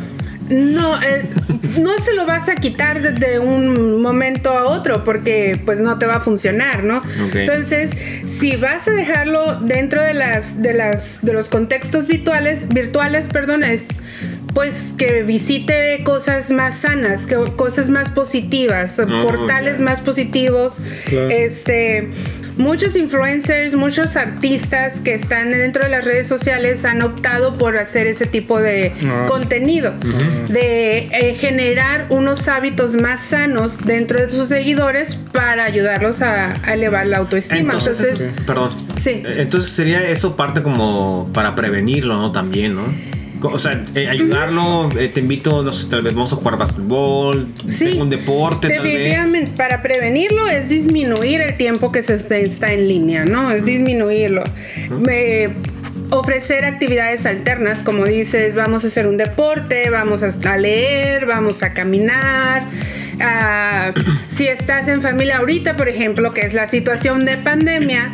No, 0.52 1.02
eh, 1.02 1.26
no 1.80 1.98
se 2.00 2.14
lo 2.14 2.26
vas 2.26 2.50
a 2.50 2.56
quitar 2.56 3.02
de, 3.02 3.40
un 3.40 4.02
momento 4.02 4.52
a 4.52 4.66
otro 4.66 5.04
porque 5.04 5.60
pues 5.66 5.80
no 5.82 5.98
te 5.98 6.06
va 6.06 6.16
a 6.16 6.20
funcionar, 6.20 6.84
¿no? 6.84 7.02
Entonces, 7.34 7.92
si 8.26 8.58
vas 8.58 8.88
a 8.88 8.92
dejarlo 8.92 9.60
dentro 9.62 10.02
de 10.02 10.14
las 10.14 10.62
de 10.62 10.74
las 10.74 11.24
de 11.24 11.34
los 11.34 11.50
contextos 11.50 12.08
virtuales, 12.08 12.68
virtuales, 12.68 13.28
perdón, 13.28 13.64
es 13.64 13.88
pues 14.54 14.94
que 14.98 15.24
visite 15.24 16.02
cosas 16.04 16.52
más 16.52 16.80
sanas, 16.80 17.26
que 17.26 17.36
cosas 17.56 17.90
más 17.90 18.10
positivas, 18.10 19.00
Oh, 19.00 19.22
portales 19.24 19.80
más 19.80 20.02
positivos, 20.02 20.80
Claro. 21.06 21.30
este 21.30 22.10
muchos 22.58 22.96
influencers, 22.98 23.76
muchos 23.76 24.18
artistas 24.18 25.00
que 25.00 25.14
están 25.14 25.52
dentro 25.52 25.84
de 25.84 25.90
las 25.90 26.04
redes 26.04 26.28
sociales 26.28 26.84
han 26.86 27.02
optado 27.02 27.58
por 27.58 27.78
hacer 27.78 28.08
ese 28.08 28.26
tipo 28.26 28.60
de 28.62 28.92
Ah. 29.08 29.26
contenido, 29.28 29.94
de 30.50 30.98
eh, 31.12 31.36
generar 31.40 32.08
unos 32.10 32.48
hábitos 32.50 32.96
más 32.96 33.22
sanos 33.22 33.78
dentro 33.86 34.20
de 34.20 34.30
sus 34.30 34.50
seguidores 34.50 35.16
para 35.32 35.64
ayudarlos 35.64 36.22
a, 36.22 36.54
a 36.64 36.74
elevar 36.74 37.08
la 37.08 37.18
autoestima. 37.20 37.74
Entonces, 37.74 38.30
perdón. 38.46 38.72
Sí. 38.98 39.24
Entonces 39.26 39.72
sería 39.72 40.08
eso 40.10 40.36
parte 40.36 40.62
como 40.62 41.30
para 41.34 41.56
prevenirlo, 41.56 42.18
¿no? 42.18 42.32
También, 42.34 42.76
¿no? 42.76 42.84
O 43.42 43.60
sea, 43.60 43.84
eh, 43.96 44.08
ayudarlo, 44.08 44.90
eh, 44.98 45.10
te 45.10 45.20
invito, 45.20 45.64
no 45.64 45.72
sé, 45.72 45.88
tal 45.88 46.02
vez 46.02 46.14
vamos 46.14 46.32
a 46.34 46.36
jugar 46.36 46.58
básquetbol, 46.58 47.48
Sí, 47.70 47.98
un 48.00 48.10
deporte, 48.10 48.68
tal 48.70 48.84
vez. 48.84 48.94
definitivamente 48.94 49.52
para 49.58 49.82
prevenirlo 49.82 50.48
es 50.48 50.70
disminuir 50.70 51.42
el 51.42 51.56
tiempo 51.58 51.92
que 51.92 52.02
se 52.04 52.14
está, 52.16 52.38
está 52.38 52.72
en 52.72 52.88
línea, 52.88 53.26
¿no? 53.26 53.52
Es 53.52 53.66
disminuirlo. 53.66 54.44
Ofrecer 56.14 56.66
actividades 56.66 57.26
alternas, 57.26 57.82
como 57.82 58.04
dices, 58.04 58.54
vamos 58.54 58.84
a 58.84 58.88
hacer 58.88 59.08
un 59.08 59.16
deporte, 59.16 59.90
vamos 59.90 60.24
a 60.24 60.58
leer, 60.58 61.26
vamos 61.26 61.64
a 61.64 61.74
caminar. 61.74 62.66
ah, 63.22 63.94
si 64.28 64.48
estás 64.48 64.90
en 64.90 65.02
familia 65.02 65.38
ahorita, 65.38 65.78
por 65.78 65.88
ejemplo, 65.88 66.34
que 66.34 66.42
es 66.42 66.54
la 66.54 66.68
situación 66.68 67.24
de 67.24 67.38
pandemia, 67.38 68.12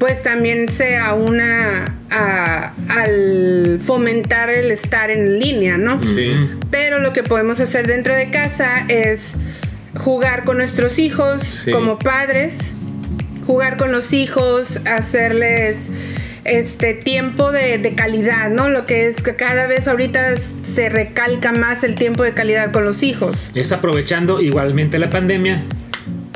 pues 0.00 0.22
también 0.24 0.66
sea 0.66 1.14
una 1.14 1.94
a- 2.10 2.72
al 2.88 3.78
fomentar 3.82 4.48
el 4.50 4.72
estar 4.72 5.10
en 5.10 5.38
línea, 5.38 5.76
¿no? 5.76 6.02
Sí. 6.08 6.32
Pero 6.70 6.98
lo 6.98 7.12
que 7.12 7.22
podemos 7.22 7.60
hacer 7.60 7.86
dentro 7.86 8.14
de 8.16 8.30
casa 8.30 8.84
es 8.88 9.36
jugar 9.96 10.44
con 10.44 10.56
nuestros 10.56 10.98
hijos 10.98 11.42
Sí. 11.42 11.70
como 11.70 11.98
padres, 11.98 12.72
jugar 13.46 13.76
con 13.76 13.92
los 13.92 14.12
hijos, 14.12 14.80
hacerles 14.86 15.90
este 16.44 16.94
tiempo 16.94 17.52
de, 17.52 17.76
de 17.76 17.94
calidad, 17.94 18.48
¿no? 18.48 18.70
Lo 18.70 18.86
que 18.86 19.06
es 19.06 19.22
que 19.22 19.36
cada 19.36 19.66
vez 19.66 19.86
ahorita 19.86 20.34
se 20.38 20.88
recalca 20.88 21.52
más 21.52 21.84
el 21.84 21.94
tiempo 21.94 22.22
de 22.22 22.32
calidad 22.32 22.72
con 22.72 22.84
los 22.86 23.02
hijos. 23.02 23.50
Es 23.54 23.70
aprovechando 23.70 24.40
igualmente 24.40 24.98
la 24.98 25.10
pandemia, 25.10 25.62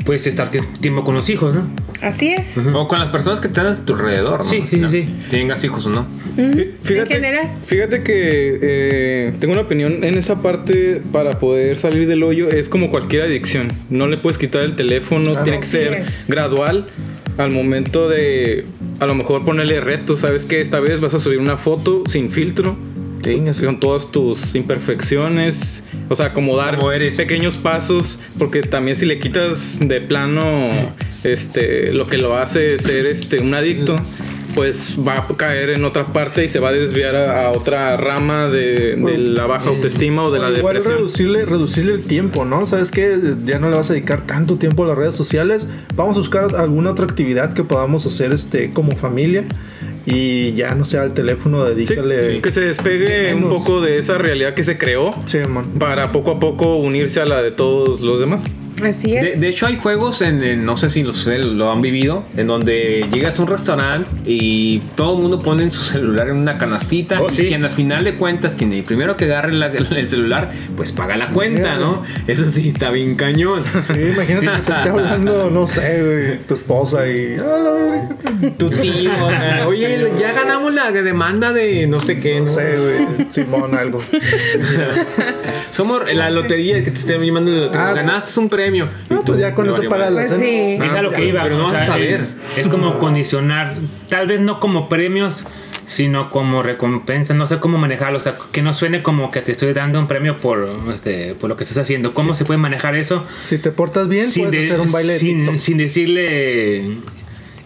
pues 0.05 0.27
estar 0.27 0.51
tie- 0.51 0.79
tiempo 0.79 1.03
con 1.03 1.15
los 1.15 1.27
hijos, 1.29 1.55
¿no? 1.55 1.67
Así 2.01 2.29
es. 2.33 2.57
O 2.73 2.87
con 2.87 2.99
las 2.99 3.09
personas 3.09 3.39
que 3.39 3.47
están 3.47 3.67
a 3.67 3.75
tu 3.85 3.93
alrededor, 3.93 4.43
¿no? 4.43 4.49
Sí, 4.49 4.63
sí, 4.69 4.77
No, 4.77 4.91
sí. 4.91 5.05
Tengas 5.29 5.63
hijos 5.63 5.85
o 5.85 5.89
no. 5.89 6.05
Fí- 6.35 6.71
Fíjate, 6.83 7.15
En 7.15 7.23
general. 7.23 7.49
fíjate 7.63 8.03
que 8.03 8.59
eh, 8.61 9.33
tengo 9.39 9.53
una 9.53 9.61
opinión 9.63 10.03
en 10.03 10.15
esa 10.17 10.41
parte 10.41 11.01
para 11.11 11.39
poder 11.39 11.77
salir 11.77 12.07
del 12.07 12.23
hoyo. 12.23 12.49
Es 12.49 12.67
como 12.69 12.89
cualquier 12.89 13.21
adicción. 13.23 13.71
No 13.89 14.07
le 14.07 14.17
puedes 14.17 14.37
quitar 14.37 14.63
el 14.63 14.75
teléfono, 14.75 15.31
tiene 15.43 15.59
que 15.59 15.65
ser 15.65 15.93
es. 15.93 16.25
gradual. 16.29 16.87
Al 17.37 17.49
momento 17.51 18.07
de 18.09 18.65
a 18.99 19.05
lo 19.07 19.15
mejor 19.15 19.43
ponerle 19.43 19.81
retos, 19.81 20.19
sabes 20.21 20.45
que 20.45 20.61
esta 20.61 20.79
vez 20.79 20.99
vas 20.99 21.13
a 21.13 21.19
subir 21.19 21.39
una 21.39 21.57
foto 21.57 22.03
sin 22.07 22.29
filtro. 22.29 22.77
Tengas. 23.21 23.59
Con 23.59 23.79
todas 23.79 24.11
tus 24.11 24.53
imperfecciones, 24.53 25.83
o 26.09 26.15
sea, 26.15 26.27
acomodar 26.27 26.77
pequeños 27.17 27.57
pasos, 27.57 28.19
porque 28.37 28.61
también 28.61 28.95
si 28.95 29.05
le 29.07 29.17
quitas 29.17 29.79
de 29.81 29.99
plano 29.99 30.69
este 31.25 31.93
lo 31.93 32.07
que 32.07 32.17
lo 32.17 32.37
hace 32.37 32.77
ser 32.79 33.05
este 33.05 33.39
un 33.39 33.53
adicto, 33.53 33.95
pues 34.55 34.95
va 35.05 35.15
a 35.17 35.27
caer 35.35 35.69
en 35.71 35.83
otra 35.85 36.13
parte 36.13 36.43
y 36.45 36.47
se 36.47 36.59
va 36.59 36.69
a 36.69 36.71
desviar 36.71 37.15
a, 37.15 37.47
a 37.47 37.51
otra 37.51 37.97
rama 37.97 38.47
de, 38.47 38.95
de 38.95 39.17
la 39.17 39.45
baja 39.45 39.69
autoestima 39.69 40.23
o 40.23 40.31
de 40.31 40.39
la 40.39 40.49
Igual 40.51 40.75
depresión. 40.75 40.95
reducirle, 40.97 41.45
reducirle 41.45 41.93
el 41.93 42.03
tiempo, 42.03 42.45
¿no? 42.45 42.65
¿Sabes 42.65 42.91
qué? 42.91 43.17
Ya 43.45 43.59
no 43.59 43.69
le 43.69 43.75
vas 43.75 43.89
a 43.89 43.93
dedicar 43.93 44.25
tanto 44.25 44.57
tiempo 44.57 44.83
a 44.83 44.87
las 44.87 44.97
redes 44.97 45.15
sociales. 45.15 45.67
Vamos 45.95 46.15
a 46.15 46.19
buscar 46.19 46.55
alguna 46.55 46.91
otra 46.91 47.05
actividad 47.05 47.53
que 47.53 47.63
podamos 47.63 48.05
hacer 48.05 48.31
este 48.33 48.71
como 48.71 48.93
familia. 48.95 49.43
Y 50.07 50.53
ya 50.53 50.75
no 50.75 50.85
sea 50.85 51.03
el 51.03 51.13
teléfono, 51.15 51.65
Sí, 51.67 51.73
dedícale. 51.73 52.39
que 52.39 52.51
se 52.51 52.61
despegue 52.61 53.33
un 53.33 53.49
poco 53.49 53.81
de 53.81 53.97
esa 53.97 54.19
realidad 54.19 54.53
que 54.53 54.63
se 54.63 54.77
creó 54.77 55.15
Sí, 55.25 55.39
para 55.79 56.11
poco 56.11 56.29
a 56.29 56.39
poco 56.39 56.75
unirse 56.75 57.21
a 57.21 57.25
la 57.25 57.41
de 57.41 57.49
todos 57.49 58.01
los 58.01 58.19
demás. 58.19 58.55
Así 58.83 59.11
De, 59.11 59.31
es. 59.31 59.39
de 59.39 59.47
hecho, 59.47 59.67
hay 59.67 59.77
juegos 59.77 60.21
en, 60.21 60.43
en- 60.43 60.65
no 60.65 60.75
sé 60.75 60.89
si 60.89 61.05
ustedes 61.05 61.45
lo 61.45 61.71
han 61.71 61.81
vivido, 61.81 62.23
en 62.35 62.47
donde 62.47 63.07
llegas 63.11 63.39
a 63.39 63.43
un 63.43 63.47
restaurante 63.47 64.09
y 64.25 64.79
todo 64.95 65.15
el 65.15 65.21
mundo 65.21 65.41
pone 65.41 65.63
en 65.63 65.71
su 65.71 65.81
celular 65.83 66.27
en 66.27 66.35
una 66.35 66.57
canastita 66.57 67.21
Oh, 67.21 67.27
y 67.31 67.35
sí. 67.35 67.45
quien 67.47 67.63
al 67.63 67.71
final 67.71 68.03
de 68.03 68.15
cuentas, 68.15 68.55
quien 68.55 68.73
el 68.73 68.83
primero 68.83 69.15
que 69.15 69.25
agarre 69.25 69.53
la- 69.53 69.67
el 69.71 70.07
celular, 70.09 70.51
pues 70.75 70.91
paga 70.91 71.15
la 71.15 71.29
cuenta, 71.29 71.75
¿no? 71.75 72.03
Eso 72.27 72.49
sí 72.51 72.67
está 72.67 72.91
bien 72.91 73.15
cañón. 73.15 73.63
Sí, 73.65 73.93
imagínate 74.13 74.45
que 74.45 74.51
te 74.51 74.71
esté 74.73 74.73
hablando, 74.89 75.49
no 75.49 75.67
sé, 75.67 76.03
güey, 76.03 76.39
tu 76.47 76.55
esposa 76.55 77.07
y. 77.07 77.37
"Ah, 77.39 77.57
la 77.57 77.71
verga". 77.71 78.09
Tu 78.57 78.69
tío, 78.69 79.11
o 79.13 79.29
sea, 79.29 79.65
oye, 79.67 80.11
ya 80.19 80.33
ganamos 80.33 80.73
la 80.75 80.91
demanda 80.91 81.53
de 81.53 81.87
no 81.87 81.99
sé 82.01 82.19
qué, 82.19 82.39
No 82.39 82.45
no 82.45 82.51
sé, 82.51 82.77
güey. 82.77 83.27
Simón, 83.31 83.73
algo. 83.75 84.01
Somos 85.71 86.01
la 86.13 86.29
lotería 86.29 86.83
que 86.83 86.91
te 86.91 86.99
estén 86.99 87.21
llamando 87.21 87.51
de 87.51 87.57
lotería. 87.61 87.89
Ah. 87.89 87.93
Ganaste 87.93 88.39
un 88.39 88.49
premio. 88.49 88.64
No, 89.09 89.21
pues 89.25 89.39
ya 89.39 89.53
con 89.53 89.69
eso 89.69 89.81
pagas 89.89 90.11
la 90.11 90.21
Pues 90.21 90.29
cena. 90.31 90.41
sí. 90.41 90.83
Es 90.83 90.91
a 90.91 91.01
lo 91.01 91.09
que 91.11 91.25
iba, 91.25 91.43
pero 91.43 91.57
no 91.57 91.65
vas 91.71 91.83
a 91.83 91.85
saber. 91.87 92.11
Es, 92.13 92.35
es 92.57 92.67
como 92.67 92.97
condicionar, 92.99 93.75
tal 94.09 94.27
vez 94.27 94.39
no 94.39 94.59
como 94.59 94.89
premios, 94.89 95.45
sino 95.87 96.31
como 96.31 96.63
recompensa, 96.63 97.33
no 97.35 97.45
sé 97.45 97.59
cómo 97.59 97.77
manejarlo, 97.77 98.17
o 98.17 98.21
sea, 98.21 98.35
que 98.51 98.63
no 98.63 98.73
suene 98.73 99.03
como 99.03 99.29
que 99.29 99.41
te 99.41 99.51
estoy 99.51 99.71
dando 99.73 99.99
un 99.99 100.07
premio 100.07 100.37
por, 100.37 100.67
este, 100.93 101.35
por 101.35 101.47
lo 101.49 101.57
que 101.57 101.63
estás 101.63 101.77
haciendo. 101.77 102.11
¿Cómo 102.13 102.33
se 102.33 102.43
puede 102.43 102.57
manejar 102.57 102.95
eso? 102.95 103.23
Si 103.41 103.57
te 103.59 103.69
portas 103.71 104.07
bien, 104.07 104.25
puedes 104.35 104.51
de- 104.51 104.65
hacer 104.65 104.79
un 104.79 104.91
baile 104.91 105.13
de 105.13 105.19
sin, 105.19 105.37
TikTok. 105.41 105.57
sin 105.57 105.77
decirle 105.77 106.97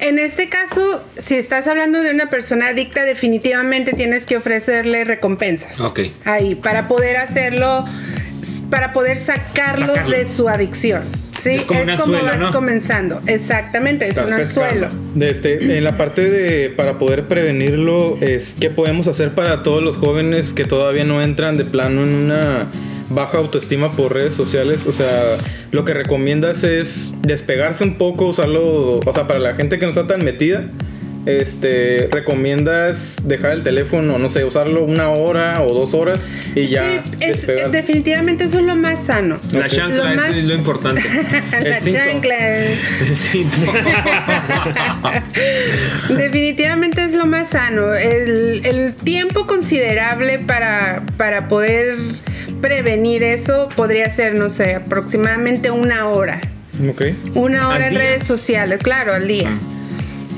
En 0.01 0.17
este 0.19 0.47
caso, 0.49 1.03
si 1.17 1.35
estás 1.35 1.67
hablando 1.67 2.01
de 2.01 2.11
una 2.11 2.29
persona 2.29 2.67
adicta, 2.69 3.03
definitivamente 3.05 3.93
tienes 3.93 4.25
que 4.25 4.37
ofrecerle 4.37 5.03
recompensas. 5.05 5.79
Ok. 5.81 5.99
Ahí, 6.25 6.55
para 6.55 6.87
poder 6.87 7.17
hacerlo, 7.17 7.85
para 8.69 8.93
poder 8.93 9.17
sacarlo, 9.17 9.93
Sacarlo. 9.93 10.17
de 10.17 10.25
su 10.25 10.47
adicción. 10.49 11.03
Sí, 11.39 11.51
es, 11.51 11.61
Es 11.61 11.65
como 11.67 11.79
anzuelo, 11.91 12.23
vas 12.25 12.39
¿no? 12.39 12.51
comenzando. 12.51 13.21
Exactamente, 13.25 14.05
es 14.05 14.11
Estás 14.17 14.27
un 14.27 14.33
anzuelo. 14.33 14.89
De 15.15 15.29
este, 15.29 15.77
en 15.77 15.83
la 15.85 15.95
parte 15.95 16.29
de 16.29 16.69
para 16.69 16.99
poder 16.99 17.27
prevenirlo, 17.27 18.17
es 18.19 18.57
qué 18.59 18.69
podemos 18.69 19.07
hacer 19.07 19.29
para 19.29 19.63
todos 19.63 19.81
los 19.81 19.95
jóvenes 19.95 20.53
que 20.53 20.65
todavía 20.65 21.05
no 21.05 21.21
entran 21.21 21.55
de 21.57 21.63
plano 21.63 22.03
en 22.03 22.13
una 22.15 22.65
baja 23.09 23.37
autoestima 23.37 23.89
por 23.91 24.13
redes 24.13 24.33
sociales. 24.33 24.85
O 24.85 24.91
sea, 24.91 25.37
lo 25.71 25.85
que 25.85 25.93
recomiendas 25.93 26.63
es 26.65 27.13
despegarse 27.21 27.85
un 27.85 27.95
poco, 27.97 28.27
usarlo, 28.27 28.99
o 28.99 29.13
sea, 29.13 29.25
para 29.25 29.39
la 29.39 29.55
gente 29.55 29.79
que 29.79 29.85
no 29.85 29.91
está 29.91 30.07
tan 30.07 30.23
metida. 30.25 30.65
Este, 31.25 32.07
recomiendas 32.11 33.17
dejar 33.25 33.51
el 33.51 33.63
teléfono, 33.63 34.17
no 34.17 34.29
sé, 34.29 34.45
usarlo 34.45 34.83
una 34.83 35.09
hora 35.09 35.61
o 35.61 35.73
dos 35.73 35.93
horas 35.93 36.31
y 36.55 36.67
ya 36.67 37.03
es- 37.19 37.45
definitivamente 37.71 38.45
eso 38.45 38.59
es 38.59 38.65
lo 38.65 38.75
más 38.75 39.05
sano. 39.05 39.39
La 39.51 39.67
chancla 39.67 40.09
Lo 40.11 40.15
más- 40.15 40.33
es 40.33 40.45
lo 40.45 40.55
importante. 40.55 41.03
La 41.61 41.79
chancla. 41.79 42.57
El 42.57 43.17
cinto. 43.17 43.57
Definitivamente 46.17 47.03
es 47.03 47.13
lo 47.13 47.25
más 47.25 47.49
sano. 47.49 47.93
El, 47.93 48.61
el 48.65 48.93
tiempo 48.95 49.45
considerable 49.45 50.39
para, 50.39 51.03
para 51.17 51.47
poder 51.47 51.97
prevenir 52.61 53.23
eso 53.23 53.69
podría 53.75 54.09
ser, 54.09 54.35
no 54.35 54.49
sé, 54.49 54.75
aproximadamente 54.75 55.71
una 55.71 56.07
hora. 56.07 56.39
Ok. 56.89 57.03
Una 57.35 57.67
hora 57.69 57.77
¿Al 57.77 57.83
en 57.83 57.89
día? 57.91 57.99
redes 57.99 58.23
sociales, 58.23 58.79
claro, 58.81 59.13
al 59.13 59.27
día. 59.27 59.51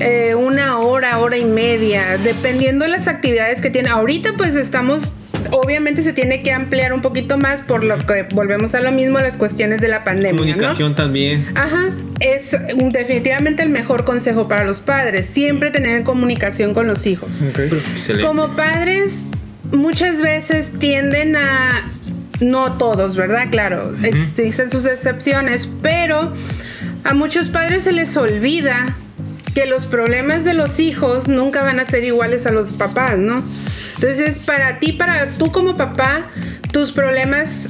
Eh, 0.02 0.34
una 0.34 0.78
hora, 0.78 1.18
hora 1.18 1.36
y 1.36 1.44
media, 1.44 2.18
dependiendo 2.18 2.84
de 2.84 2.90
las 2.90 3.08
actividades 3.08 3.60
que 3.60 3.70
tiene. 3.70 3.88
Ahorita 3.88 4.34
pues 4.36 4.54
estamos, 4.56 5.12
obviamente 5.50 6.02
se 6.02 6.12
tiene 6.12 6.42
que 6.42 6.52
ampliar 6.52 6.92
un 6.92 7.00
poquito 7.02 7.38
más 7.38 7.60
por 7.60 7.84
lo 7.84 7.98
que 7.98 8.26
volvemos 8.34 8.74
a 8.74 8.80
lo 8.80 8.90
mismo, 8.92 9.18
las 9.20 9.36
cuestiones 9.36 9.80
de 9.80 9.88
la 9.88 10.02
pandemia. 10.04 10.32
¿no? 10.32 10.38
Comunicación 10.38 10.94
también. 10.94 11.46
Ajá, 11.54 11.90
es 12.20 12.56
un- 12.76 12.90
definitivamente 12.92 13.62
el 13.62 13.68
mejor 13.68 14.04
consejo 14.04 14.48
para 14.48 14.64
los 14.64 14.80
padres, 14.80 15.26
siempre 15.26 15.70
tener 15.70 16.02
comunicación 16.02 16.74
con 16.74 16.86
los 16.86 17.06
hijos. 17.06 17.42
Como 18.22 18.56
padres, 18.56 19.26
muchas 19.72 20.20
veces 20.20 20.72
tienden 20.78 21.36
a, 21.36 21.90
no 22.40 22.72
todos, 22.78 23.14
¿verdad? 23.16 23.48
Claro, 23.50 23.94
existen 24.02 24.70
sus 24.70 24.86
excepciones, 24.86 25.68
pero 25.82 26.32
a 27.04 27.14
muchos 27.14 27.48
padres 27.48 27.84
se 27.84 27.92
les 27.92 28.16
olvida 28.16 28.96
que 29.54 29.66
los 29.66 29.86
problemas 29.86 30.44
de 30.44 30.54
los 30.54 30.80
hijos 30.80 31.28
nunca 31.28 31.62
van 31.62 31.78
a 31.80 31.84
ser 31.84 32.04
iguales 32.04 32.46
a 32.46 32.52
los 32.52 32.72
papás, 32.72 33.18
¿no? 33.18 33.42
Entonces, 33.96 34.38
para 34.38 34.78
ti, 34.78 34.92
para 34.92 35.28
tú 35.28 35.52
como 35.52 35.76
papá, 35.76 36.26
tus 36.72 36.92
problemas 36.92 37.68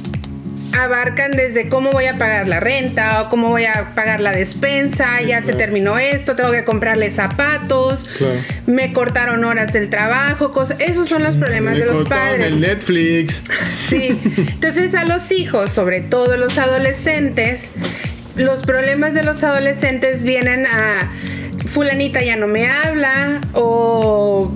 abarcan 0.75 1.31
desde 1.31 1.69
cómo 1.69 1.91
voy 1.91 2.05
a 2.05 2.15
pagar 2.15 2.47
la 2.47 2.59
renta 2.59 3.21
o 3.21 3.29
cómo 3.29 3.49
voy 3.49 3.65
a 3.65 3.93
pagar 3.93 4.21
la 4.21 4.31
despensa, 4.31 5.21
ya 5.21 5.39
se 5.43 5.53
terminó 5.53 5.99
esto, 5.99 6.35
tengo 6.35 6.51
que 6.51 6.63
comprarle 6.63 7.11
zapatos, 7.11 8.05
Claro. 8.17 8.33
me 8.65 8.91
cortaron 8.91 9.43
horas 9.43 9.71
del 9.73 9.89
trabajo, 9.91 10.51
cosas, 10.51 10.77
esos 10.79 11.07
son 11.07 11.21
los 11.23 11.35
problemas 11.37 11.77
de 11.77 11.85
los 11.85 12.09
padres. 12.09 12.53
El 12.53 12.61
Netflix. 12.61 13.43
Sí. 13.75 14.17
Entonces 14.37 14.95
a 14.95 15.05
los 15.05 15.31
hijos, 15.31 15.71
sobre 15.71 16.01
todo 16.01 16.37
los 16.37 16.57
adolescentes, 16.57 17.71
los 18.35 18.63
problemas 18.63 19.13
de 19.13 19.23
los 19.23 19.43
adolescentes 19.43 20.23
vienen 20.23 20.65
a 20.65 21.11
fulanita 21.65 22.21
ya 22.23 22.35
no 22.35 22.47
me 22.47 22.67
habla 22.67 23.41
o 23.53 24.51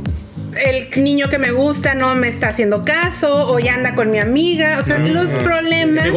el 0.66 1.04
niño 1.04 1.30
que 1.30 1.38
me 1.38 1.52
gusta 1.52 1.94
no 1.94 2.16
me 2.16 2.28
está 2.28 2.48
haciendo 2.50 2.84
caso 2.84 3.48
o 3.52 3.60
ya 3.60 3.76
anda 3.76 3.94
con 3.96 4.10
mi 4.12 4.18
amiga. 4.20 4.78
O 4.80 4.84
sea, 4.84 4.98
los 5.00 5.30
problemas 5.44 6.10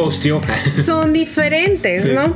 son 0.83 1.13
diferentes, 1.13 2.05
¿no? 2.05 2.35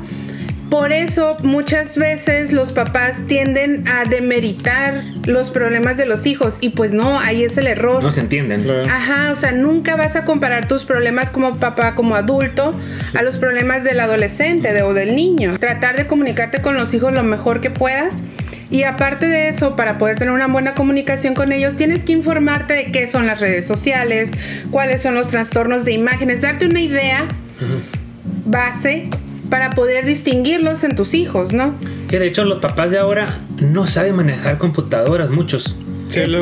Por 0.69 0.91
eso 0.91 1.37
muchas 1.43 1.95
veces 1.97 2.51
los 2.51 2.71
papás 2.73 3.21
tienden 3.27 3.85
a 3.87 4.03
demeritar 4.09 5.03
los 5.25 5.51
problemas 5.51 5.95
de 5.97 6.05
los 6.07 6.25
hijos 6.25 6.57
y 6.59 6.69
pues 6.69 6.91
no, 6.91 7.19
ahí 7.19 7.43
es 7.43 7.57
el 7.57 7.67
error. 7.67 8.03
No 8.03 8.11
se 8.11 8.21
entienden. 8.21 8.67
Ajá, 8.89 9.31
o 9.31 9.35
sea, 9.35 9.51
nunca 9.51 9.95
vas 9.95 10.15
a 10.15 10.25
comparar 10.25 10.67
tus 10.67 10.83
problemas 10.83 11.29
como 11.29 11.55
papá, 11.59 11.93
como 11.95 12.15
adulto, 12.15 12.73
a 13.13 13.21
los 13.21 13.37
problemas 13.37 13.83
del 13.83 13.99
adolescente 13.99 14.73
de- 14.73 14.81
o 14.81 14.93
del 14.93 15.15
niño. 15.15 15.57
Tratar 15.59 15.97
de 15.97 16.07
comunicarte 16.07 16.61
con 16.61 16.75
los 16.75 16.93
hijos 16.95 17.13
lo 17.13 17.23
mejor 17.23 17.61
que 17.61 17.69
puedas. 17.69 18.23
Y 18.71 18.83
aparte 18.83 19.27
de 19.27 19.47
eso, 19.49 19.75
para 19.75 19.97
poder 19.97 20.17
tener 20.17 20.33
una 20.33 20.47
buena 20.47 20.73
comunicación 20.73 21.33
con 21.35 21.51
ellos, 21.51 21.75
tienes 21.75 22.03
que 22.03 22.13
informarte 22.13 22.73
de 22.73 22.91
qué 22.91 23.05
son 23.07 23.27
las 23.27 23.39
redes 23.39 23.65
sociales, 23.67 24.31
cuáles 24.71 25.01
son 25.03 25.13
los 25.15 25.27
trastornos 25.27 25.85
de 25.85 25.91
imágenes, 25.93 26.41
darte 26.41 26.65
una 26.65 26.79
idea 26.81 27.27
base 28.45 29.09
para 29.49 29.69
poder 29.69 30.05
distinguirlos 30.05 30.83
en 30.83 30.95
tus 30.95 31.13
hijos, 31.13 31.53
¿no? 31.53 31.75
Que 32.09 32.19
de 32.19 32.27
hecho 32.27 32.43
los 32.43 32.59
papás 32.59 32.91
de 32.91 32.97
ahora 32.97 33.39
no 33.59 33.85
saben 33.87 34.15
manejar 34.15 34.57
computadoras, 34.57 35.29
muchos. 35.31 35.75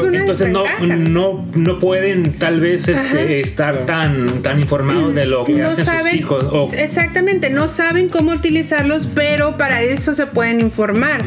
Una 0.05 0.19
Entonces 0.19 0.49
no, 0.49 0.63
no, 0.81 1.45
no 1.55 1.79
pueden 1.79 2.33
tal 2.33 2.59
vez 2.59 2.89
este, 2.89 3.39
estar 3.39 3.85
tan, 3.85 4.41
tan 4.43 4.59
informados 4.59 5.15
de 5.15 5.25
lo 5.25 5.45
que 5.45 5.53
no 5.53 5.69
hacen 5.69 5.85
saben 5.85 6.11
sus 6.11 6.19
hijos. 6.19 6.43
O- 6.51 6.69
exactamente 6.73 7.49
no 7.49 7.69
saben 7.69 8.09
cómo 8.09 8.31
utilizarlos 8.31 9.07
pero 9.15 9.55
para 9.55 9.81
eso 9.81 10.13
se 10.13 10.27
pueden 10.27 10.59
informar 10.59 11.23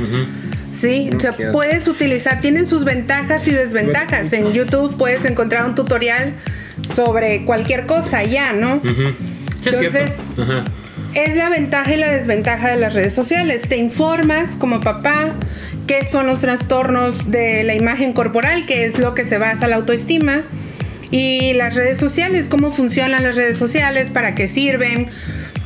sí 0.79 1.11
o 1.15 1.21
sea 1.21 1.35
puedes 1.53 1.89
utilizar 1.89 2.41
tienen 2.41 2.67
sus 2.67 2.85
ventajas 2.85 3.47
y 3.49 3.53
desventajas 3.53 4.33
en 4.33 4.53
YouTube 4.53 4.97
puedes 4.97 5.25
encontrar 5.25 5.65
un 5.65 5.75
tutorial 5.75 6.35
sobre 6.83 7.45
cualquier 7.45 7.87
cosa 7.87 8.23
ya 8.25 8.53
no. 8.53 8.81
Sí, 8.83 9.71
es. 9.71 9.75
Entonces- 9.75 10.23
es 11.15 11.35
la 11.35 11.49
ventaja 11.49 11.95
y 11.95 11.97
la 11.97 12.13
desventaja 12.13 12.69
de 12.69 12.77
las 12.77 12.93
redes 12.95 13.15
sociales. 13.15 13.63
Te 13.69 13.77
informas 13.79 14.55
como 14.55 14.81
papá 14.81 15.33
qué 15.87 16.05
son 16.05 16.27
los 16.27 16.43
trastornos 16.43 17.31
de 17.31 17.65
la 17.65 17.75
imagen 17.75 18.13
corporal, 18.13 18.67
que 18.67 18.85
es 18.85 18.99
lo 18.99 19.15
que 19.15 19.25
se 19.25 19.39
basa 19.39 19.67
la 19.67 19.77
autoestima, 19.77 20.43
y 21.11 21.55
las 21.55 21.75
redes 21.75 21.97
sociales, 21.99 22.49
cómo 22.49 22.71
funcionan 22.71 23.23
las 23.23 23.35
redes 23.35 23.57
sociales, 23.57 24.11
para 24.11 24.35
qué 24.35 24.47
sirven. 24.47 25.09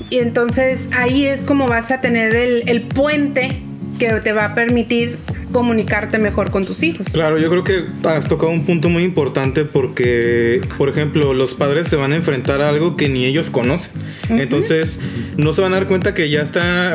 Y 0.08 0.18
entonces 0.18 0.88
ahí 0.96 1.26
es 1.26 1.44
como 1.44 1.66
vas 1.66 1.90
a 1.90 2.00
tener 2.00 2.36
el, 2.36 2.62
el 2.68 2.82
puente 2.82 3.62
que 4.00 4.08
te 4.20 4.32
va 4.32 4.46
a 4.46 4.54
permitir 4.54 5.18
comunicarte 5.52 6.18
mejor 6.18 6.50
con 6.50 6.64
tus 6.64 6.82
hijos. 6.82 7.08
Claro, 7.12 7.38
yo 7.38 7.50
creo 7.50 7.64
que 7.64 7.84
has 8.08 8.26
tocado 8.26 8.50
un 8.50 8.64
punto 8.64 8.88
muy 8.88 9.04
importante 9.04 9.64
porque, 9.64 10.62
por 10.78 10.88
ejemplo, 10.88 11.34
los 11.34 11.54
padres 11.54 11.88
se 11.88 11.96
van 11.96 12.12
a 12.12 12.16
enfrentar 12.16 12.62
a 12.62 12.70
algo 12.70 12.96
que 12.96 13.08
ni 13.08 13.26
ellos 13.26 13.50
conocen. 13.50 13.92
Entonces, 14.30 14.98
no 15.36 15.52
se 15.52 15.60
van 15.60 15.74
a 15.74 15.76
dar 15.76 15.86
cuenta 15.86 16.14
que 16.14 16.30
ya 16.30 16.40
está, 16.40 16.94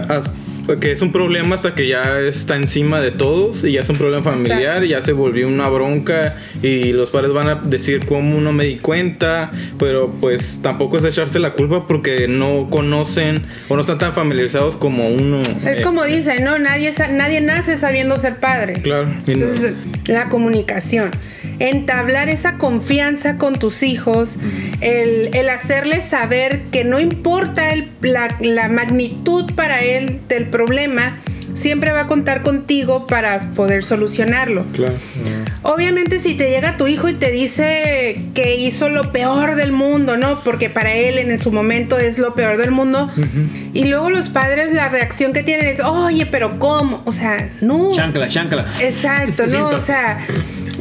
que 0.80 0.92
es 0.92 1.02
un 1.02 1.12
problema 1.12 1.56
hasta 1.56 1.76
que 1.76 1.88
ya 1.88 2.20
está 2.20 2.56
encima 2.56 3.00
de 3.02 3.12
todos 3.12 3.64
y 3.64 3.74
ya 3.74 3.82
es 3.82 3.90
un 3.90 3.98
problema 3.98 4.24
familiar 4.24 4.62
Exacto. 4.62 4.86
y 4.86 4.90
ya 4.90 5.02
se 5.02 5.14
volvió 5.14 5.48
una 5.48 5.68
bronca 5.70 6.36
y 6.64 6.92
los 6.94 7.12
padres 7.12 7.32
van 7.34 7.48
a 7.50 7.56
decir 7.56 8.06
cómo 8.06 8.42
no 8.42 8.52
me 8.52 8.66
di 8.66 8.78
cuenta, 8.78 9.52
pero 9.78 10.12
pues 10.20 10.60
tampoco 10.64 10.98
es 10.98 11.06
echarse 11.06 11.40
la 11.40 11.54
culpa 11.54 11.86
porque 11.88 12.28
no 12.28 12.68
conocen 12.70 13.44
o 13.70 13.76
no 13.76 13.82
están 13.82 13.98
tan 14.00 14.14
familiarizados 14.14 14.76
como 14.78 15.08
uno. 15.10 15.42
Es 15.66 15.80
eh, 15.80 15.82
como 15.84 16.04
dicen, 16.04 16.44
¿no? 16.44 16.58
Nadie, 16.60 16.92
nadie 17.12 17.42
nace 17.42 17.78
sabiendo 17.78 18.18
ser 18.18 18.40
padre. 18.40 18.74
Claro. 18.82 19.08
y 19.28 19.32
no- 19.36 19.46
Entonces, 19.46 19.74
la 20.08 20.30
comunicación. 20.30 21.12
Entablar 21.60 22.30
esa 22.30 22.54
confianza 22.54 23.38
con 23.38 23.58
tus 23.58 23.84
hijos, 23.84 24.38
el, 24.82 25.30
el 25.36 25.50
hacerles 25.50 26.04
saber 26.06 26.62
que 26.72 26.84
no 26.84 27.00
importa 27.00 27.72
el- 27.72 27.92
la, 28.02 28.28
la 28.40 28.68
magnitud 28.68 29.54
para 29.56 29.82
él 29.82 30.20
del 30.28 30.46
problema, 30.50 31.18
siempre 31.54 31.94
va 31.94 32.02
a 32.02 32.08
contar 32.08 32.42
contigo 32.44 33.08
para 33.08 33.40
poder 33.56 33.82
solucionarlo. 33.82 34.66
claro. 34.74 34.94
Obviamente 35.64 36.20
si 36.20 36.36
te 36.36 36.50
llega 36.50 36.76
tu 36.78 36.86
hijo 36.88 37.08
y 37.08 37.14
te 37.14 37.32
dice 37.32 38.20
que 38.34 38.58
hizo 38.58 38.90
lo 38.90 39.12
peor 39.14 39.56
del 39.56 39.72
mundo, 39.72 40.18
¿no? 40.18 40.38
Porque 40.42 40.70
para 40.70 40.94
él 40.94 41.18
en 41.18 41.38
su 41.40 41.52
momento 41.54 41.98
es 41.98 42.20
lo 42.20 42.34
peor 42.36 42.58
del 42.58 42.72
mundo. 42.72 43.10
Y 43.74 43.86
luego 43.86 44.10
los 44.10 44.28
padres 44.30 44.74
la 44.74 44.90
reacción 44.90 45.32
que 45.34 45.44
tienen 45.44 45.68
es, 45.68 45.80
oye, 45.80 46.26
pero 46.26 46.60
¿cómo? 46.60 47.02
O 47.06 47.12
sea, 47.14 47.50
no. 47.62 47.94
Chancla, 47.96 48.28
chancla. 48.28 48.66
Exacto, 48.82 49.48
¿no? 49.48 49.70
O 49.76 49.80
sea, 49.80 50.20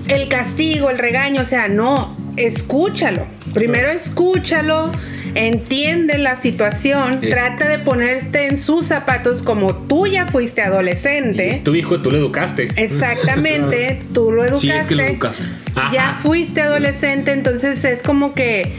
el 0.08 0.28
castigo, 0.28 0.90
el 0.90 0.98
regaño, 0.98 1.42
o 1.42 1.44
sea, 1.44 1.68
no, 1.68 2.16
escúchalo. 2.36 3.26
Primero 3.52 3.88
escúchalo, 3.88 4.90
entiende 5.34 6.18
la 6.18 6.34
situación, 6.34 7.18
Sí. 7.20 7.28
trata 7.30 7.68
de 7.68 7.78
ponerte 7.78 8.46
en 8.46 8.56
sus 8.56 8.86
zapatos 8.86 9.42
como 9.42 9.74
tú 9.74 10.06
ya 10.06 10.26
fuiste 10.26 10.62
adolescente. 10.62 11.60
Tu 11.64 11.74
hijo 11.76 12.00
tú 12.00 12.10
lo 12.10 12.18
educaste. 12.18 12.68
Exactamente, 12.76 14.02
tú 14.12 14.32
lo 14.32 14.44
educaste. 14.44 14.68
Sí, 14.68 14.76
es 14.76 14.86
que 14.86 14.94
lo 14.96 15.02
educaste. 15.04 15.44
Ya 15.92 16.14
fuiste 16.14 16.62
adolescente, 16.62 17.32
entonces 17.32 17.84
es 17.84 18.02
como 18.02 18.34
que 18.34 18.72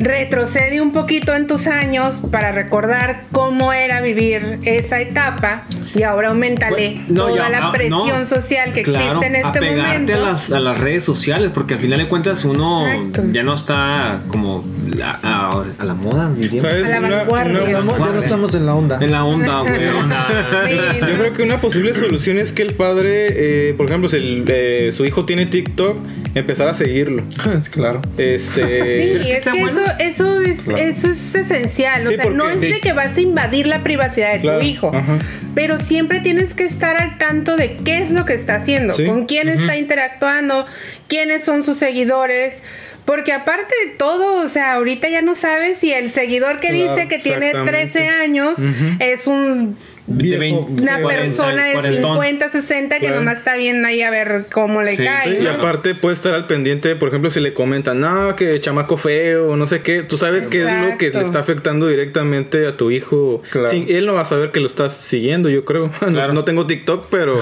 retrocede 0.00 0.80
un 0.80 0.92
poquito 0.92 1.34
en 1.34 1.46
tus 1.46 1.66
años 1.66 2.22
para 2.30 2.52
recordar 2.52 3.24
cómo 3.32 3.72
era 3.72 4.00
vivir 4.00 4.58
esa 4.64 5.00
etapa 5.00 5.64
Y 5.94 6.02
ahora 6.04 6.28
aumentale 6.28 6.92
Pues, 6.96 7.10
No, 7.10 7.26
toda 7.28 7.36
ya, 7.36 7.48
la 7.50 7.66
ah, 7.68 7.72
presión 7.72 8.20
no. 8.20 8.26
social 8.26 8.72
que 8.72 8.82
Claro, 8.82 9.04
existe 9.20 9.26
en 9.26 9.34
este 9.36 9.48
apegarte 9.58 10.12
momento. 10.12 10.12
A 10.14 10.32
las, 10.32 10.50
a 10.52 10.60
las 10.60 10.78
redes 10.78 11.04
sociales, 11.04 11.50
porque 11.52 11.74
al 11.74 11.80
final 11.80 11.98
de 11.98 12.06
cuentas 12.08 12.44
uno 12.44 12.86
Exacto. 12.88 13.22
ya 13.32 13.42
no 13.42 13.54
está 13.54 14.20
como 14.28 14.64
a, 15.02 15.18
a- 15.22 15.64
a 15.78 15.84
la 15.84 15.94
moda, 15.94 16.30
diría. 16.34 16.60
¿Sabes? 16.60 16.92
A 16.92 17.00
la 17.00 17.06
Una- 17.08 17.16
vanguardia. 17.16 17.52
una- 17.60 17.68
Estamos- 17.70 17.98
ya 17.98 18.12
no 18.12 18.20
estamos 18.20 18.54
en 18.54 18.66
la 18.66 18.74
onda. 18.74 18.98
En 19.00 19.12
la 19.12 19.24
onda, 19.24 19.60
güey. 19.62 19.74
Sí, 19.74 20.76
Yo 21.00 21.16
creo 21.18 21.32
que 21.32 21.42
una 21.42 21.60
posible 21.60 21.92
solución 21.94 22.38
es 22.38 22.52
que 22.52 22.62
el 22.62 22.74
padre, 22.74 23.68
eh, 23.70 23.74
por 23.74 23.86
ejemplo, 23.86 24.08
si 24.08 24.16
el, 24.16 24.44
eh, 24.48 24.90
su 24.92 25.04
hijo 25.04 25.24
tiene 25.26 25.46
TikTok, 25.46 25.98
empezar 26.34 26.68
a 26.68 26.74
seguirlo. 26.74 27.24
claro. 27.72 28.00
Este. 28.16 29.22
Sí, 29.22 29.30
es 29.32 29.44
que 29.48 29.62
eso, 29.62 29.80
eso, 29.98 30.40
es, 30.40 30.68
eso 30.68 31.08
es 31.08 31.34
esencial. 31.34 32.06
Sí, 32.06 32.14
o 32.14 32.16
sea, 32.22 32.30
no 32.30 32.48
es 32.48 32.60
de 32.60 32.80
que 32.80 32.92
vas 32.92 33.16
a 33.16 33.20
invadir 33.20 33.66
la 33.66 33.82
privacidad 33.82 34.32
de 34.34 34.40
Claro, 34.40 34.60
tu 34.60 34.66
hijo. 34.66 34.92
ajá. 34.94 35.18
Pero 35.54 35.78
siempre 35.78 36.20
tienes 36.20 36.54
que 36.54 36.62
estar 36.64 36.96
al 36.96 37.18
tanto 37.18 37.56
de 37.56 37.76
qué 37.78 37.98
es 37.98 38.10
lo 38.12 38.24
que 38.24 38.34
está 38.34 38.54
haciendo, 38.54 38.94
Sí. 38.94 39.04
con 39.04 39.26
quién 39.26 39.48
está 39.48 39.76
interactuando, 39.76 40.64
quiénes 41.08 41.42
son 41.44 41.64
sus 41.64 41.76
seguidores. 41.78 42.62
Porque 43.04 43.32
aparte 43.32 43.74
de 43.86 43.92
todo, 43.96 44.44
o 44.44 44.48
sea, 44.48 44.74
ahorita 44.74 45.08
ya 45.08 45.22
no 45.22 45.34
sabes 45.34 45.78
si 45.78 45.92
el 45.92 46.10
seguidor 46.10 46.60
que 46.60 46.68
Claro, 46.68 46.94
dice 46.94 47.08
que 47.08 47.18
tiene 47.18 47.46
exactamente. 47.48 47.72
13 47.72 48.08
años 48.08 48.54
es 49.00 49.26
un 49.26 49.76
De 50.10 50.52
una 50.52 50.98
persona 51.06 51.64
de 51.66 51.72
cuarentón. 51.74 52.12
50, 52.14 52.48
60 52.48 52.94
que 52.96 53.00
Claro. 53.06 53.16
nomás 53.20 53.38
está 53.38 53.56
viendo 53.56 53.86
ahí 53.86 54.02
a 54.02 54.10
ver 54.10 54.46
cómo 54.52 54.82
le 54.82 54.96
Sí, 54.96 55.04
cae. 55.04 55.40
Y 55.40 55.44
¿no? 55.44 55.50
aparte 55.52 55.94
puede 55.94 56.14
estar 56.14 56.34
al 56.34 56.46
pendiente, 56.46 56.96
por 56.96 57.08
ejemplo, 57.08 57.30
si 57.30 57.40
le 57.40 57.52
comentan, 57.54 58.00
no, 58.00 58.34
que 58.36 58.60
chamaco 58.60 58.96
feo, 58.96 59.56
no 59.56 59.66
sé 59.66 59.80
qué, 59.82 60.02
tú 60.02 60.18
sabes 60.18 60.48
qué 60.48 60.62
es 60.62 60.90
lo 60.90 60.98
que 60.98 61.10
le 61.10 61.20
está 61.22 61.38
afectando 61.38 61.86
directamente 61.88 62.66
a 62.66 62.76
tu 62.76 62.90
hijo. 62.90 63.42
Claro. 63.50 63.68
Sí, 63.70 63.86
él 63.88 64.06
no 64.06 64.14
va 64.14 64.22
a 64.22 64.24
saber 64.24 64.50
que 64.50 64.60
lo 64.60 64.66
estás 64.66 64.92
siguiendo, 64.96 65.48
yo 65.48 65.64
creo. 65.64 65.90
No- 66.10 66.32
No, 66.32 66.44
tengo 66.44 66.66
TikTok, 66.66 67.06
pero, 67.10 67.40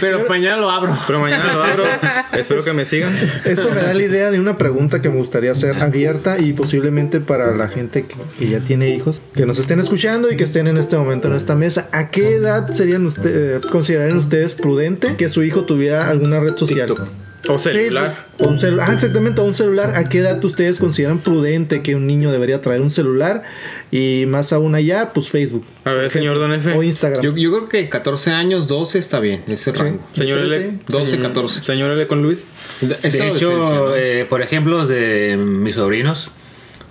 Pero 0.00 0.26
mañana 0.28 0.56
lo 0.58 0.70
abro. 0.70 0.96
pero 1.06 1.20
mañana 1.20 1.52
lo 1.52 1.62
abro. 1.62 1.84
Espero 2.32 2.62
que 2.64 2.72
me 2.72 2.84
sigan. 2.84 3.16
Eso 3.44 3.70
me 3.70 3.82
da 3.82 3.94
la 3.94 4.02
idea 4.02 4.30
de 4.30 4.40
una 4.40 4.58
pregunta 4.58 5.00
que 5.02 5.08
me 5.08 5.16
gustaría 5.16 5.52
hacer 5.52 5.76
abierta 5.82 6.38
y 6.38 6.52
posiblemente 6.52 7.20
para 7.20 7.50
la 7.56 7.68
gente 7.68 8.04
que, 8.06 8.14
que 8.38 8.48
ya 8.50 8.60
tiene 8.60 8.90
hijos, 8.90 9.20
que 9.34 9.46
nos 9.46 9.58
estén 9.58 9.80
escuchando 9.80 10.30
y 10.30 10.36
que 10.36 10.44
estén 10.44 10.66
en 10.68 10.76
este 10.78 10.96
momento 10.96 11.28
en 11.28 11.34
esta 11.48 11.54
mesa. 11.54 11.88
¿A 11.92 12.10
qué 12.10 12.34
edad 12.34 12.70
serían 12.72 13.06
ustedes, 13.06 13.64
considerarían 13.66 14.18
ustedes 14.18 14.52
prudente 14.52 15.16
que 15.16 15.30
su 15.30 15.42
hijo 15.42 15.64
tuviera 15.64 16.10
alguna 16.10 16.40
red 16.40 16.56
social? 16.56 16.88
TikTok. 16.88 17.08
O 17.48 17.56
celular. 17.56 18.26
O 18.38 18.48
un 18.48 18.58
celular. 18.58 18.86
Ah, 18.90 18.92
exactamente, 18.92 19.40
un 19.40 19.54
celular. 19.54 19.94
¿A 19.96 20.04
qué 20.04 20.18
edad 20.18 20.44
ustedes 20.44 20.78
consideran 20.78 21.20
prudente 21.20 21.80
que 21.80 21.94
un 21.94 22.06
niño 22.06 22.30
debería 22.30 22.60
traer 22.60 22.82
un 22.82 22.90
celular? 22.90 23.44
Y 23.90 24.24
más 24.28 24.52
aún 24.52 24.74
allá, 24.74 25.12
pues 25.14 25.30
Facebook. 25.30 25.64
A 25.84 25.92
ver, 25.92 26.10
señor 26.10 26.38
Don 26.38 26.52
F. 26.52 26.70
O 26.72 26.82
Instagram. 26.82 27.22
Yo, 27.22 27.34
yo 27.34 27.50
creo 27.50 27.68
que 27.68 27.88
14 27.88 28.32
años, 28.32 28.68
12 28.68 28.98
está 28.98 29.18
bien. 29.18 29.44
Ese 29.48 29.72
rango. 29.72 30.06
Señor 30.12 30.40
L. 30.40 30.48
13, 30.48 30.72
12, 30.88 31.18
14. 31.20 31.64
Señor 31.64 31.92
L. 31.92 32.06
con 32.06 32.22
Luis. 32.22 32.44
De 32.82 32.98
hecho, 33.02 33.96
eh, 33.96 34.26
por 34.28 34.42
ejemplo, 34.42 34.86
de 34.86 35.38
mis 35.38 35.76
sobrinos, 35.76 36.30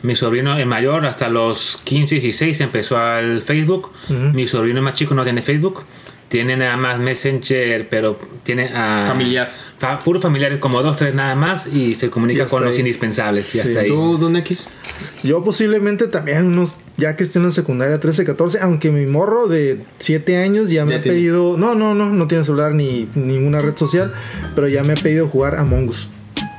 mi 0.04 0.16
sobrino 0.16 0.58
es 0.58 0.66
mayor, 0.66 1.06
hasta 1.06 1.30
los 1.30 1.80
15, 1.84 2.16
16 2.16 2.62
empezó 2.62 2.98
al 2.98 3.42
Facebook. 3.42 3.92
Mi 4.34 4.48
sobrino 4.48 4.82
más 4.82 4.94
chico 4.94 5.14
no 5.16 5.24
tiene 5.24 5.42
Facebook. 5.42 5.84
Tiene 6.30 6.58
nada 6.58 6.76
más 6.76 7.00
Messenger, 7.00 7.88
pero 7.90 8.20
tiene 8.44 8.70
a... 8.76 9.06
Familiar. 9.08 9.50
Fa, 9.80 9.98
puro 10.00 10.20
familiar, 10.20 10.60
como 10.60 10.84
dos, 10.84 10.98
tres 10.98 11.16
nada 11.16 11.36
más, 11.36 11.68
y 11.68 11.96
se 11.96 12.08
Y 12.08 12.10
comunica 12.10 12.44
hasta 12.44 12.58
con 12.58 12.66
los 12.66 12.74
ahí. 12.74 12.80
indispensables. 12.80 13.48
Y 13.48 13.52
Sí. 13.52 13.60
hasta 13.62 13.80
ahí. 13.80 13.88
¿Tú, 13.88 14.18
Don 14.18 14.36
X? 14.36 14.68
Yo 15.24 15.42
posiblemente 15.42 16.08
también 16.08 16.48
unos, 16.48 16.74
ya 16.98 17.16
que 17.16 17.24
estén 17.24 17.44
en 17.46 17.54
secundaria 17.54 18.02
13, 18.02 18.26
14, 18.26 18.60
aunque 18.60 18.92
mi 18.92 19.06
morro 19.06 19.48
de 19.48 19.84
7 20.00 20.36
años 20.36 20.70
ya 20.70 20.84
me 20.84 20.92
Ya 20.92 20.98
ha 20.98 21.02
tiene. 21.02 21.16
pedido, 21.18 21.56
no, 21.58 21.76
no, 21.76 21.94
no, 21.94 22.10
no 22.10 22.28
tiene 22.28 22.44
celular 22.44 22.74
ni 22.74 23.08
ninguna 23.16 23.62
red 23.62 23.78
social, 23.78 24.12
pero 24.54 24.68
ya 24.68 24.84
me 24.84 24.94
ha 24.94 24.98
pedido 24.98 25.30
jugar 25.30 25.56
Among 25.56 25.88
Us. 25.90 26.10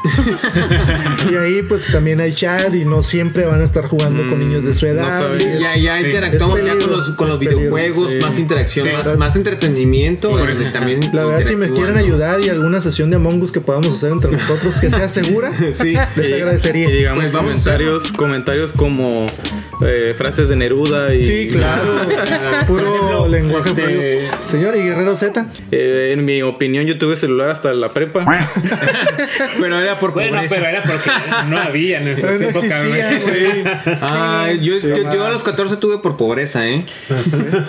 y 1.30 1.34
ahí 1.34 1.62
pues 1.62 1.86
también 1.90 2.20
hay 2.20 2.32
chat 2.32 2.72
y 2.74 2.84
no 2.84 3.02
siempre 3.02 3.44
van 3.44 3.60
a 3.60 3.64
estar 3.64 3.86
jugando 3.86 4.28
con 4.28 4.38
niños 4.38 4.64
de 4.64 4.74
su 4.74 4.86
edad. 4.86 5.06
no 5.06 5.10
saben. 5.12 5.40
y 5.40 5.44
es- 5.44 5.60
Ya, 5.60 5.76
ya 5.76 6.00
interactuamos 6.00 6.58
ya 6.64 6.76
con 6.78 6.90
los, 6.90 7.08
con 7.10 7.28
los 7.28 7.38
videojuegos, 7.38 8.12
sí. 8.12 8.18
más 8.20 8.38
interacción, 8.38 8.86
Sí. 8.88 8.92
más, 8.94 9.18
más 9.18 9.36
entretenimiento. 9.36 10.36
También 10.72 11.00
La 11.12 11.24
verdad, 11.24 11.44
si 11.46 11.56
me 11.56 11.68
quieren 11.70 11.94
¿no? 11.94 12.00
ayudar 12.00 12.40
y 12.44 12.48
alguna 12.48 12.80
sesión 12.80 13.10
de 13.10 13.16
Among 13.16 13.42
Us 13.42 13.52
que 13.52 13.60
podamos 13.60 13.88
hacer 13.96 14.12
entre 14.12 14.30
nosotros 14.32 14.76
que 14.80 14.90
sea 14.90 15.08
segura, 15.08 15.52
Sí. 15.72 15.94
les 16.16 16.30
Y- 16.30 16.34
agradecería. 16.34 16.88
Y 16.88 16.92
digamos 16.92 17.24
Pues 17.24 17.36
comentarios, 17.36 18.12
comentarios 18.12 18.72
como 18.72 19.26
eh, 19.84 20.14
frases 20.16 20.48
de 20.48 20.56
Neruda 20.56 21.14
y 21.14 21.24
Sí, 21.24 21.48
claro. 21.52 21.96
Puro 22.66 22.94
ejemplo, 22.94 23.28
lenguaje 23.28 23.68
este-. 23.70 24.28
Señor, 24.44 24.76
¿y 24.76 24.80
Guerrero 24.82 25.14
Z? 25.16 25.46
Eh, 25.70 26.10
en 26.12 26.24
mi 26.24 26.42
opinión, 26.42 26.84
yo 26.86 26.98
tuve 26.98 27.16
celular 27.16 27.50
hasta 27.50 27.72
la 27.74 27.92
prepa. 27.92 28.24
Pero 29.60 29.76
era 29.90 29.98
por 30.00 30.12
Bueno, 30.12 30.34
pobreza. 30.36 30.54
pero 30.54 30.66
era 30.68 30.82
porque 30.82 31.10
no 31.48 31.58
había 31.58 31.98
en 31.98 32.04
nuestras 32.04 32.36
Pero 32.38 32.50
no 32.52 32.58
épocas. 32.58 32.84
existía, 32.86 33.20
güey. 33.84 33.98
Ah, 34.02 34.48
yo, 34.60 34.80
Sí, 34.80 34.88
yo, 34.88 34.96
yo 35.14 35.26
a 35.26 35.30
los 35.30 35.42
14 35.42 35.76
tuve 35.76 35.98
por 35.98 36.16
pobreza, 36.16 36.66
¿eh? 36.66 36.84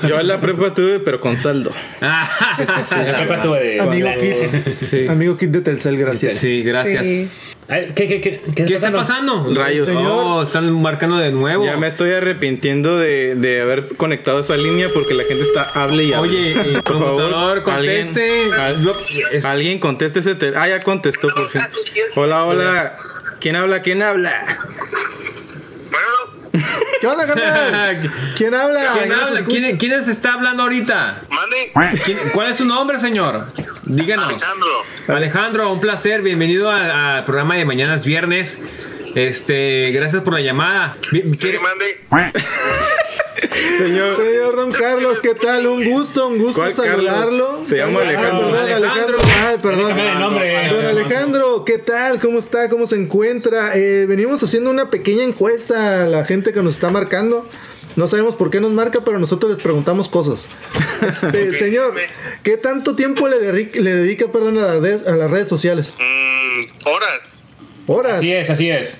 Yo 0.08 0.20
en 0.20 0.28
la 0.28 0.40
prepa 0.42 0.74
tuve, 0.74 1.00
pero 1.00 1.20
con 1.20 1.38
saldo. 1.38 1.72
Ah, 2.02 2.30
En 2.92 3.06
la 3.12 3.16
prepa 3.18 3.42
tuve 3.42 3.64
de- 3.64 3.80
Amigo 3.80 4.10
Kit. 4.20 4.74
Sí. 4.76 5.08
Amigo 5.08 5.38
Kit 5.38 5.50
de 5.52 5.62
Telcel, 5.62 5.98
gracias. 5.98 6.38
sí, 6.40 6.62
gracias. 6.62 7.06
Sí. 7.06 7.30
¿Qué, 7.70 7.94
qué, 7.94 8.08
qué, 8.20 8.42
qué 8.56 8.66
¿Qué 8.66 8.74
está 8.74 8.92
pasando? 8.92 9.48
Rayos. 9.54 9.88
Oh, 9.90 10.42
están 10.42 10.72
marcando 10.82 11.18
de 11.18 11.32
nuevo. 11.32 11.66
Ya 11.66 11.78
me 11.78 11.86
estoy 11.88 12.12
arrepintiendo 12.14 12.98
de, 12.98 13.36
de 13.36 13.62
haber 13.62 13.96
conectado 13.96 14.40
esa 14.40 14.58
línea 14.58 14.88
porque 14.92 15.14
la 15.14 15.24
gente 15.24 15.44
está 15.44 15.62
hable 15.76 16.04
y 16.06 16.14
hable. 16.14 16.30
Oye, 16.30 16.52
eh, 16.78 16.82
por 16.84 16.98
favor, 16.98 17.62
conteste. 17.62 18.46
Alguien, 18.46 18.54
al- 18.60 18.82
Yo- 18.84 18.96
es- 19.32 19.46
alguien 19.46 19.78
conteste 19.78 20.20
ese 20.22 20.36
Ah, 20.56 20.68
ya 20.68 20.80
contestó 20.80 21.28
por 21.28 21.48
fin. 21.52 21.62
Hola, 22.16 22.44
hola. 22.46 22.94
¿Quién 23.40 23.56
habla? 23.56 23.84
¿Quién 23.84 24.02
habla? 24.02 24.34
Bueno, 25.92 26.68
¿Qué 27.02 27.06
onda, 27.08 27.28
carnal? 27.28 27.98
¿Quién 28.38 28.56
habla? 28.56 28.82
¿Quién 28.98 29.12
habla? 29.14 29.42
¿Quién, 29.78 29.92
está 29.94 30.34
hablando 30.34 30.64
ahorita? 30.64 31.22
mande. 31.30 32.00
¿Quién- 32.04 32.18
¿Cuál 32.34 32.50
es 32.50 32.58
su 32.58 32.66
nombre, 32.66 33.00
señor? 33.00 33.46
Díganos. 33.90 34.28
Alejandro. 34.28 34.68
Alejandro, 35.08 35.74
un 35.74 35.80
placer. 35.80 36.22
Bienvenido 36.22 36.70
al, 36.70 36.92
al 36.92 37.26
programa 37.26 37.56
de 37.56 37.66
Mañanas 37.66 38.06
Viernes. 38.06 38.64
Este, 39.16 39.90
gracias 39.92 40.22
por 40.22 40.34
la 40.34 40.42
llamada. 40.42 40.96
Sí, 41.10 41.22
¿quiere- 41.42 41.60
mande. 41.60 42.36
Señor. 43.80 44.16
Señor 44.16 44.56
Don 44.58 44.72
Carlos, 44.72 45.20
¿qué 45.24 45.34
tal? 45.34 45.66
Un 45.66 45.84
gusto, 45.90 46.28
un 46.28 46.38
gusto 46.38 46.62
¿Cuál 46.62 46.72
saludarlo. 46.74 47.62
Se 47.66 47.78
llama 47.78 48.02
Ah, 48.02 48.04
Alejandro. 48.04 48.52
perdón, 48.52 48.56
Alejandro. 48.72 48.92
Alejandro. 48.92 49.18
Ay, 49.48 49.58
perdón. 49.58 50.20
Nombre. 50.20 50.68
Don 50.70 50.86
Alejandro, 50.86 51.66
¿qué 51.66 51.78
tal? 51.80 52.20
¿Cómo 52.20 52.38
está? 52.38 52.70
¿Cómo 52.70 52.86
se 52.86 52.96
encuentra? 52.96 53.76
Eh, 53.76 54.06
venimos 54.08 54.44
haciendo 54.44 54.70
una 54.70 54.92
pequeña 54.92 55.24
encuesta 55.24 56.04
a 56.04 56.06
la 56.06 56.26
gente 56.26 56.54
que 56.54 56.62
nos 56.62 56.76
está 56.76 56.90
marcando. 56.92 57.50
No 57.96 58.08
sabemos 58.08 58.36
por 58.36 58.50
qué 58.50 58.62
nos 58.62 58.72
marca, 58.72 59.02
pero 59.04 59.20
nosotros 59.20 59.52
les 59.54 59.62
preguntamos 59.62 60.10
cosas. 60.10 60.48
Este, 61.02 61.54
señor, 61.54 61.96
¿qué 62.44 62.58
tanto 62.58 62.96
tiempo 62.96 63.28
le, 63.30 63.40
dedica 63.40 64.30
perdón, 64.32 64.58
a, 64.58 64.62
las 64.68 64.76
redes- 64.82 65.08
a 65.08 65.16
las 65.16 65.32
redes 65.32 65.48
sociales? 65.48 65.94
Mm, 65.98 66.88
horas. 66.88 67.44
¿Horas? 67.88 68.14
Así 68.18 68.34
es, 68.34 68.50
así 68.50 68.70
es. 68.70 68.98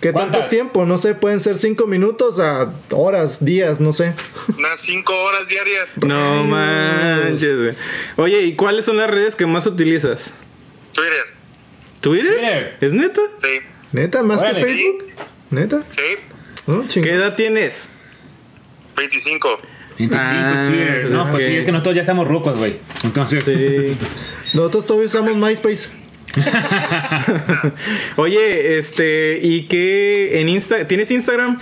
¿Qué 0.00 0.12
tanto 0.12 0.46
tiempo? 0.46 0.84
No 0.86 0.98
sé, 0.98 1.14
pueden 1.14 1.38
ser 1.40 1.56
cinco 1.56 1.86
minutos 1.86 2.40
a 2.40 2.72
horas, 2.90 3.44
días, 3.44 3.78
no 3.80 3.92
sé. 3.92 4.14
Unas 4.58 4.80
cinco 4.80 5.12
horas 5.24 5.46
diarias. 5.46 5.92
No 6.02 6.42
manches, 6.44 7.56
güey. 7.56 7.74
Oye, 8.16 8.40
¿y 8.42 8.56
cuáles 8.56 8.84
son 8.86 8.96
las 8.96 9.08
redes 9.10 9.36
que 9.36 9.46
más 9.46 9.66
utilizas? 9.66 10.32
Twitter. 10.92 11.24
¿Twitter? 12.00 12.32
Twitter. 12.32 12.76
¿Es 12.80 12.92
neta? 12.92 13.20
Sí. 13.40 13.60
¿Neta? 13.92 14.22
¿Más 14.24 14.40
Órale. 14.40 14.58
que 14.60 14.66
Facebook? 14.66 15.04
¿Neta? 15.50 15.82
Sí. 15.90 16.00
¿No? 16.66 16.88
Chingón. 16.88 17.08
¿Qué 17.10 17.14
edad 17.16 17.36
tienes? 17.36 17.90
25. 18.96 19.60
25 19.98 20.16
Ah, 20.20 20.64
Twitter. 20.66 21.10
No, 21.10 21.22
es 21.22 21.28
pues 21.28 21.40
que- 21.44 21.46
sí, 21.50 21.56
es 21.58 21.64
que 21.64 21.72
nosotros 21.72 21.94
ya 21.94 22.00
estamos 22.00 22.26
rucos, 22.28 22.56
güey. 22.58 22.76
Entonces, 23.04 23.44
Sí. 23.44 23.96
Nosotros 24.54 24.86
todavía 24.86 25.06
usamos 25.06 25.36
MySpace. 25.36 25.88
Oye, 28.16 28.78
este, 28.78 29.38
¿y 29.42 29.66
qué 29.68 30.40
en 30.40 30.48
Insta 30.48 30.86
tienes 30.86 31.10
Instagram? 31.10 31.58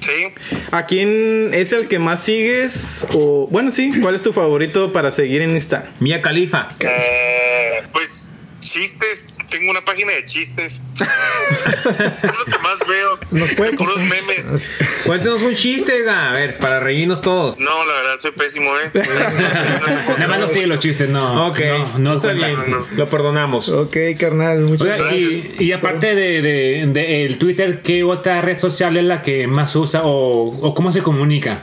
Sí. 0.00 0.32
¿A 0.70 0.86
quién 0.86 1.50
es 1.52 1.72
el 1.72 1.88
que 1.88 1.98
más 1.98 2.22
sigues? 2.24 3.06
O 3.12 3.48
bueno, 3.50 3.70
sí, 3.70 3.92
¿cuál 4.00 4.14
es 4.14 4.22
tu 4.22 4.32
favorito 4.32 4.92
para 4.92 5.10
seguir 5.12 5.42
en 5.42 5.50
Insta? 5.50 5.90
Mía 6.00 6.22
Califa. 6.22 6.68
Eh, 6.80 7.82
pues 7.92 8.30
chistes. 8.60 9.30
Tengo 9.48 9.70
una 9.70 9.82
página 9.84 10.12
de 10.12 10.26
chistes. 10.26 10.82
es 11.00 12.38
lo 12.38 12.44
que 12.44 12.58
más 12.62 12.78
veo. 12.86 13.18
Nos 13.30 13.54
puede 13.54 13.72
Puros 13.76 13.98
memes. 13.98 14.70
Cuéntenos 15.06 15.40
un 15.40 15.54
chiste. 15.54 16.08
A 16.08 16.32
ver, 16.32 16.58
para 16.58 16.80
reírnos 16.80 17.22
todos. 17.22 17.58
No, 17.58 17.84
la 17.86 17.94
verdad, 17.94 18.18
soy 18.18 18.32
pésimo, 18.32 18.70
¿eh? 18.78 18.90
nada 20.18 20.28
más 20.28 20.40
no 20.40 20.48
sigue 20.48 20.66
los 20.66 20.78
chistes, 20.80 21.08
no. 21.08 21.48
Ok, 21.48 21.60
no, 21.60 21.98
no 21.98 22.12
está 22.14 22.32
bien. 22.32 22.56
no. 22.70 22.86
Lo 22.92 23.08
perdonamos. 23.08 23.68
Ok, 23.70 23.96
carnal, 24.18 24.60
muchas 24.60 24.82
Oiga, 24.82 24.96
gracias. 24.96 25.20
y, 25.20 25.54
y 25.64 25.72
aparte 25.72 26.14
de, 26.14 26.42
de- 26.42 26.86
de 26.92 27.24
el 27.24 27.38
Twitter, 27.38 27.80
¿qué 27.82 28.04
otra 28.04 28.42
red 28.42 28.58
social 28.58 28.96
es 28.98 29.04
la 29.06 29.22
que 29.22 29.46
más 29.46 29.74
usa 29.76 30.02
o, 30.04 30.48
o 30.50 30.74
cómo 30.74 30.92
se 30.92 31.02
comunica? 31.02 31.60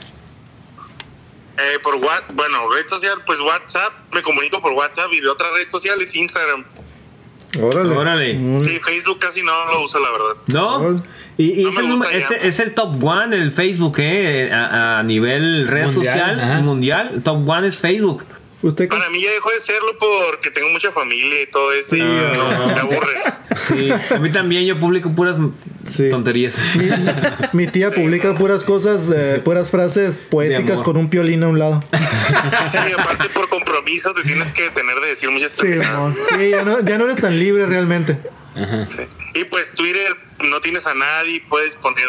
Eh, 1.58 1.78
por 1.82 1.94
what, 1.96 2.22
bueno, 2.34 2.68
red 2.74 2.86
social, 2.86 3.22
pues 3.24 3.38
WhatsApp, 3.40 3.92
me 4.12 4.22
comunico 4.22 4.60
por 4.60 4.72
WhatsApp 4.72 5.10
y 5.12 5.20
la 5.20 5.32
otra 5.32 5.48
red 5.54 5.68
social 5.70 6.00
es 6.02 6.14
Instagram. 6.14 6.64
Órale. 7.60 7.96
Órale. 7.96 8.30
Y 8.32 8.78
Facebook 8.82 9.18
casi 9.18 9.42
no 9.42 9.52
lo 9.72 9.84
uso, 9.84 9.98
la 10.00 10.10
verdad. 10.10 10.36
¿No? 10.52 11.02
Y, 11.38 11.60
y 11.60 11.64
No 11.64 12.04
es, 12.04 12.30
el, 12.30 12.48
es, 12.48 12.60
es 12.60 12.74
top 12.74 13.02
one 13.02 13.36
el 13.36 13.52
Facebook, 13.52 13.96
¿eh? 13.98 14.50
A, 14.52 14.98
a 14.98 15.02
nivel 15.02 15.68
red 15.68 15.86
Mundial, 15.86 16.04
social 16.04 16.40
ajá. 16.40 16.60
mundial. 16.60 17.20
Top 17.22 17.48
one 17.48 17.66
es 17.68 17.78
Facebook. 17.78 18.24
¿Usted? 18.62 18.88
Para 18.88 19.10
mí 19.10 19.20
ya 19.20 19.30
dejó 19.30 19.50
de 19.50 19.58
serlo 19.60 19.96
porque 19.98 20.50
tengo 20.50 20.70
mucha 20.70 20.90
familia 20.90 21.42
y 21.42 21.46
todo 21.50 21.72
eso. 21.72 21.94
y 21.94 22.00
no, 22.00 22.66
me 22.66 22.80
aburre. 22.80 23.12
Sí. 23.68 23.90
A 24.14 24.18
mí 24.18 24.30
también 24.32 24.64
yo 24.64 24.76
publico 24.76 25.10
puras 25.10 25.36
Sí. 25.86 26.10
tonterías. 26.10 26.56
Mi 27.52 27.66
tía 27.66 27.90
publica 27.90 28.36
puras 28.36 28.64
cosas, 28.64 29.10
eh, 29.14 29.40
puras 29.44 29.70
frases 29.70 30.16
poéticas 30.30 30.82
con 30.82 30.96
un 30.96 31.08
piolín 31.08 31.42
a 31.44 31.48
un 31.48 31.58
lado. 31.58 31.84
Sí, 32.70 32.78
aparte 32.98 33.28
por 33.30 33.48
compromiso 33.48 34.12
te 34.14 34.22
tienes 34.24 34.52
que 34.52 34.62
detener 34.62 34.98
de 35.00 35.08
decir 35.08 35.30
muchas 35.30 35.52
Sí, 35.54 35.68
no, 35.68 36.14
sí, 36.36 36.50
ya, 36.50 36.64
no, 36.64 36.80
ya 36.80 36.98
no 36.98 37.04
eres 37.04 37.18
tan 37.18 37.38
libre 37.38 37.66
realmente. 37.66 38.18
Sí. 38.88 39.02
Y 39.34 39.44
pues 39.44 39.72
Twitter 39.72 40.16
no 40.50 40.60
tienes 40.60 40.86
a 40.86 40.94
nadie, 40.94 41.42
puedes 41.48 41.76
poner 41.76 42.06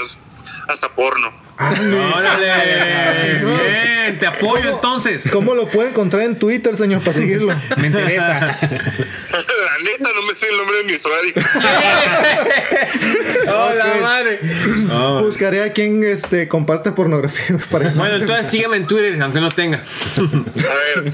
hasta 0.68 0.90
porno. 0.90 1.34
Órale. 1.60 3.40
Bien, 3.44 4.20
te 4.20 4.28
apoyo 4.28 4.70
entonces. 4.76 5.24
¿Cómo 5.32 5.56
lo 5.56 5.68
puede 5.68 5.90
encontrar 5.90 6.22
en 6.24 6.38
Twitter, 6.38 6.78
señor, 6.78 7.02
para 7.02 7.14
seguirlo? 7.14 7.56
Me 7.78 7.88
interesa. 7.88 8.58
La 9.32 9.84
neta, 9.84 10.10
no 10.16 10.22
me 10.26 10.34
sé 10.34 10.48
el 10.50 10.58
nombre 10.58 10.78
de 10.78 10.84
mi 10.86 10.94
usuario. 10.94 11.34
Hola, 13.48 13.96
madre. 14.02 14.40
Oh. 14.92 15.20
Buscaré 15.22 15.64
a 15.64 15.72
quien 15.72 16.04
este, 16.04 16.48
comparte 16.48 16.92
pornografía. 16.92 17.58
Para 17.70 17.90
Bueno, 17.90 18.16
entonces 18.16 18.50
sígueme 18.50 18.78
en 18.78 18.88
Twitter, 18.88 19.22
aunque 19.22 19.40
no 19.40 19.50
tenga. 19.50 19.84
A 20.18 21.02
ver, 21.02 21.14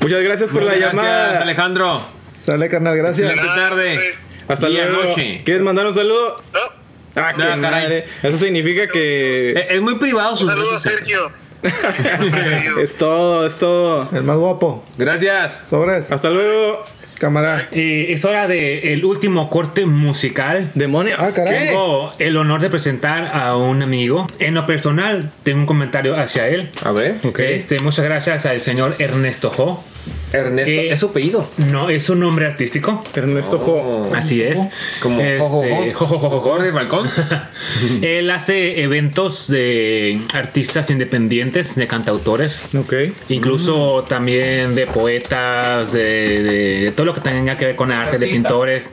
Muchas 0.00 0.22
gracias 0.22 0.50
por 0.52 0.62
la 0.62 0.72
Gracias, 0.74 0.92
llamada. 0.94 1.42
Alejandro. 1.42 2.06
Sale, 2.44 2.68
carnal, 2.68 2.96
gracias. 2.96 3.32
Excelente 3.32 3.60
tarde. 3.60 3.94
pues, 3.96 4.26
Hasta 4.48 4.68
Día, 4.68 4.86
luego. 4.86 5.10
noche. 5.10 5.40
¿Quieres 5.44 5.62
mandar 5.62 5.86
un 5.86 5.94
saludo? 5.94 6.36
no, 6.52 6.81
Ah, 7.16 7.32
qué 7.36 7.42
Ah, 7.42 7.58
caray. 7.60 7.60
madre. 7.60 8.04
Eso 8.22 8.38
significa 8.38 8.88
que 8.88 9.50
Eh, 9.52 9.66
Es 9.70 9.80
muy 9.82 9.96
privado 9.98 10.32
un 10.32 10.38
sus 10.38 10.48
saludo 10.48 10.66
a 10.66 10.70
redes 10.70 10.82
sociales. 10.82 11.08
Sergio. 11.08 11.42
es 12.82 12.96
todo, 12.96 13.46
es 13.46 13.56
todo. 13.56 14.08
El 14.12 14.24
más 14.24 14.36
guapo. 14.36 14.84
Gracias. 14.98 15.64
Sobres. 15.68 16.10
Hasta 16.10 16.28
luego. 16.30 16.82
Cámara. 17.18 17.68
Eh, 17.70 18.06
es 18.10 18.24
hora 18.24 18.48
del 18.48 19.04
último 19.04 19.48
corte 19.48 19.86
musical. 19.86 20.70
Demonios. 20.74 21.18
Ah, 21.20 21.30
caray. 21.34 21.68
Tengo 21.68 22.12
el 22.18 22.36
honor 22.36 22.60
de 22.60 22.68
presentar 22.70 23.26
a 23.32 23.56
un 23.56 23.80
amigo. 23.82 24.26
En 24.40 24.54
lo 24.54 24.66
personal, 24.66 25.30
tengo 25.44 25.60
un 25.60 25.66
comentario 25.66 26.16
hacia 26.18 26.48
él. 26.48 26.70
A 26.84 26.90
ver. 26.90 27.16
Este, 27.38 27.78
muchas 27.78 28.04
gracias 28.04 28.44
al 28.46 28.60
señor 28.60 28.96
Ernesto 28.98 29.50
Jo. 29.50 29.84
Ernesto. 30.32 30.70
Eh, 30.70 30.90
¿Es 30.92 31.00
su 31.00 31.06
apellido? 31.06 31.48
No, 31.70 31.88
es 31.90 32.08
un 32.10 32.20
nombre 32.20 32.46
artístico. 32.46 33.04
Ernesto 33.14 33.58
Jo. 33.58 34.10
Así 34.14 34.42
es. 34.42 34.58
Como 35.00 35.20
Este, 35.20 35.38
jo, 35.40 36.06
jo, 36.06 36.06
jo, 36.06 36.18
jo, 36.18 36.30
jo. 36.30 36.40
Jorge 36.40 36.70
Balcón. 36.70 37.08
Él 38.02 38.30
hace 38.30 38.82
eventos 38.82 39.48
de 39.48 40.20
artistas 40.34 40.90
independientes, 40.90 41.74
de 41.76 41.86
cantautores. 41.86 42.74
Ok. 42.76 42.94
Incluso 43.28 44.04
también 44.08 44.74
de 44.74 44.86
poetas, 44.86 45.92
de, 45.92 46.42
de- 46.42 46.52
de 46.82 46.92
todo 46.92 47.06
lo 47.06 47.14
que 47.14 47.20
tenga 47.20 47.56
que 47.56 47.66
ver 47.66 47.76
con 47.76 47.92
arte, 47.92 48.18
de 48.18 48.26
pintores. 48.26 48.90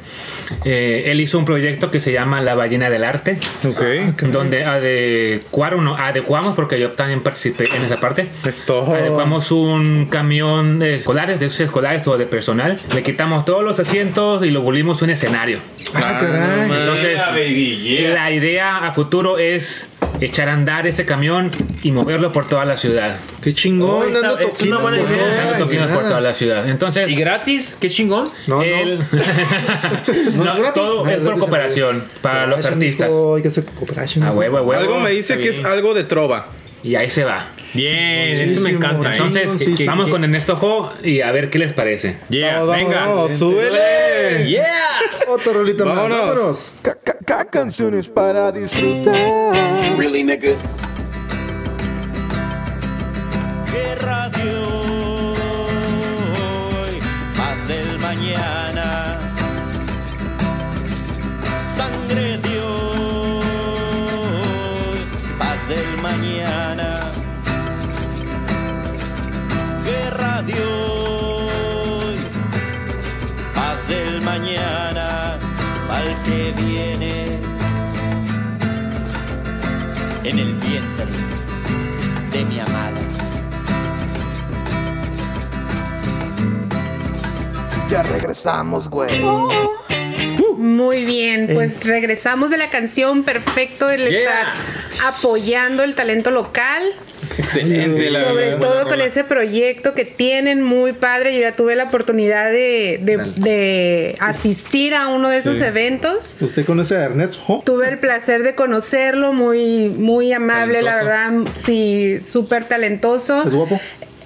Eh, 0.65 1.03
él 1.07 1.21
hizo 1.21 1.37
un 1.37 1.45
proyecto 1.45 1.91
que 1.91 1.99
se 1.99 2.11
llama 2.11 2.41
La 2.41 2.55
Ballena 2.55 2.89
del 2.89 3.03
Arte, 3.03 3.37
Ok. 3.67 4.17
donde 4.31 4.65
adecuaron, 4.65 5.83
no, 5.85 5.95
adecuamos, 5.95 6.55
porque 6.55 6.79
yo 6.79 6.91
también 6.91 7.21
participé 7.21 7.65
en 7.75 7.83
esa 7.83 7.97
parte. 7.97 8.27
Es 8.45 8.63
todo. 8.65 8.93
Adecuamos 8.93 9.51
un 9.51 10.07
camión 10.09 10.79
de 10.79 10.99
escolares, 11.29 11.39
de 11.39 11.45
esos 11.47 11.59
escolares 11.61 12.07
o 12.07 12.17
de 12.17 12.25
personal. 12.25 12.79
Le 12.93 13.03
quitamos 13.03 13.45
todos 13.45 13.63
los 13.63 13.79
asientos 13.79 14.43
y 14.43 14.49
lo 14.51 14.61
volvimos 14.61 15.01
un 15.01 15.09
escenario. 15.09 15.59
Ah, 15.93 16.17
caray. 16.19 16.79
Entonces, 16.79 17.15
Yeah, 17.15 17.29
baby, 17.31 17.77
yeah. 17.77 18.13
la 18.13 18.31
idea 18.31 18.77
a 18.77 18.91
futuro 18.91 19.37
es 19.37 19.89
echar 20.21 20.49
a 20.49 20.53
andar 20.53 20.85
ese 20.85 21.05
camión 21.05 21.49
y 21.83 21.91
moverlo 21.91 22.31
por 22.31 22.45
toda 22.45 22.65
la 22.65 22.75
ciudad. 22.77 23.17
Qué 23.41 23.53
chingón. 23.53 23.89
Oh, 23.89 24.09
dando 24.21 24.37
es 24.39 24.59
una 24.59 24.77
toquinas 24.77 24.81
buena 24.81 24.97
por 24.97 25.07
idea. 25.09 25.17
toda 25.17 25.35
la 25.35 25.45
Dando 25.51 25.65
toquinas 25.65 25.87
por 25.87 26.03
toda 26.03 26.21
la 26.21 26.33
ciudad. 26.33 26.69
Entonces, 26.69 27.09
¿Y 27.11 27.15
gratis? 27.15 27.77
¿Qué 27.79 27.89
chingón? 27.89 28.29
No, 28.47 28.61
él- 28.61 28.99
no. 30.35 30.43
No, 30.45 30.55
gratis. 30.55 30.73
todo 30.73 31.05
Ah, 31.05 31.13
es 31.13 31.19
por 31.19 31.39
cooperación 31.39 32.03
para 32.21 32.47
los 32.47 32.55
Cooperation, 32.61 32.73
artistas. 32.73 33.07
mijo, 33.09 33.35
Hay 33.35 33.41
que 33.41 33.47
hacer 33.47 33.65
cooperation. 33.65 34.23
A 34.25 34.31
huevo, 34.33 34.57
a 34.57 34.61
huevo. 34.61 34.81
Algo 34.81 34.99
me 34.99 35.11
dice 35.11 35.37
que 35.37 35.49
es 35.49 35.63
algo 35.63 35.93
de 35.93 36.03
trova. 36.03 36.47
Y 36.83 36.95
ahí 36.95 37.09
se 37.09 37.23
va. 37.23 37.45
Bien, 37.73 38.31
eso 38.31 38.39
me 38.41 38.45
Muchísimo, 38.47 38.77
encanta. 38.77 39.11
Entonces, 39.11 39.51
Sí, 39.59 39.77
sí, 39.77 39.85
vamos 39.85 40.05
sí. 40.05 40.11
con 40.11 40.23
Ernesto 40.23 40.55
Jo 40.55 40.91
y 41.03 41.21
a 41.21 41.31
ver 41.31 41.49
qué 41.49 41.59
les 41.59 41.73
parece. 41.73 42.17
Yeah, 42.29 42.59
Vamos, 42.63 42.75
venga. 42.75 43.05
vamos, 43.05 43.33
súbele. 43.33 44.47
Yeah. 44.47 44.99
Otra 45.27 45.53
rolita 45.53 45.85
más. 45.85 45.95
Vámonos. 45.95 46.19
Vámonos. 46.19 46.71
Ca- 46.81 46.97
ca- 47.03 47.17
ca- 47.25 47.45
canciones 47.45 48.09
para 48.09 48.51
disfrutar. 48.51 49.13
Really, 49.97 50.23
nigga. 50.23 50.49
que 53.71 53.95
radio 54.03 54.67
hoy, 56.71 56.97
más 57.37 57.67
del 57.67 57.99
mañana. 57.99 59.19
Sangre 61.77 62.37
de 62.39 62.48
Guerra 70.39 70.43
de 70.43 70.53
hoy, 70.53 72.15
paz 73.53 73.87
del 73.89 74.21
mañana, 74.21 75.33
al 75.89 76.23
que 76.23 76.53
viene 76.61 77.39
en 80.23 80.39
el 80.39 80.53
vientre 80.55 81.05
de 82.31 82.45
mi 82.45 82.59
amada. 82.59 83.01
Ya 87.89 88.03
regresamos, 88.03 88.89
güey. 88.89 89.21
Muy 90.57 91.05
bien, 91.05 91.49
pues 91.53 91.83
regresamos 91.85 92.51
de 92.51 92.57
la 92.57 92.69
canción 92.69 93.23
perfecto 93.23 93.87
del 93.87 94.07
Yeah. 94.09 94.19
estar 94.19 94.53
apoyando 95.07 95.83
el 95.83 95.95
talento 95.95 96.31
local, 96.31 96.83
Excelente, 97.37 98.09
la 98.09 98.23
sobre 98.25 98.49
verdad. 98.51 98.59
todo 98.59 98.87
con 98.87 99.01
ese 99.01 99.23
proyecto 99.23 99.93
que 99.93 100.05
tienen 100.05 100.61
muy 100.61 100.93
padre. 100.93 101.33
Yo 101.35 101.41
ya 101.41 101.53
tuve 101.53 101.75
la 101.75 101.85
oportunidad 101.85 102.51
de, 102.51 102.99
de- 103.01 103.17
de 103.35 104.15
asistir 104.19 104.93
a 104.93 105.07
uno 105.09 105.29
de 105.29 105.37
esos 105.37 105.61
eventos. 105.61 106.35
¿Usted 106.41 106.65
conoce 106.65 106.95
a 106.97 107.03
Ernest 107.05 107.39
Ho? 107.47 107.61
Tuve 107.65 107.87
el 107.89 107.99
placer 107.99 108.43
de 108.43 108.55
conocerlo, 108.55 109.33
muy, 109.33 109.89
muy 109.89 110.31
amable, 110.33 110.81
la 110.81 110.95
verdad, 110.95 111.31
sí, 111.53 112.19
súper 112.23 112.65
talentoso. 112.65 113.43
¿Es 113.45 113.53
guapo? 113.53 113.79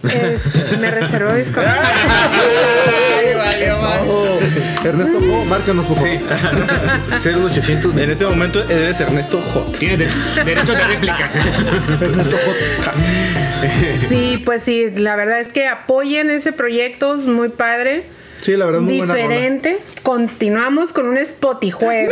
Es- 0.04 0.60
me 0.80 0.92
reservo. 0.92 1.32
Oh, 4.06 4.38
Ernesto 4.84 5.18
Ho, 5.18 5.46
márcanos, 5.46 5.88
por 5.88 5.98
favor. 5.98 6.20
0800. 7.24 7.98
En 7.98 8.10
este 8.12 8.26
momento 8.26 8.62
eres 8.70 9.00
Ernesto 9.00 9.42
Hot. 9.42 9.78
Tienes 9.78 10.00
de- 10.36 10.44
derecho 10.44 10.74
de 10.74 10.84
réplica. 10.84 11.30
Ernesto 12.02 12.38
Hot. 12.46 12.56
Sí, 14.10 14.42
pues 14.46 14.64
sí, 14.64 14.92
la 14.96 15.16
verdad 15.16 15.40
es 15.40 15.48
que 15.50 15.68
apoyen 15.68 16.30
ese 16.30 16.52
proyecto, 16.52 17.16
es 17.16 17.26
muy 17.26 17.50
padre. 17.50 18.04
Sí, 18.44 18.56
la 18.58 18.66
verdad, 18.66 18.82
muy 18.82 18.98
buena 18.98 19.14
rola. 19.14 19.26
diferente. 19.28 19.80
Continuamos 20.04 20.92
con 20.94 21.08
un 21.08 21.18
spotijuego. 21.26 22.12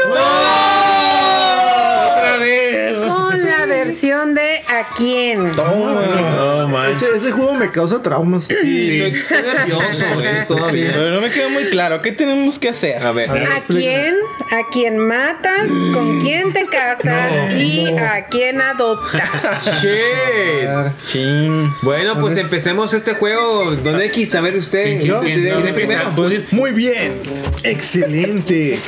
Otra 2.18 2.38
vez. 2.38 3.00
Con 3.02 3.46
la 3.46 3.66
versión 3.66 4.34
de 4.36 4.62
¿A 4.68 4.88
quién? 4.96 5.52
No, 5.56 6.68
man. 6.70 6.92
Ese, 6.92 7.08
ese 7.16 7.32
juego 7.32 7.54
me 7.56 7.72
causa 7.72 8.02
traumas. 8.02 8.46
Sí, 8.46 8.54
estoy, 8.54 9.20
estoy 9.22 9.54
nervioso, 9.54 10.06
güey, 10.14 10.48
todavía. 10.48 10.92
Pero 10.94 11.10
no 11.12 11.22
me 11.22 11.30
queda 11.30 11.50
muy 11.50 11.66
claro. 11.66 12.02
¿Qué 12.02 12.12
tenemos 12.14 12.58
que 12.58 12.70
hacer? 12.70 13.04
A 13.06 13.12
ver. 13.12 13.30
¿A 13.30 13.62
quién? 13.68 14.16
¿A 14.52 14.70
quién 14.72 14.98
matas? 14.98 15.70
¿Con 15.94 16.22
quién 16.22 16.54
te 16.54 16.66
casas? 16.68 17.54
¿Y 17.56 17.88
a 17.98 18.26
quién 18.28 18.62
adoptas? 18.62 19.22
Shit. 19.82 20.70
Chin. 21.06 21.74
Bueno, 21.82 22.20
pues 22.22 22.38
empecemos 22.38 22.94
este 22.94 23.14
juego. 23.16 23.72
Don 23.72 24.02
X, 24.02 24.36
a 24.36 24.42
ver 24.42 24.56
usted. 24.56 24.84
¿Quién- 24.84 25.00
quién- 25.20 25.42
¿Quién 25.42 25.62
quién 25.64 25.76
primero? 25.76 26.12
Empieza? 26.26 26.50
Pues, 26.50 26.60
Muy 26.60 26.72
bien. 26.72 27.14
Excelente. 27.64 28.80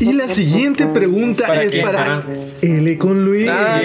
Y 0.00 0.12
la 0.12 0.28
siguiente 0.28 0.86
pregunta 0.86 1.46
¿Para 1.46 1.62
es 1.62 1.70
quién? 1.70 1.84
para 1.84 1.98
Para- 2.22 2.24
L 2.62 2.98
con 2.98 3.24
Luis. 3.24 3.48
Ah, 3.50 3.80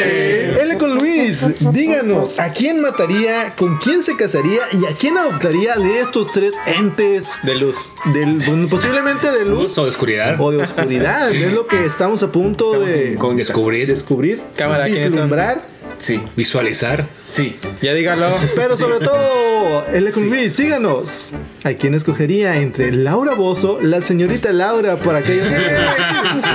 L 0.00 0.78
con 0.78 0.94
Luis, 0.94 1.46
díganos, 1.72 2.38
¿a 2.38 2.52
quién 2.52 2.80
mataría, 2.80 3.54
con 3.56 3.78
quién 3.78 4.02
se 4.02 4.16
casaría 4.16 4.60
y 4.72 4.84
a 4.86 4.96
quién 4.98 5.16
adoptaría 5.18 5.76
de 5.76 6.00
estos 6.00 6.30
tres 6.32 6.54
entes 6.66 7.34
De 7.42 7.54
luz. 7.54 7.92
del, 8.12 8.42
bueno, 8.46 8.68
posiblemente 8.68 9.30
de 9.30 9.44
luz 9.44 9.62
luz 9.62 9.78
o 9.78 9.84
de 9.84 9.90
oscuridad. 9.90 10.40
o 10.40 10.50
de 10.50 10.58
oscuridad? 10.58 11.30
es 11.34 11.52
lo 11.52 11.66
que 11.66 11.84
estamos 11.84 12.22
a 12.22 12.30
punto 12.32 12.80
de 12.80 13.14
con 13.16 13.36
descubrir. 13.36 13.88
descubrir, 13.88 14.40
Cámara, 14.56 14.84
¿quiénes 14.86 15.02
son? 15.04 15.12
vislumbrar. 15.12 15.62
Sí. 15.98 16.20
Visualizar. 16.36 17.06
Sí. 17.28 17.58
Ya 17.82 17.94
dígalo. 17.94 18.28
Pero 18.54 18.76
sobre 18.76 19.04
todo, 19.04 19.86
el 19.92 20.12
Luis, 20.16 20.56
díganos. 20.56 21.32
¿A 21.64 21.72
quién 21.72 21.94
escogería 21.94 22.56
entre 22.56 22.92
Laura 22.92 23.34
Bozo, 23.34 23.80
la 23.80 24.00
señorita 24.00 24.52
Laura, 24.52 24.96
para 24.96 25.18
aquellos 25.18 25.48
que, 25.48 25.76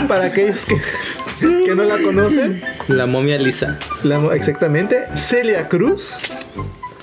para 0.08 0.26
aquellos 0.26 0.66
que, 0.66 0.78
que 1.66 1.76
no 1.76 1.84
la 1.84 1.98
conocen? 2.00 2.62
La 2.88 3.06
momia 3.06 3.38
lisa. 3.38 3.78
La 4.04 4.36
exactamente. 4.36 5.06
Celia 5.16 5.68
Cruz, 5.68 6.22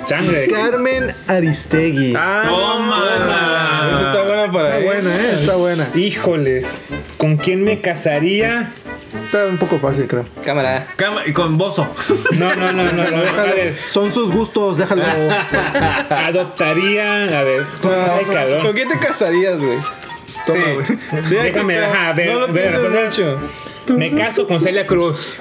Sangre. 0.07 0.49
Carmen 0.49 1.15
Aristegui. 1.27 2.15
Ah. 2.17 3.89
Esa 3.91 4.11
está 4.11 4.23
buena 4.23 4.51
para 4.51 4.79
Está 4.79 4.85
buena, 4.87 5.17
¿eh? 5.17 5.31
Está 5.35 5.57
buena. 5.57 5.89
Híjoles. 5.95 6.79
¿Con 7.19 7.37
quién 7.37 7.63
me 7.63 7.81
casaría? 7.81 8.71
Está 9.25 9.47
un 9.47 9.57
poco 9.59 9.79
fácil, 9.79 10.07
creo. 10.07 10.25
Cámara. 10.45 10.87
Cama- 10.97 11.23
y 11.27 11.33
con 11.33 11.57
bozo. 11.59 11.87
No, 12.33 12.55
no, 12.55 12.73
no, 12.73 12.85
no. 12.85 12.93
no. 12.93 13.17
A 13.17 13.21
Déjalo. 13.21 13.55
ver. 13.55 13.77
Son 13.91 14.13
sus 14.13 14.31
gustos, 14.33 14.77
déjalo. 14.79 15.05
Adoptaría. 16.11 17.39
A 17.39 17.43
ver. 17.43 17.65
Ay, 17.85 18.61
¿Con 18.63 18.73
quién 18.75 18.89
te 18.89 18.99
casarías, 18.99 19.59
güey? 19.59 19.79
Toma, 20.47 20.65
güey. 20.75 20.87
Que 20.87 21.43
Déjame, 21.43 21.79
ajá, 21.79 22.09
a 22.09 22.13
ver, 22.13 22.33
No 22.35 22.47
lo 22.47 22.53
ver, 22.53 23.05
mucho. 23.05 23.39
Me 23.89 24.15
caso 24.15 24.47
con 24.47 24.61
Celia 24.61 24.87
Cruz. 24.87 25.37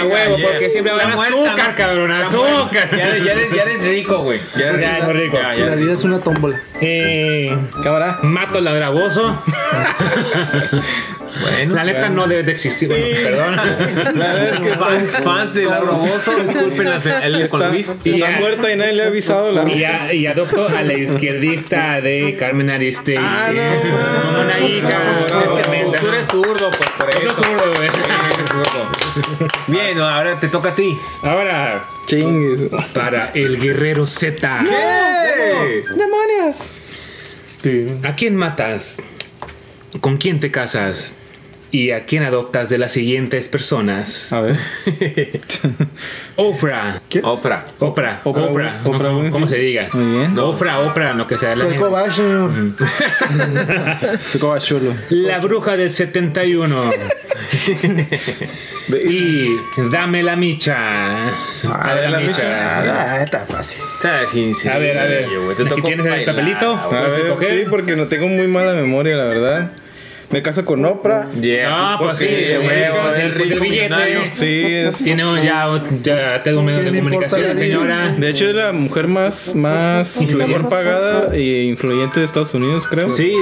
A 0.00 0.04
huevo, 0.04 0.36
yeah. 0.36 0.48
porque 0.48 0.70
siempre 0.70 0.92
va 0.92 0.98
a 0.98 1.02
Está 1.02 1.12
haber 1.20 1.32
muerta, 1.32 1.52
azúcar, 1.52 1.74
cabrón, 1.74 2.10
azúcar. 2.12 2.90
Ya, 2.96 3.08
eres- 3.08 3.24
ya 3.24 3.32
eres, 3.32 3.52
ya 3.52 3.62
eres 3.62 3.84
rico, 3.84 4.18
güey. 4.18 4.40
Ya 4.56 4.68
eres 4.70 4.80
Ya, 4.80 5.06
rico. 5.08 5.36
Ya, 5.36 5.54
ya. 5.54 5.66
La 5.66 5.74
vida 5.74 5.92
es 5.92 6.04
una 6.04 6.20
tómbola. 6.20 6.60
Eh, 6.80 7.56
Cámara. 7.82 8.20
mato 8.22 8.58
al 8.58 8.64
ladraboso. 8.64 9.42
Bueno. 11.40 11.74
La 11.74 11.84
neta 11.84 12.08
no 12.08 12.26
debe 12.26 12.42
de 12.42 12.52
existir. 12.52 12.88
Bueno, 12.88 13.06
perdón. 13.22 13.56
La 14.18 14.32
verdad 14.34 14.44
es 14.54 14.60
que 14.60 14.68
está, 14.70 14.84
Fans, 14.84 15.20
fans 15.24 15.54
de 15.54 15.64
Laura 15.64 15.92
Bozo, 15.92 16.32
disculpen 16.36 16.86
el 16.88 16.92
está, 16.94 17.26
está 17.26 17.72
Y 18.04 18.18
ya. 18.18 18.30
muerta 18.38 18.72
y 18.72 18.76
nadie 18.76 18.92
le 18.92 19.02
ha 19.04 19.06
avisado 19.08 19.50
la 19.52 19.68
Y, 19.70 19.78
ya- 19.80 20.12
y 20.12 20.26
adopto 20.26 20.68
a 20.68 20.82
la 20.82 20.94
izquierdista 20.94 22.00
de 22.00 22.36
Carmen 22.38 22.70
Aristegui. 22.70 23.18
Ah, 23.20 23.48
no, 23.52 23.80
Como 23.82 23.96
man. 23.96 24.44
una 24.46 24.60
hija. 24.68 24.88
Bravo, 24.88 25.26
tristemente, 25.54 25.98
Tú 25.98 26.08
eres 26.08 26.26
zurdo, 26.30 26.70
pues 26.70 26.90
por 26.90 27.10
eso. 27.10 27.34
zurdo, 27.34 27.72
güey. 27.76 27.88
Eres 27.88 28.48
zurdo. 28.48 28.88
Bien, 29.66 29.98
ahora 30.00 30.38
te 30.38 30.48
toca 30.48 30.70
a 30.70 30.74
ti. 30.74 30.96
Ahora, 31.22 31.84
Chingues. 32.06 32.62
para 32.94 33.30
el 33.34 33.58
guerrero 33.60 34.06
Z. 34.06 34.64
¡Demonios! 35.96 36.70
¿A 38.04 38.14
quién 38.14 38.36
matas? 38.36 39.00
¿Con 40.00 40.16
quién 40.18 40.40
te 40.40 40.50
casas? 40.50 41.14
¿Y 41.74 41.90
a 41.90 42.04
quién 42.04 42.22
adoptas 42.22 42.68
de 42.68 42.78
las 42.78 42.92
siguientes 42.92 43.48
personas? 43.48 44.32
A 44.32 44.40
ver. 44.42 44.56
Oprah. 46.36 47.00
Oprah. 47.24 47.64
Oprah. 47.80 48.20
Oprah- 48.22 48.22
Oprah. 48.22 48.80
Oprah 48.84 49.08
¿Cómo-. 49.10 49.30
¿Cómo 49.32 49.48
se 49.48 49.56
diga? 49.56 49.88
Muy 49.92 50.06
bien. 50.06 50.38
Oprah, 50.38 50.78
Oprah, 50.82 51.14
lo 51.14 51.26
que 51.26 51.36
sea. 51.36 51.56
La. 51.56 51.64
La 55.10 55.40
bruja 55.40 55.76
del 55.76 55.90
71. 55.90 56.90
y 59.04 59.48
dame 59.90 60.22
la 60.22 60.36
micha. 60.36 60.76
Dame 61.64 62.08
la 62.08 62.20
micha. 62.20 63.16
Ah, 63.16 63.22
está 63.24 63.40
fácil. 63.46 63.82
Está 63.96 64.20
difícil. 64.20 64.70
A 64.70 64.78
ver, 64.78 64.96
a 64.96 65.04
ver. 65.06 65.26
Te 65.56 65.64
tienes 65.82 66.06
el 66.06 66.24
papelito. 66.24 66.74
A 66.76 66.88
ver, 67.08 67.34
sí, 67.40 67.64
porque 67.68 67.96
no 67.96 68.06
tengo 68.06 68.28
muy 68.28 68.46
mala 68.46 68.74
memoria, 68.74 69.16
la 69.16 69.24
verdad. 69.24 69.72
Me 70.30 70.42
caso 70.42 70.64
con 70.64 70.84
Oprah. 70.84 71.30
Yeah, 71.32 71.68
No, 71.92 71.98
pues 71.98 72.18
sí, 72.18 72.26
güey, 72.26 72.56
pues 72.66 72.76
el- 73.16 73.22
el 73.24 73.32
pues 73.34 73.48
rico 73.50 73.60
billete. 73.62 73.88
millonario. 73.88 74.20
Sí, 74.32 74.62
es. 74.66 75.04
Tiene 75.04 75.22
ya, 75.44 75.66
ya 76.02 76.40
tengo 76.42 76.60
un 76.60 76.66
medio 76.66 76.80
¿Qué 76.84 76.90
de 76.90 76.98
comunicación, 76.98 77.56
señora. 77.58 78.08
De 78.16 78.30
hecho, 78.30 78.48
es 78.48 78.54
la 78.54 78.72
mujer 78.72 79.06
más, 79.08 79.54
más 79.54 80.20
mejor 80.22 80.68
pagada 80.68 81.34
e 81.34 81.64
influyente 81.64 82.20
de 82.20 82.26
Estados 82.26 82.54
Unidos, 82.54 82.86
creo. 82.88 83.12
Sí, 83.12 83.32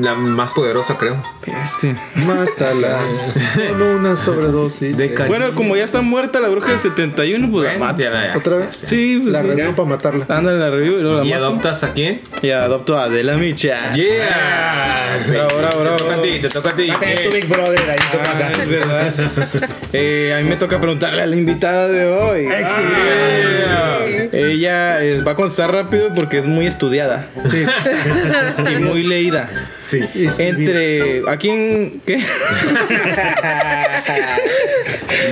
la, 0.00 0.12
la 0.12 0.14
más 0.14 0.52
poderosa, 0.52 0.96
creo. 0.96 1.20
Este. 1.46 1.94
Mátala. 2.26 3.00
Con 3.68 3.82
una 3.82 4.16
sobredosis. 4.16 4.96
Bueno, 5.28 5.46
como 5.54 5.76
ya 5.76 5.84
está 5.84 6.00
muerta 6.02 6.40
la 6.40 6.48
bruja 6.48 6.70
del 6.70 6.78
71, 6.78 7.50
pues 7.50 7.78
la 7.78 7.96
ya. 7.96 8.34
¿Otra 8.36 8.56
vez? 8.56 8.76
Sí, 8.76 9.18
pues 9.22 9.32
La 9.32 9.40
sí. 9.42 9.46
reunión 9.48 9.74
para 9.74 9.88
matarla. 9.88 10.24
Ándale, 10.28 10.58
la 10.58 10.70
review 10.70 10.98
y 10.98 11.02
luego 11.02 11.18
la 11.18 11.24
¿Y 11.24 11.30
mato. 11.30 11.44
adoptas 11.46 11.84
a 11.84 11.92
quién? 11.92 12.20
Y 12.42 12.50
adopto 12.50 12.96
a 12.98 13.04
Adela 13.04 13.36
Micha. 13.36 13.92
Yeah. 13.94 15.18
Bravo, 15.28 15.48
bravo, 15.58 15.80
bravo. 15.80 15.96
Te 16.12 16.18
toca 16.18 16.18
a 16.18 16.22
ti, 16.22 16.40
te 16.40 16.48
toca 16.48 16.68
a 16.70 16.76
ti. 16.76 16.88
Va 16.88 16.94
a 16.96 17.00
tener 17.00 17.28
tu 17.28 17.34
Big 17.36 17.46
Brother 17.48 17.80
ahí 17.80 17.96
en 17.96 18.10
tu 18.10 18.18
Ah, 18.18 18.38
casa. 18.38 18.62
es 18.62 18.68
verdad. 18.68 19.14
Eh, 19.92 20.34
a 20.36 20.42
mí 20.42 20.48
me 20.48 20.56
toca 20.56 20.80
preguntarle 20.80 21.22
a 21.22 21.26
la 21.26 21.36
invitada 21.36 21.88
de 21.88 22.06
hoy. 22.06 22.48
Ella 24.32 25.02
eh, 25.04 25.22
va 25.26 25.32
a 25.32 25.34
contestar 25.34 25.72
rápido 25.72 26.12
porque 26.14 26.38
es 26.38 26.46
muy 26.46 26.66
estudiada. 26.66 27.26
y 28.72 28.76
muy 28.82 29.02
leída. 29.02 29.50
Sí. 29.80 30.00
Entre. 30.38 31.22
¿A 31.28 31.36
quién? 31.36 32.00
¿Qué? 32.06 32.20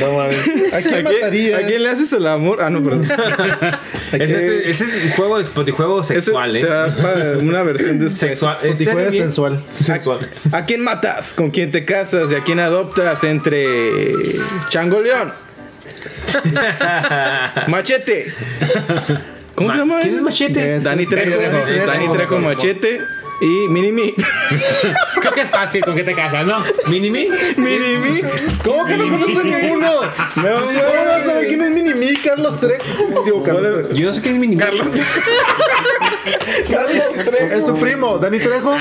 No 0.00 0.12
mames. 0.12 0.36
¿A 0.72 0.78
quién 0.82 1.04
quién, 1.04 1.54
a 1.54 1.66
quién 1.66 1.82
le 1.82 1.88
haces 1.88 2.12
el 2.12 2.26
amor? 2.26 2.60
Ah, 2.62 2.70
no, 2.70 2.82
perdón. 2.82 3.10
¿A 3.10 3.80
quién- 4.10 4.22
Ese, 4.22 4.70
es- 4.70 4.80
ese 4.80 4.98
es 4.98 5.04
un 5.04 5.10
juego 5.12 5.38
de 5.38 5.44
Spotify 5.44 5.82
Ese 6.02 6.14
sexual, 6.20 6.56
¿eh? 6.56 6.60
será 6.60 6.94
para 6.96 7.38
una 7.38 7.62
versión 7.62 7.98
después. 7.98 8.18
Sexual. 8.20 8.58
Ese 8.62 8.84
es 8.84 8.94
bien- 8.94 9.12
sensual. 9.12 9.64
Sexual. 9.82 10.28
¿A 10.52 10.64
quién 10.70 10.84
matas? 10.84 11.34
¿Con 11.34 11.50
quién 11.50 11.72
te 11.72 11.84
casas? 11.84 12.30
¿Y 12.30 12.36
a 12.36 12.44
quién 12.44 12.60
adoptas? 12.60 13.24
Entre 13.24 13.66
Chango 14.68 15.00
León, 15.00 15.32
Machete. 17.66 18.32
¿Cómo 19.56 19.72
se 19.72 19.78
llama? 19.78 19.98
¿Quién 20.00 20.14
es 20.14 20.22
Machete? 20.22 20.78
Dani 20.78 21.06
Trejo. 21.06 21.40
Dani 21.86 22.08
Trejo, 22.12 22.38
Machete 22.38 23.00
y 23.40 23.68
Minimi. 23.68 24.14
Creo 25.20 25.32
que 25.32 25.40
es 25.42 25.50
fácil 25.50 25.84
con 25.84 25.94
que 25.94 26.04
te 26.04 26.14
casas, 26.14 26.44
¿no? 26.44 26.58
¿Minimi? 26.88 27.28
Minimi. 27.56 28.22
¿Cómo 28.62 28.84
que 28.84 28.96
no 28.96 29.08
conoce 29.08 29.44
ninguno? 29.44 30.02
No, 30.36 30.42
¿Cómo 30.42 31.04
vas 31.06 31.20
a 31.20 31.24
saber 31.24 31.48
quién 31.48 31.62
es 31.62 31.70
Minimi? 31.70 32.16
Carlos 32.16 32.60
Trejo. 32.60 33.24
Digo, 33.24 33.42
Carlos 33.42 33.62
Trejo. 33.62 33.94
Yo 33.94 34.06
no 34.06 34.12
sé 34.12 34.20
quién 34.20 34.34
es 34.34 34.40
Minimi. 34.40 34.62
Carlos. 34.62 34.86
Carlos 36.70 37.04
Trejo. 37.24 37.54
Es 37.54 37.66
su 37.66 37.74
primo, 37.74 38.18
Dani 38.18 38.38
Trejo. 38.38 38.76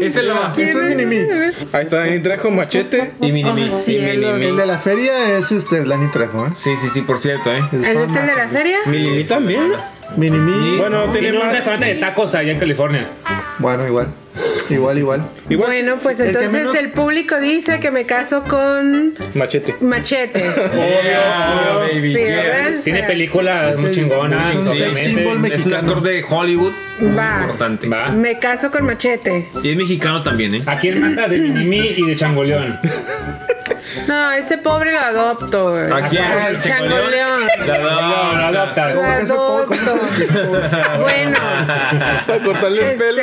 Ese 0.00 0.22
lo. 0.22 0.52
Ese 0.52 0.70
es 0.70 0.96
Minimi. 0.96 1.26
Ahí 1.72 1.82
está 1.82 1.98
Dani 1.98 2.20
Trejo, 2.20 2.50
Machete. 2.50 3.12
Y 3.20 3.32
Minimi. 3.32 3.62
Minimi. 3.62 4.44
El 4.44 4.56
de 4.56 4.66
la 4.66 4.78
feria 4.78 5.38
es 5.38 5.50
este 5.50 5.82
Dani 5.84 6.10
Trejo, 6.10 6.46
¿eh? 6.46 6.50
Sí, 6.54 6.70
sí, 6.80 6.88
sí, 6.92 7.02
por 7.02 7.18
cierto, 7.18 7.52
¿eh? 7.52 7.64
Es 7.72 7.84
¿Él 7.84 7.96
es 7.98 8.14
el 8.14 8.26
de 8.26 8.34
la 8.34 8.48
feria? 8.48 8.78
Minimi 8.86 9.24
también. 9.24 9.72
Minimi. 10.16 10.76
Bueno, 10.78 11.04
tiene 11.04 11.20
Tiene 11.20 11.38
un 11.38 11.44
más. 11.46 11.52
restaurante 11.54 11.86
de 11.94 12.00
tacos 12.00 12.34
allá 12.34 12.52
en 12.52 12.58
California. 12.58 13.08
Bueno, 13.58 13.86
igual. 13.86 14.08
Igual, 14.68 14.98
igual. 14.98 15.22
Igual 15.48 15.70
Bueno, 15.70 15.96
pues 16.02 16.18
El 16.20 16.26
que 16.32 16.38
entonces 16.38 16.52
menos- 16.64 16.76
el 16.76 16.92
público 16.92 17.38
dice 17.40 17.78
que 17.80 17.90
me 17.90 18.04
caso 18.04 18.42
con 18.44 19.14
Machete. 19.34 19.74
Machete. 19.80 20.40
Yeah, 20.76 21.78
baby, 21.78 22.12
Sí, 22.12 22.18
yeah. 22.18 22.36
¿verdad? 22.42 22.80
Tiene 22.84 23.02
películas 23.04 23.78
muy 23.78 23.90
el- 23.90 23.94
chingonas. 23.94 24.50
es 24.50 24.56
un 24.56 24.66
sex 24.66 24.76
obviamente. 24.76 25.04
symbol 25.04 25.26
Es 25.26 25.34
un 25.34 25.40
mexicano. 25.42 25.76
actor 25.78 26.02
de 26.02 26.24
Hollywood 26.28 26.72
muy 27.00 27.16
Va. 27.16 27.38
importante. 27.42 27.88
Va. 27.88 28.08
Me 28.10 28.38
caso 28.38 28.70
con 28.70 28.84
Machete. 28.84 29.48
Y 29.62 29.70
es 29.70 29.76
mexicano 29.76 30.22
también, 30.22 30.54
¿eh? 30.56 30.62
¿A 30.66 30.76
quién 30.78 31.00
mata? 31.00 31.28
De 31.28 31.38
Minimi 31.38 31.94
y 31.96 32.02
de 32.06 32.16
Changoleón. 32.16 32.78
No, 34.06 34.30
ese 34.32 34.58
pobre 34.58 34.92
lo 34.92 34.98
adopto. 35.00 35.70
güey. 35.72 35.90
¿A 35.92 36.06
quién? 36.08 36.24
Changoleón. 36.62 37.40
Lo 37.66 37.90
adopta. 38.44 38.90
Lo 38.90 39.02
adopto. 39.02 40.00
Bueno, 41.00 41.36
Para 42.26 42.42
cortarle 42.42 42.92
el 42.92 42.98
pelo. 42.98 43.22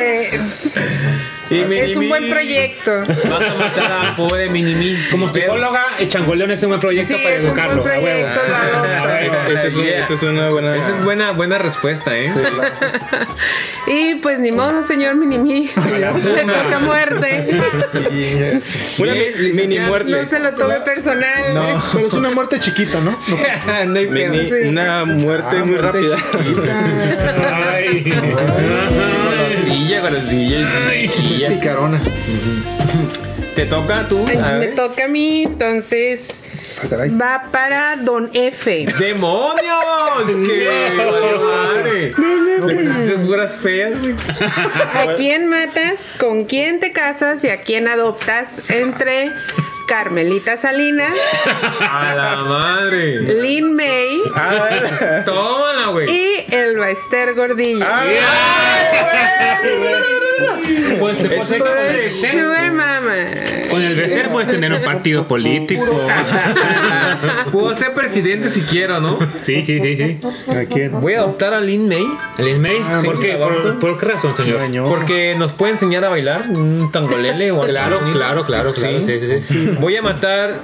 Es 1.49 1.95
un 1.97 2.09
buen 2.09 2.29
proyecto. 2.29 3.03
Vas 3.07 3.49
a 3.49 3.53
matar 3.55 3.91
a 3.91 4.15
pobre 4.15 4.49
Minimi. 4.49 4.97
Como 5.11 5.33
psicóloga, 5.33 5.97
el 5.99 6.07
Changoleón 6.07 6.51
es 6.51 6.63
un 6.63 6.69
buen 6.69 6.79
proyecto 6.79 7.15
Sí, 7.15 7.23
para 7.23 7.35
es 7.35 7.41
un 7.41 7.47
educarlo. 7.47 7.81
buen 7.83 7.93
a 7.95 7.99
huevo. 7.99 8.19
proyecto, 8.27 8.41
lo 8.49 8.55
adopto. 8.55 8.79
A 8.79 9.03
huevo. 9.03 9.35
Esa 9.51 9.67
es, 9.67 9.73
Yeah. 9.75 10.03
esa 10.03 10.13
es 10.13 10.23
una 10.23 10.49
buena. 10.49 10.75
Esa 10.75 10.89
es 10.99 11.05
buena, 11.05 11.31
buena 11.31 11.57
respuesta, 11.57 12.17
¿eh? 12.17 12.31
Y 13.87 14.15
pues 14.15 14.39
ni 14.39 14.51
modo, 14.51 14.81
señor 14.83 15.15
Minimi. 15.15 15.69
Le 16.35 16.43
toca 16.43 16.79
muerte. 16.79 17.47
Una 18.97 19.13
mini 19.53 19.77
No 19.79 19.87
muerte. 19.87 20.25
se 20.27 20.39
lo 20.39 20.53
tome 20.53 20.75
personal. 20.81 21.53
No. 21.53 21.83
Pero 21.93 22.07
es 22.07 22.13
una 22.13 22.29
muerte 22.29 22.59
chiquita, 22.59 22.99
¿no? 22.99 23.11
no 23.87 23.99
hay 23.99 24.07
pedo. 24.07 24.31
Mini- 24.31 24.43
Sí. 24.43 24.67
Una 24.69 25.05
muerte 25.05 25.47
Ah, 25.51 25.63
muy 25.65 25.69
muerte 25.79 25.87
rápida. 25.87 26.17
Ay. 27.73 28.13
Chiquilla. 29.87 31.49
Picarona. 31.49 31.99
Te 33.55 33.65
toca 33.65 34.07
tú. 34.07 34.25
Ay, 34.27 34.37
me 34.37 34.59
ver. 34.59 34.75
toca 34.75 35.05
a 35.05 35.07
mí, 35.07 35.43
entonces 35.43 36.43
Ah, 36.81 36.87
va 37.21 37.43
para 37.51 37.95
Don 37.97 38.29
F. 38.33 38.85
¡Demonios! 38.99 39.55
¡Que 40.47 40.89
valió 40.97 41.39
madre! 41.41 42.11
Esas 43.05 43.23
puras 43.25 43.55
feas, 43.57 43.99
güey. 44.01 44.15
¿A 44.93 45.15
quién 45.15 45.49
matas? 45.49 46.13
¿Con 46.19 46.45
quién 46.45 46.79
te 46.79 46.91
casas? 46.91 47.43
¿Y 47.43 47.49
a 47.49 47.61
quién 47.61 47.87
adoptas? 47.87 48.61
Entre 48.69 49.31
Carmelita 49.87 50.57
Salinas, 50.57 51.13
A 51.89 52.15
la 52.15 52.35
madre. 52.43 53.19
Lin 53.21 53.73
May 53.75 54.17
Tómala, 55.25 55.87
güey. 55.91 56.09
y 56.09 56.42
el 56.73 56.79
Baester 56.79 57.33
Gordillo. 57.35 57.85
Pues 60.99 61.17
te 61.17 61.29
puedes 61.29 61.61
con 61.61 61.67
el 61.67 61.97
Bester. 61.97 62.31
Sugar 62.31 62.71
Mama. 62.71 63.13
Con 63.69 63.81
el 63.81 63.95
Bester 63.95 64.29
puedes 64.29 64.49
tener 64.49 64.73
un 64.73 64.83
partido 64.83 65.27
político. 65.27 66.07
Puedo 67.51 67.75
ser 67.75 67.93
presidente 67.93 68.49
si 68.49 68.61
quiero, 68.61 68.99
¿no? 68.99 69.19
Sí, 69.43 69.63
sí, 69.65 69.79
sí, 69.81 69.97
sí. 69.97 70.51
¿A 70.55 70.65
quién? 70.65 70.99
Voy 71.01 71.13
a 71.13 71.19
adoptar 71.19 71.53
a 71.53 71.61
Lin 71.61 71.87
May 71.87 72.05
¿El 72.37 72.59
May? 72.59 72.77
Ah, 72.83 73.01
¿Por 73.03 73.19
qué? 73.19 73.33
¿Por, 73.33 73.79
por 73.79 73.99
qué 73.99 74.05
razón, 74.05 74.35
señor? 74.35 74.61
Porque 74.87 75.35
nos 75.37 75.53
puede 75.53 75.73
enseñar 75.73 76.05
a 76.05 76.09
bailar 76.09 76.49
un 76.49 76.91
tangolele 76.91 77.51
o 77.51 77.61
algo 77.61 77.73
Claro, 77.73 77.99
claro, 78.13 78.45
claro, 78.45 78.73
claro. 78.73 79.03
Sí, 79.03 79.19
sí, 79.19 79.43
sí. 79.43 79.69
Voy 79.79 79.95
a 79.95 80.01
matar, 80.01 80.61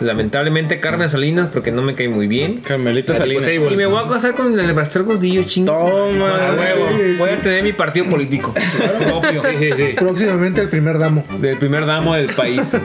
lamentablemente, 0.00 0.80
Carmen 0.80 1.08
Salinas 1.10 1.48
porque 1.52 1.70
no 1.70 1.82
me 1.82 1.94
cae 1.94 2.08
muy 2.08 2.26
bien. 2.26 2.60
Carmelita 2.60 3.16
Salinas. 3.16 3.48
Y 3.50 3.76
me 3.76 3.86
voy 3.86 4.02
a 4.04 4.08
casar 4.08 4.34
con 4.34 4.58
el 4.58 4.74
Pastor 4.74 5.04
Gordillo, 5.04 5.42
chingos. 5.44 5.76
Toma. 5.78 6.48
A 6.48 6.54
huevo. 6.54 6.86
Voy 7.18 7.30
a 7.30 7.40
tener 7.40 7.62
mi 7.62 7.72
partido 7.72 8.06
político 8.06 8.54
propio. 9.06 9.42
Sí, 9.42 9.48
sí, 9.58 9.70
sí. 9.76 9.84
Próximamente 9.96 10.60
el 10.60 10.68
primer 10.68 10.98
damo. 10.98 11.24
Del 11.38 11.58
primer 11.58 11.86
damo 11.86 12.14
del 12.14 12.28
país. 12.32 12.72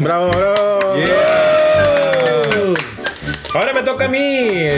Bravo, 0.00 0.30
bravo. 0.30 0.78
Ahora 3.54 3.74
me 3.74 3.82
toca 3.82 4.06
a 4.06 4.08
mí. 4.08 4.18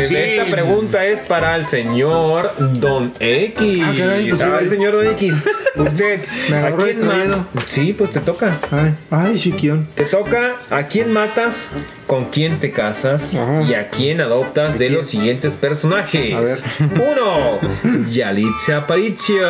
Sí. 0.08 0.16
Esta 0.16 0.50
pregunta 0.50 1.04
es 1.06 1.20
para 1.20 1.54
el 1.54 1.66
señor 1.66 2.52
Don 2.58 3.12
X. 3.20 3.80
Ah, 3.84 3.92
caray, 3.96 4.28
pues, 4.30 4.40
sí. 4.40 4.68
señor 4.68 4.92
Don 4.94 5.06
X. 5.12 5.44
Usted. 5.76 6.20
Me 6.50 6.56
¿a 6.56 6.58
agarró 6.58 6.76
quién 6.84 6.88
distraído. 6.98 7.36
ma- 7.36 7.62
Sí, 7.66 7.92
pues 7.96 8.10
te 8.10 8.20
toca. 8.20 8.58
Ay, 8.72 8.94
ay, 9.10 9.36
chiquión. 9.36 9.86
Te 9.94 10.04
toca 10.04 10.56
a 10.70 10.82
quién 10.88 11.12
matas, 11.12 11.70
con 12.06 12.26
quién 12.26 12.60
te 12.60 12.70
casas 12.70 13.30
Ajá. 13.34 13.62
y 13.62 13.74
a 13.74 13.88
quién 13.88 14.20
adoptas 14.20 14.78
de 14.78 14.90
los 14.90 15.06
siguientes 15.06 15.54
personajes. 15.54 16.34
A 16.34 16.40
ver. 16.40 16.58
Uno, 16.94 17.58
Yalitza 18.10 18.78
Aparicio. 18.78 19.40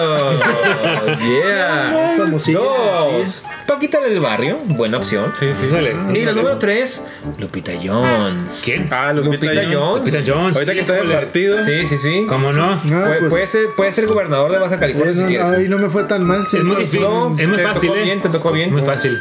Yeah. 1.19 2.17
Dos, 2.53 3.45
Paquita 3.67 4.01
del 4.01 4.21
Barrio. 4.21 4.59
Buena 4.77 4.99
opción. 4.99 5.33
Sí, 5.35 5.47
sí. 5.55 5.67
Híjole. 5.67 5.95
Y 6.15 6.25
la 6.25 6.33
número 6.33 6.59
tres, 6.59 7.03
Lupita 7.39 7.73
Jones. 7.83 8.63
¿Quién? 8.65 8.89
Ah, 8.91 9.13
Lupita, 9.13 9.47
Lupita 9.47 9.63
Jones. 9.65 9.75
Jones. 9.77 9.99
Lupita 9.99 10.23
Jones. 10.33 10.57
Ahorita 10.57 10.75
que 10.75 10.81
está 10.81 10.93
de 10.95 10.99
Híjole. 11.01 11.15
partido. 11.17 11.65
Sí, 11.65 11.87
sí, 11.87 11.99
sí. 11.99 12.25
¿Cómo 12.29 12.53
no? 12.53 12.73
Ah, 12.73 12.81
puede, 12.83 13.19
pues, 13.21 13.31
puede 13.31 13.49
ser, 13.49 13.67
puede 13.77 13.93
ser 13.93 14.07
gobernador 14.07 14.53
de 14.53 14.59
Baja 14.59 14.79
California 14.79 15.13
eh, 15.13 15.15
si 15.15 15.21
no, 15.23 15.27
quieres. 15.29 15.47
ay, 15.47 15.69
no 15.69 15.79
me 15.79 15.89
fue 15.89 16.05
tan 16.05 16.25
mal. 16.25 16.47
sí. 16.47 16.59
Es 16.59 16.65
muy 16.65 16.77
difícil. 16.77 17.01
No, 17.03 17.37
es 17.39 17.49
muy 17.49 17.57
te 17.57 17.63
fácil, 17.63 17.89
tocó 17.89 18.01
¿eh? 18.01 18.05
bien, 18.05 18.21
te 18.21 18.29
tocó 18.29 18.53
bien. 18.53 18.73
Muy 18.73 18.83
fácil. 18.83 19.21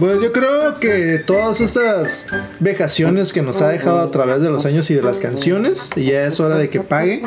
Pues 0.00 0.20
yo 0.22 0.32
creo 0.32 0.80
que 0.80 1.22
todas 1.26 1.60
estas 1.60 2.26
vejaciones 2.58 3.34
que 3.34 3.42
nos 3.42 3.60
ha 3.60 3.68
dejado 3.68 4.00
a 4.00 4.10
través 4.10 4.40
de 4.40 4.48
los 4.48 4.64
años 4.64 4.90
y 4.90 4.94
de 4.94 5.02
las 5.02 5.18
canciones, 5.18 5.90
y 5.94 6.06
ya 6.06 6.24
es 6.24 6.40
hora 6.40 6.56
de 6.56 6.70
que 6.70 6.80
pague. 6.80 7.22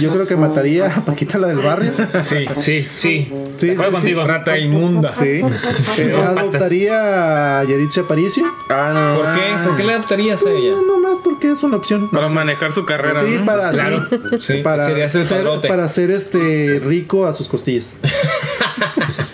Yo 0.00 0.10
creo 0.10 0.26
que 0.26 0.34
mataría 0.34 0.86
a 0.86 1.04
Paquita 1.04 1.38
la 1.38 1.48
del 1.48 1.58
barrio. 1.58 1.92
Sí. 2.24 2.46
Sí, 2.60 2.88
sí. 2.96 3.32
Sí, 3.58 3.70
sí, 3.70 3.76
contigo. 3.76 4.24
Rata 4.26 4.58
inmunda. 4.58 5.12
Sí. 5.12 5.42
Eh, 5.98 6.14
adoptaría 6.14 7.60
a 7.60 7.64
Yeritza 7.64 8.02
Aparicio. 8.02 8.44
Ah, 8.68 8.92
no. 8.94 9.22
¿Por 9.22 9.32
qué? 9.34 9.40
¿Por 9.64 9.76
qué 9.76 9.84
le 9.84 9.92
adoptarías 9.94 10.44
a 10.44 10.50
ella? 10.50 10.72
No, 10.72 10.82
no 10.82 10.98
más 10.98 11.18
porque 11.22 11.52
es 11.52 11.62
una 11.62 11.76
opción. 11.76 12.10
Para 12.10 12.28
manejar 12.28 12.72
su 12.72 12.84
carrera. 12.84 13.22
Sí, 13.24 13.36
¿no? 13.38 13.44
para, 13.44 13.70
Claro. 13.70 14.06
sí, 14.40 14.56
Sí, 14.56 14.62
para 14.62 14.86
ser, 14.86 15.60
para 15.68 15.88
ser 15.88 16.10
este 16.10 16.80
rico 16.84 17.26
a 17.26 17.32
sus 17.32 17.48
costillas. 17.48 17.86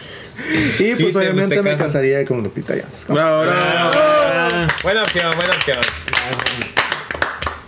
y 0.78 0.94
pues 1.00 1.12
te- 1.12 1.18
obviamente 1.18 1.56
te 1.56 1.62
me 1.62 1.76
casaría 1.76 2.24
con 2.24 2.42
Lupita 2.42 2.74
Jones. 2.74 3.06
Bravo, 3.08 3.42
bravo. 3.42 3.90
Ah, 3.94 4.66
Buena 4.82 5.02
opción, 5.02 5.30
buena 5.36 5.52
opción. 5.54 5.78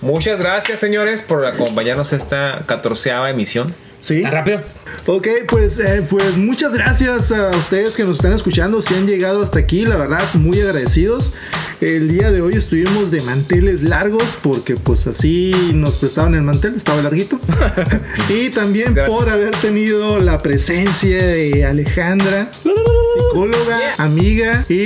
Muchas 0.00 0.38
gracias, 0.38 0.80
señores, 0.80 1.22
por 1.22 1.46
acompañarnos 1.46 2.12
a 2.12 2.16
esta 2.16 2.62
catorceava 2.66 3.30
emisión. 3.30 3.74
Sí. 4.04 4.20
¿Tan 4.20 4.32
rápido? 4.32 4.60
Ok, 5.06 5.28
pues, 5.48 5.78
eh, 5.78 6.04
pues 6.08 6.36
muchas 6.36 6.74
gracias 6.74 7.32
a 7.32 7.48
ustedes 7.56 7.96
que 7.96 8.04
nos 8.04 8.16
están 8.16 8.34
escuchando. 8.34 8.82
Si 8.82 8.94
han 8.94 9.06
llegado 9.06 9.42
hasta 9.42 9.58
aquí, 9.58 9.86
la 9.86 9.96
verdad, 9.96 10.22
muy 10.34 10.60
agradecidos. 10.60 11.32
El 11.80 12.08
día 12.08 12.30
de 12.30 12.42
hoy 12.42 12.52
estuvimos 12.52 13.10
de 13.10 13.22
manteles 13.22 13.82
largos 13.82 14.36
porque 14.42 14.76
pues 14.76 15.06
así 15.06 15.52
nos 15.72 15.96
prestaban 15.96 16.34
el 16.34 16.42
mantel, 16.42 16.74
estaba 16.74 17.00
larguito. 17.00 17.40
y 18.28 18.50
también 18.50 18.94
por 19.06 19.30
haber 19.30 19.56
tenido 19.56 20.20
la 20.20 20.42
presencia 20.42 21.16
de 21.16 21.64
Alejandra, 21.64 22.50
psicóloga, 23.32 23.80
amiga 23.96 24.66
y 24.68 24.84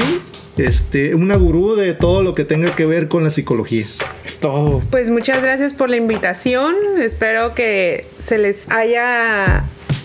este, 0.58 1.14
una 1.14 1.36
gurú 1.36 1.74
de 1.74 1.94
todo 1.94 2.22
lo 2.22 2.34
que 2.34 2.44
tenga 2.44 2.74
que 2.74 2.86
ver 2.86 3.08
con 3.08 3.24
la 3.24 3.30
psicología. 3.30 3.84
Es 4.24 4.38
todo. 4.38 4.82
Pues 4.90 5.10
muchas 5.10 5.42
gracias 5.42 5.72
por 5.72 5.90
la 5.90 5.96
invitación. 5.96 6.74
Espero 6.98 7.54
que 7.54 8.06
se 8.18 8.38
les 8.38 8.68
haya 8.70 9.64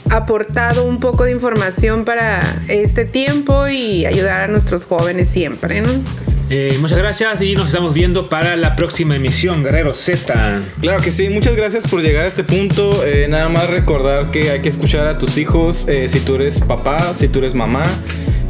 aportado 0.09 0.85
un 0.85 0.99
poco 0.99 1.23
de 1.23 1.31
información 1.31 2.05
para 2.05 2.41
este 2.67 3.05
tiempo 3.05 3.67
y 3.67 4.05
ayudar 4.05 4.41
a 4.43 4.47
nuestros 4.47 4.85
jóvenes 4.85 5.29
siempre, 5.29 5.81
¿no? 5.81 5.89
Eh, 6.49 6.77
muchas 6.79 6.97
gracias 6.99 7.41
y 7.41 7.55
nos 7.55 7.67
estamos 7.67 7.93
viendo 7.93 8.29
para 8.29 8.55
la 8.55 8.75
próxima 8.75 9.15
emisión, 9.15 9.63
Guerrero 9.63 9.93
Z. 9.93 10.61
Claro 10.81 11.01
que 11.01 11.11
sí, 11.11 11.29
muchas 11.29 11.55
gracias 11.55 11.87
por 11.87 12.01
llegar 12.01 12.25
a 12.25 12.27
este 12.27 12.43
punto. 12.43 13.03
Eh, 13.05 13.27
nada 13.27 13.49
más 13.49 13.69
recordar 13.69 14.29
que 14.29 14.51
hay 14.51 14.61
que 14.61 14.69
escuchar 14.69 15.07
a 15.07 15.17
tus 15.17 15.37
hijos 15.37 15.87
eh, 15.87 16.07
si 16.09 16.19
tú 16.19 16.35
eres 16.35 16.59
papá, 16.61 17.15
si 17.15 17.27
tú 17.27 17.39
eres 17.39 17.55
mamá. 17.55 17.83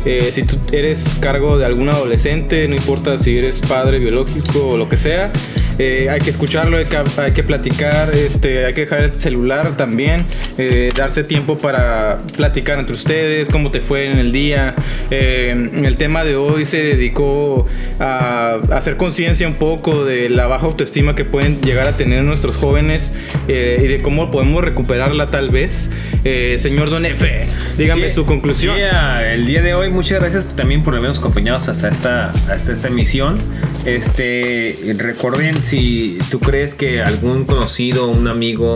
Eh, 0.06 0.30
si 0.32 0.44
tú 0.44 0.58
eres 0.72 1.16
cargo 1.20 1.58
de 1.58 1.66
algún 1.66 1.90
adolescente, 1.90 2.68
no 2.68 2.76
importa 2.76 3.18
si 3.18 3.38
eres 3.38 3.62
padre 3.62 4.00
biológico 4.00 4.70
o 4.70 4.78
lo 4.78 4.90
que 4.90 4.98
sea, 4.98 5.32
eh, 5.80 6.08
hay 6.10 6.20
que 6.20 6.30
escucharlo, 6.30 6.78
hay 6.78 6.86
que, 6.86 6.98
hay 7.18 7.32
que 7.32 7.44
platicar, 7.44 8.14
este, 8.16 8.66
hay 8.66 8.74
que 8.74 8.82
dejar 8.82 9.02
el 9.02 9.14
celular 9.14 9.78
también, 9.78 10.26
eh, 10.58 10.92
darse 10.96 11.24
tiempo 11.24 11.58
para 11.58 12.20
platicar 12.36 12.80
entre 12.80 12.96
ustedes, 12.96 13.50
cómo 13.50 13.72
te 13.72 13.82
fue 13.82 14.06
en 14.06 14.18
el 14.20 14.32
día. 14.32 14.76
Eh, 15.12 15.70
el 15.84 15.98
tema 15.98 16.24
de 16.24 16.36
hoy 16.36 16.66
se 16.66 16.78
dedicó 16.84 17.68
a, 18.00 18.56
hacer 18.72 18.98
conciencia 18.98 19.48
un 19.48 19.56
poco 19.56 20.06
de 20.06 20.30
la 20.30 20.48
baja 20.48 20.66
autoestima 20.66 21.16
que 21.16 21.26
pueden 21.26 21.62
llegar 21.62 21.88
a 21.88 21.98
tener 21.98 22.24
nuestros 22.24 22.58
jóvenes 22.58 23.14
eh, 23.48 23.82
y 23.84 23.88
de 23.88 24.02
cómo 24.02 24.32
podemos 24.32 24.64
recuperarla 24.64 25.32
tal 25.32 25.50
vez. 25.50 25.90
Eh, 26.24 26.56
señor 26.60 26.90
Don 26.90 27.06
F, 27.06 27.48
dígame 27.78 28.04
Yeah. 28.04 28.12
su 28.12 28.26
conclusión. 28.26 28.76
Yeah, 28.76 29.34
El 29.34 29.46
día 29.46 29.62
de 29.62 29.74
hoy, 29.74 29.90
muchas 29.90 30.20
gracias 30.20 30.46
también 30.56 30.84
por 30.84 30.94
habernos 30.94 31.20
acompañado 31.20 31.58
hasta 31.58 31.88
esta, 31.88 32.32
hasta 32.50 32.74
esta 32.74 32.88
emisión. 32.88 33.38
Este, 33.86 34.76
recuerden 34.98 35.63
si 35.64 36.18
tú 36.30 36.40
crees 36.40 36.76
que 36.76 37.02
algún 37.02 37.46
conocido, 37.46 38.08
un 38.08 38.28
amigo 38.28 38.76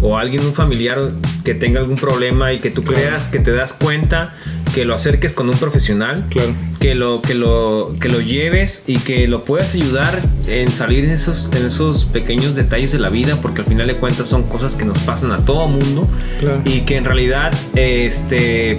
o 0.00 0.16
alguien, 0.16 0.44
un 0.44 0.54
familiar 0.54 1.12
que 1.44 1.54
tenga 1.54 1.80
algún 1.80 1.96
problema 1.96 2.52
y 2.52 2.58
que 2.60 2.70
tú 2.70 2.84
creas 2.84 3.28
que 3.28 3.40
te 3.40 3.50
das 3.52 3.72
cuenta, 3.72 4.32
que 4.72 4.84
lo 4.84 4.94
acerques 4.94 5.32
con 5.32 5.48
un 5.48 5.56
profesional, 5.56 6.26
Claro. 6.30 6.54
que 6.78 6.94
lo 6.94 7.20
que 7.20 7.34
lo 7.34 7.96
que 8.00 8.08
lo 8.08 8.20
lleves 8.20 8.84
y 8.86 8.98
que 8.98 9.26
lo 9.26 9.44
puedas 9.44 9.74
ayudar 9.74 10.20
en 10.46 10.70
salir 10.70 11.04
en 11.04 11.10
esos 11.10 11.48
en 11.56 11.66
esos 11.66 12.04
pequeños 12.04 12.54
detalles 12.54 12.92
de 12.92 12.98
la 13.00 13.08
vida, 13.08 13.38
porque 13.42 13.62
al 13.62 13.66
final 13.66 13.88
de 13.88 13.96
cuentas 13.96 14.28
son 14.28 14.44
cosas 14.44 14.76
que 14.76 14.84
nos 14.84 14.98
pasan 15.00 15.32
a 15.32 15.38
todo 15.44 15.66
mundo 15.66 16.08
Claro. 16.38 16.62
y 16.64 16.82
que 16.82 16.96
en 16.96 17.04
realidad 17.04 17.52
este 17.74 18.78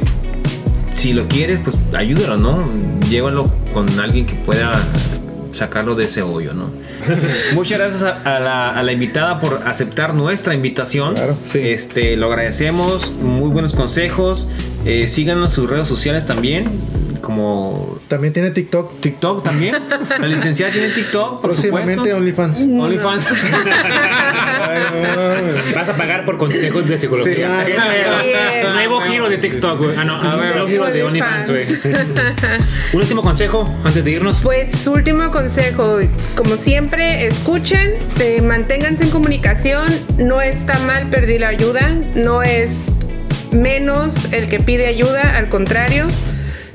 si 0.93 1.13
lo 1.13 1.27
quieres, 1.27 1.59
pues 1.63 1.75
ayúdalo, 1.93 2.37
¿no? 2.37 2.69
Llévalo 3.09 3.49
con 3.73 3.87
alguien 3.99 4.25
que 4.25 4.35
pueda 4.35 4.71
sacarlo 5.59 5.95
de 5.95 6.05
ese 6.05 6.21
hoyo, 6.21 6.53
¿no? 6.53 6.71
Muchas 7.53 7.77
gracias 7.77 8.03
a, 8.03 8.35
a 8.35 8.39
la, 8.39 8.69
a 8.71 8.83
la 8.83 8.91
invitada 8.91 9.39
por 9.39 9.61
aceptar 9.65 10.13
nuestra 10.13 10.53
invitación. 10.53 11.15
Claro, 11.15 11.37
sí. 11.41 11.59
Este, 11.63 12.17
lo 12.17 12.27
agradecemos, 12.27 13.11
muy 13.11 13.49
buenos 13.49 13.75
consejos. 13.75 14.49
Eh, 14.85 15.07
síganos 15.07 15.51
en 15.51 15.55
sus 15.55 15.69
redes 15.69 15.87
sociales 15.87 16.25
también, 16.25 16.69
como 17.21 17.99
También 18.07 18.33
tiene 18.33 18.51
TikTok. 18.51 18.99
TikTok 18.99 19.43
también. 19.43 19.75
La 20.19 20.27
licenciada 20.27 20.71
tiene 20.71 20.89
TikTok, 20.89 21.41
por 21.41 21.51
Próximamente. 21.51 22.13
OnlyFans. 22.13 22.59
OnlyFans. 22.61 23.25
Vas 25.75 25.89
a 25.89 25.93
pagar 25.95 26.25
por 26.25 26.37
consejos 26.37 26.87
de 26.87 26.97
psicología. 26.97 27.65
Sí. 27.65 27.71
Nuevo 28.73 29.01
giro 29.01 29.29
de 29.29 29.37
TikTok, 29.37 29.77
güey. 29.77 29.95
Ah, 29.97 30.03
no, 30.03 30.21
A 30.21 30.35
ver, 30.35 30.51
nuevo 30.55 30.67
giro 30.67 30.85
de 30.85 31.03
OnlyFans, 31.03 31.49
güey. 31.49 31.63
Un 32.93 33.01
último 33.01 33.21
consejo 33.21 33.65
antes 33.83 34.03
de 34.03 34.11
irnos. 34.11 34.41
Pues 34.43 34.87
último 34.87 35.31
consejo, 35.31 35.99
como 36.35 36.57
siempre, 36.57 37.25
escuchen, 37.25 37.93
eh, 38.19 38.41
manténganse 38.41 39.03
en 39.03 39.09
comunicación, 39.09 39.87
no 40.17 40.41
está 40.41 40.77
mal 40.79 41.09
pedir 41.09 41.41
la 41.41 41.49
ayuda, 41.49 41.95
no 42.15 42.41
es 42.43 42.87
menos 43.51 44.25
el 44.31 44.47
que 44.47 44.59
pide 44.59 44.87
ayuda, 44.87 45.37
al 45.37 45.49
contrario. 45.49 46.05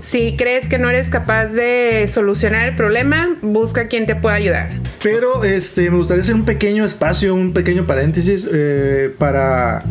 Si 0.05 0.37
crees 0.37 0.69
que 0.69 0.79
no 0.79 0.91
eres 0.91 1.09
capaz 1.09 1.55
de 1.55 2.07
solucionar 2.09 2.69
el 2.69 2.77
problema, 2.77 3.39
busca 3.41 3.89
quien 3.89 4.05
te 4.05 4.15
pueda 4.15 4.35
ayudar. 4.35 4.69
Pero 5.03 5.45
este, 5.45 5.91
me 5.91 5.97
gustaría 5.97 6.23
hacer 6.23 6.35
un 6.35 6.45
pequeño 6.45 6.85
espacio, 6.85 7.35
un 7.35 7.55
pequeño 7.55 7.87
paréntesis 7.87 8.47
eh, 8.53 9.15
para 9.17 9.83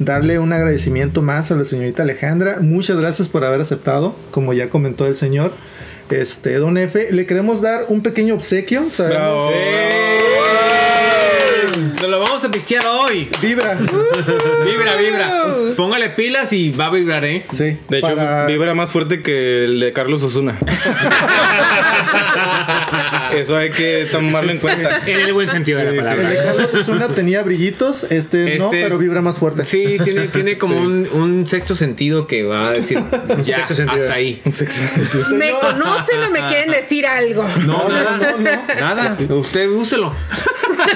darle 0.00 0.40
un 0.40 0.52
agradecimiento 0.52 1.22
más 1.22 1.52
a 1.52 1.54
la 1.54 1.64
señorita 1.64 2.02
Alejandra. 2.02 2.56
Muchas 2.60 2.96
gracias 2.96 3.28
por 3.28 3.44
haber 3.44 3.60
aceptado, 3.60 4.16
como 4.32 4.52
ya 4.54 4.70
comentó 4.70 5.06
el 5.06 5.16
señor. 5.16 5.52
Este, 6.10 6.54
don 6.54 6.76
F, 6.76 7.12
le 7.12 7.24
queremos 7.24 7.62
dar 7.62 7.84
un 7.86 8.02
pequeño 8.02 8.34
obsequio. 8.34 8.88
Nos 12.00 12.08
lo 12.10 12.18
vamos 12.20 12.42
a 12.44 12.50
pistear 12.50 12.84
hoy. 12.86 13.28
Vibra. 13.42 13.74
Vibra, 14.64 14.96
vibra. 14.96 15.32
Póngale 15.76 16.10
pilas 16.10 16.52
y 16.52 16.70
va 16.70 16.86
a 16.86 16.90
vibrar, 16.90 17.24
¿eh? 17.24 17.44
Sí. 17.50 17.76
De 17.88 17.98
hecho, 17.98 18.14
para- 18.16 18.46
vibra 18.46 18.74
más 18.74 18.90
fuerte 18.90 19.22
que 19.22 19.64
el 19.64 19.80
de 19.80 19.92
Carlos 19.92 20.22
Osuna. 20.22 20.56
Eso 23.34 23.56
hay 23.56 23.70
que 23.70 24.08
tomarlo 24.10 24.50
en 24.52 24.58
cuenta. 24.58 25.02
En 25.06 25.20
el 25.20 25.32
buen 25.32 25.48
sentido 25.48 25.78
de 25.78 25.84
la 25.84 25.90
El 25.90 25.96
de 25.96 26.02
palabra. 26.02 26.44
Carlos 26.44 26.74
Osuna 26.74 27.08
tenía 27.08 27.42
brillitos, 27.42 28.04
este, 28.04 28.58
no, 28.58 28.64
Este 28.66 28.80
es- 28.80 28.84
pero 28.86 28.98
vibra 28.98 29.20
más 29.20 29.36
fuerte. 29.38 29.64
Sí, 29.64 29.98
tiene, 30.02 30.28
tiene 30.28 30.56
como 30.56 30.76
un, 30.76 31.06
un 31.12 31.46
sexto 31.46 31.74
sentido 31.76 32.26
que 32.26 32.42
va 32.44 32.68
a 32.68 32.72
decir 32.72 32.98
ya, 33.42 33.56
sexto 33.56 33.74
sentido. 33.74 34.02
hasta 34.04 34.14
ahí. 34.14 34.40
¿Me 35.34 35.50
conocen 35.52 36.24
o 36.24 36.30
me 36.30 36.46
quieren 36.46 36.70
decir 36.70 37.06
algo? 37.06 37.46
No, 37.66 37.88
nada, 37.88 38.16
no, 38.16 38.38
no, 38.38 38.50
nada. 38.80 39.16
Usted 39.34 39.68
úselo. 39.70 40.14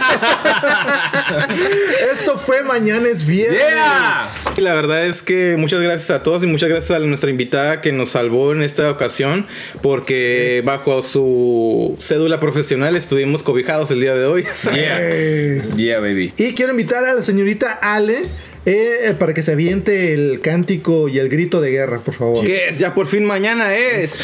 Esto 2.13 2.39
fue 2.39 2.63
Mañana 2.63 3.09
es 3.09 3.27
Viernes. 3.27 3.61
Yeah. 3.61 4.27
Y 4.57 4.61
la 4.61 4.75
verdad 4.75 5.07
es 5.07 5.23
que 5.23 5.57
muchas 5.59 5.81
gracias 5.81 6.11
a 6.11 6.23
todos 6.23 6.43
y 6.43 6.47
muchas 6.47 6.69
gracias 6.69 6.91
a 6.91 6.99
nuestra 7.01 7.31
invitada 7.31 7.81
que 7.81 7.93
nos 7.93 8.11
salvó 8.11 8.53
en 8.53 8.63
esta 8.63 8.91
ocasión 8.91 9.47
porque 9.83 10.63
bajo 10.65 11.03
su 11.03 11.97
cédula 12.01 12.41
profesional 12.41 12.97
estuvimos 12.97 13.43
cobijados 13.43 13.91
el 13.91 14.01
día 14.01 14.15
de 14.15 14.27
hoy. 14.27 14.45
Yeah. 14.75 15.77
Yeah, 15.77 16.01
baby. 16.01 16.33
Y 16.37 16.53
quiero 16.55 16.73
invitar 16.73 17.05
a 17.05 17.15
la 17.15 17.23
señorita 17.23 17.79
Ale 17.81 18.23
eh, 18.67 19.15
para 19.19 19.35
que 19.35 19.43
se 19.43 19.53
aviente 19.53 20.15
el 20.15 20.41
cántico 20.41 21.09
y 21.09 21.19
el 21.19 21.29
grito 21.29 21.61
de 21.61 21.71
guerra, 21.71 22.01
por 22.01 22.15
favor. 22.15 22.45
¿Qué 22.45 22.69
es? 22.69 22.79
Ya 22.79 22.95
por 22.95 23.07
fin 23.07 23.25
mañana 23.25 23.77
es. 23.77 24.19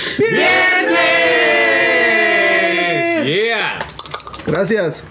Yeah. 3.22 3.86
Gracias. 4.46 5.04